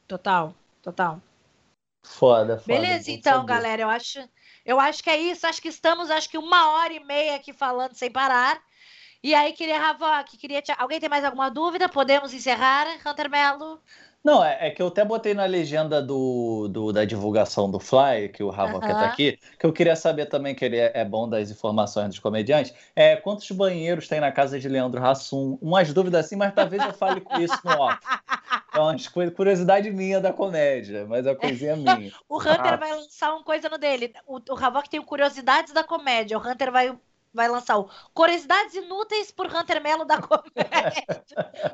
[0.08, 1.20] Total, total.
[2.02, 2.66] Foda, foda.
[2.66, 3.46] Beleza, então, saber.
[3.46, 4.18] galera, eu acho,
[4.64, 5.46] eu acho que é isso.
[5.46, 8.60] Acho que estamos, acho que uma hora e meia aqui falando sem parar.
[9.22, 10.72] E aí, queria, Havok, queria te...
[10.72, 11.88] Alguém tem mais alguma dúvida?
[11.88, 13.82] Podemos encerrar, Hunter Melo?
[14.22, 18.28] Não, é, é que eu até botei na legenda do, do- da divulgação do Fly,
[18.28, 18.94] que o Havok Aham.
[18.94, 22.18] tá aqui, que eu queria saber também, que ele é, é bom das informações dos
[22.18, 25.58] comediantes, é quantos banheiros tem na casa de Leandro Hassum?
[25.62, 27.98] Umas dúvidas assim, mas talvez eu fale com isso no off.
[28.74, 28.96] É uma
[29.36, 32.12] curiosidade minha da comédia, mas a coisinha minha.
[32.28, 32.78] O Hunter Ah.
[32.78, 34.12] vai lançar uma coisa no dele.
[34.26, 36.38] O, o Havok tem Curiosidades da Comédia.
[36.38, 36.98] O Hunter vai,
[37.32, 41.04] vai lançar o Curiosidades Inúteis por Hunter Melo da Comédia.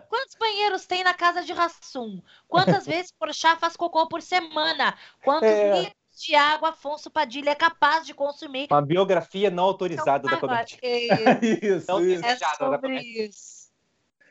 [0.08, 2.22] Quantos banheiros tem na casa de Rassum?
[2.48, 4.96] Quantas vezes Porchat faz cocô por semana?
[5.22, 5.72] Quantos É.
[5.82, 8.68] litros de água Afonso Padilha é capaz de consumir?
[8.70, 10.78] Uma biografia não autorizada da Agora, comédia.
[10.82, 12.24] é, Isso, Não isso.
[12.24, 13.55] é da sobre isso.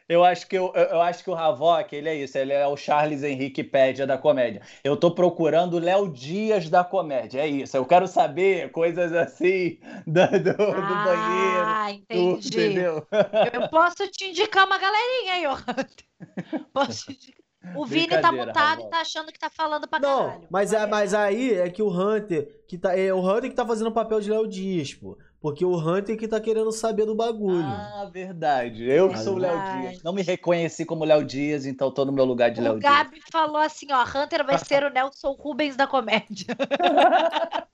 [0.07, 2.77] Eu acho que eu, eu acho que o Havok, ele é isso, ele é o
[2.77, 4.61] Charles Henrique Pédia da comédia.
[4.83, 7.75] Eu tô procurando o Léo Dias da comédia, é isso.
[7.75, 11.65] Eu quero saber coisas assim do, do, do banheiro.
[11.67, 12.47] Ah, do- entendi.
[12.49, 13.07] entendeu?
[13.51, 15.57] Eu posso te indicar uma galerinha aí, ó.
[16.71, 17.45] Posso te indicar.
[17.75, 20.47] O Vini tá mutado e tá achando que tá falando pra Não, caralho.
[20.51, 23.65] mas, é, mas aí é que o Hunter, que tá, é o Hunter que tá
[23.65, 25.17] fazendo o papel de Léo Dias, pô.
[25.41, 27.63] Porque o Hunter que tá querendo saber do bagulho.
[27.63, 28.83] Ah, verdade.
[28.83, 29.23] Eu Verdade.
[29.23, 30.03] sou o Léo Dias.
[30.03, 32.91] Não me reconheci como Léo Dias, então tô no meu lugar de Léo O Dias.
[32.91, 36.55] Gabi falou assim, ó, Hunter vai ser o Nelson Rubens da comédia.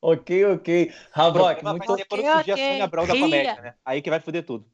[0.00, 0.90] Ok, ok.
[1.16, 2.56] O Havok, muito vai ser quando Ok, surgir a.
[2.56, 3.74] Sônia Abrão da comédia, né?
[3.84, 4.66] Aí que vai foder tudo.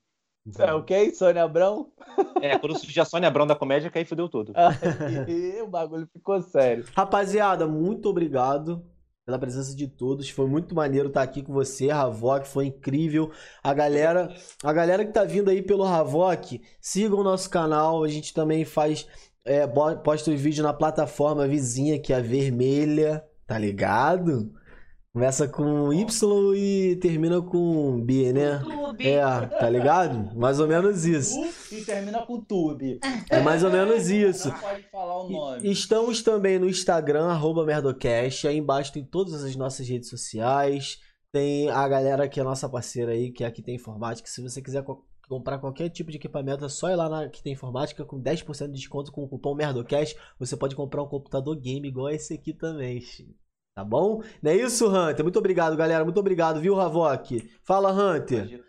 [0.59, 1.93] É, ok, Sônia Abrão?
[2.41, 4.53] É, quando surgir a Sônia Abrão da comédia, que aí fudeu tudo.
[4.57, 6.85] Aí, o bagulho ficou sério.
[6.97, 8.83] Rapaziada, muito obrigado
[9.29, 10.31] pela presença de todos.
[10.31, 12.49] Foi muito maneiro estar aqui com você, Havok.
[12.49, 13.31] Foi incrível.
[13.63, 14.35] A galera,
[14.65, 18.03] a galera que tá vindo aí pelo Havok, sigam o nosso canal.
[18.03, 19.07] A gente também faz,
[19.45, 24.51] é, posta os vídeos na plataforma vizinha, que é a vermelha, tá ligado?
[25.19, 28.63] Começa com Y e termina com B, né?
[28.65, 29.05] YouTube.
[29.05, 30.33] É, tá ligado?
[30.39, 31.35] Mais ou menos isso.
[31.73, 33.01] E termina com tube.
[33.29, 34.49] É mais ou menos isso.
[34.61, 35.69] Pode falar o nome.
[35.69, 38.47] Estamos também no Instagram, arroba Merdocast.
[38.47, 41.01] Aí embaixo tem todas as nossas redes sociais.
[41.33, 44.29] Tem a galera que é nossa parceira aí, que é a que tem informática.
[44.31, 47.43] Se você quiser co- comprar qualquer tipo de equipamento, é só ir lá na que
[47.43, 50.17] tem informática com 10% de desconto com o cupom Merdocast.
[50.39, 53.03] Você pode comprar um computador game igual esse aqui também.
[53.79, 54.25] Tá bom?
[54.43, 55.25] Não é isso, Hunter?
[55.25, 56.03] Muito obrigado, galera.
[56.03, 57.49] Muito obrigado, viu, Havok?
[57.63, 58.61] Fala, Hunter.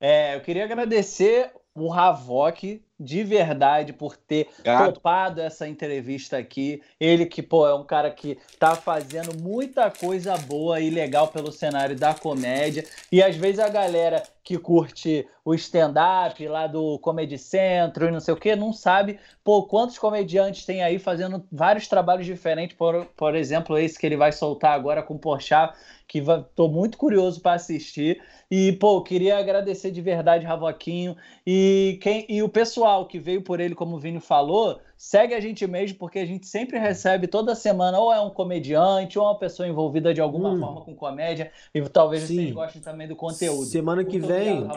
[0.00, 4.92] É, eu queria agradecer o Havok de verdade por ter Obrigado.
[4.94, 6.80] topado essa entrevista aqui.
[7.00, 11.50] Ele que, pô, é um cara que tá fazendo muita coisa boa e legal pelo
[11.50, 12.84] cenário da comédia.
[13.10, 18.20] E às vezes a galera que curte o stand-up lá do Comedy Centro e não
[18.20, 23.06] sei o que, não sabe, pô, quantos comediantes tem aí fazendo vários trabalhos diferentes, por,
[23.16, 25.74] por exemplo, esse que ele vai soltar agora com o Porchat,
[26.08, 26.22] que
[26.54, 28.20] tô muito curioso para assistir.
[28.50, 31.16] E, pô, queria agradecer de verdade, Ravoquinho.
[31.46, 35.40] E, quem, e o pessoal que veio por ele, como o Vini falou, segue a
[35.40, 39.28] gente mesmo, porque a gente sempre recebe toda semana, ou é um comediante, ou é
[39.28, 40.60] uma pessoa envolvida de alguma Hum.
[40.60, 41.50] forma com comédia.
[41.74, 42.36] E talvez Sim.
[42.36, 43.64] vocês gostem também do conteúdo.
[43.66, 44.68] Semana que Muito vem.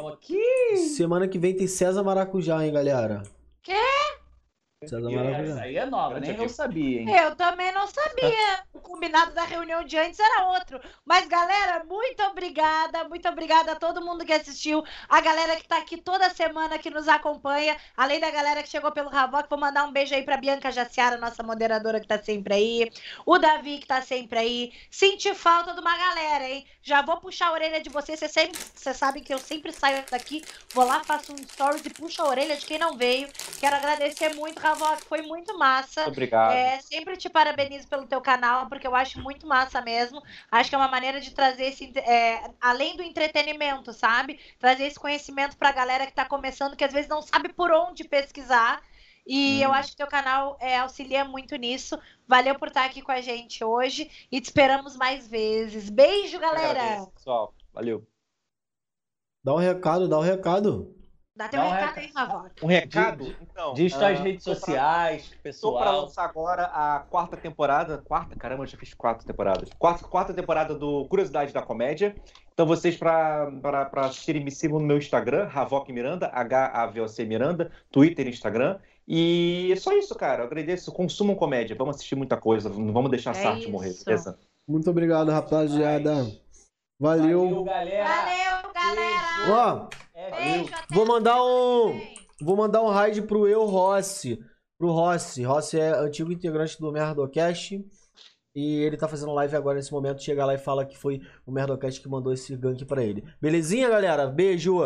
[0.95, 3.23] Semana que vem tem César Maracujá, hein, galera?
[3.61, 3.73] Quê?
[4.87, 5.61] César Essa Maracujá.
[5.61, 7.15] aí é nova, nem eu sabia, hein?
[7.15, 8.63] Eu também não sabia.
[8.73, 10.79] O combinado da reunião de antes era outro.
[11.05, 13.03] Mas, galera, muito obrigada.
[13.09, 14.83] Muito obrigada a todo mundo que assistiu.
[15.09, 17.75] A galera que tá aqui toda semana, que nos acompanha.
[17.95, 21.17] Além da galera que chegou pelo Ravoc, vou mandar um beijo aí pra Bianca Jaciara,
[21.17, 22.91] nossa moderadora que tá sempre aí.
[23.25, 24.71] O Davi, que tá sempre aí.
[24.89, 26.65] Senti falta de uma galera, hein?
[26.81, 28.19] Já vou puxar a orelha de vocês.
[28.19, 30.43] Vocês sempre- vocês sabem que eu sempre saio daqui,
[30.73, 33.27] vou lá, faço um stories e puxo a orelha de quem não veio.
[33.59, 35.05] Quero agradecer muito, Ravoc.
[35.05, 36.07] Foi muito massa.
[36.07, 36.53] Obrigado.
[36.53, 40.21] É, sempre te parabenizo pelo teu canal, porque eu acho muito massa mesmo.
[40.51, 44.39] Acho que é uma maneira de trazer esse, é, além do entretenimento, sabe?
[44.59, 48.03] Trazer esse conhecimento pra galera que tá começando, que às vezes não sabe por onde
[48.03, 48.81] pesquisar.
[49.27, 51.97] E eu acho que teu canal é, auxilia muito nisso.
[52.27, 55.89] Valeu por estar aqui com a gente hoje e te esperamos mais vezes.
[55.89, 56.79] Beijo, galera!
[56.79, 57.55] Agradeço, pessoal.
[57.73, 58.07] Valeu.
[59.43, 60.95] Dá um recado, dá um recado.
[61.35, 61.99] Dá teu Dá um recado recado.
[61.99, 62.51] aí, Ravoc.
[62.63, 63.35] Um recado?
[63.41, 66.01] Então, Diz tuas ah, redes tô pra- sociais, Estou para pessoal.
[66.03, 67.97] lançar agora a quarta temporada.
[67.97, 68.35] Quarta?
[68.37, 69.69] Caramba, eu já fiz quatro temporadas.
[69.77, 72.15] Quarta, quarta temporada do Curiosidade da Comédia.
[72.53, 73.49] Então, vocês, para
[73.97, 78.79] assistirem, me sigam no meu Instagram, Havok Miranda, H-A-V-O-C Miranda, Twitter e Instagram.
[79.05, 80.43] E é só isso, cara.
[80.43, 80.89] Eu agradeço.
[80.93, 81.75] Consumam comédia.
[81.75, 82.69] Vamos assistir muita coisa.
[82.69, 84.05] Não vamos deixar a É Sarte morrer, isso.
[84.05, 84.39] beleza?
[84.65, 86.31] Muito obrigado, rapaziada.
[86.97, 87.63] Valeu, Valeu.
[87.65, 88.05] galera.
[88.05, 89.89] Valeu, galera!
[89.91, 91.99] Ó, Beijo, até Vou mandar um-
[92.41, 94.39] vou mandar um raid pro Eu Rossi.
[94.77, 95.43] Pro Rossi.
[95.43, 97.83] Rossi é antigo integrante do Merdocast.
[98.55, 100.23] E ele tá fazendo live agora nesse momento.
[100.23, 103.23] Chega lá e fala que foi o Merdocast que mandou esse gank pra ele.
[103.41, 104.27] Belezinha, galera?
[104.27, 104.79] Beijo.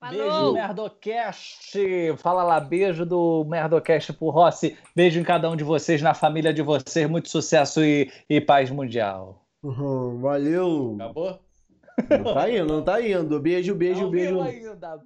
[0.00, 0.52] Beijo, Falou!
[0.54, 1.76] Merdocast!
[2.18, 4.78] Fala lá, beijo do Merdocast pro Rossi.
[4.94, 7.08] Beijo em cada um de vocês, na família de vocês.
[7.10, 9.44] Muito sucesso e, e paz mundial.
[9.62, 10.96] Uhum, valeu.
[11.00, 11.40] Acabou?
[12.22, 13.40] Não tá indo, não tá indo.
[13.40, 14.40] Beijo, beijo, Ao beijo.
[14.40, 15.02] ainda.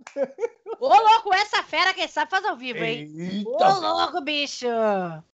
[0.80, 3.44] Ô, louco, essa fera, quem sabe faz ao vivo, hein?
[3.46, 4.66] Ô, Eita, louco, bicho.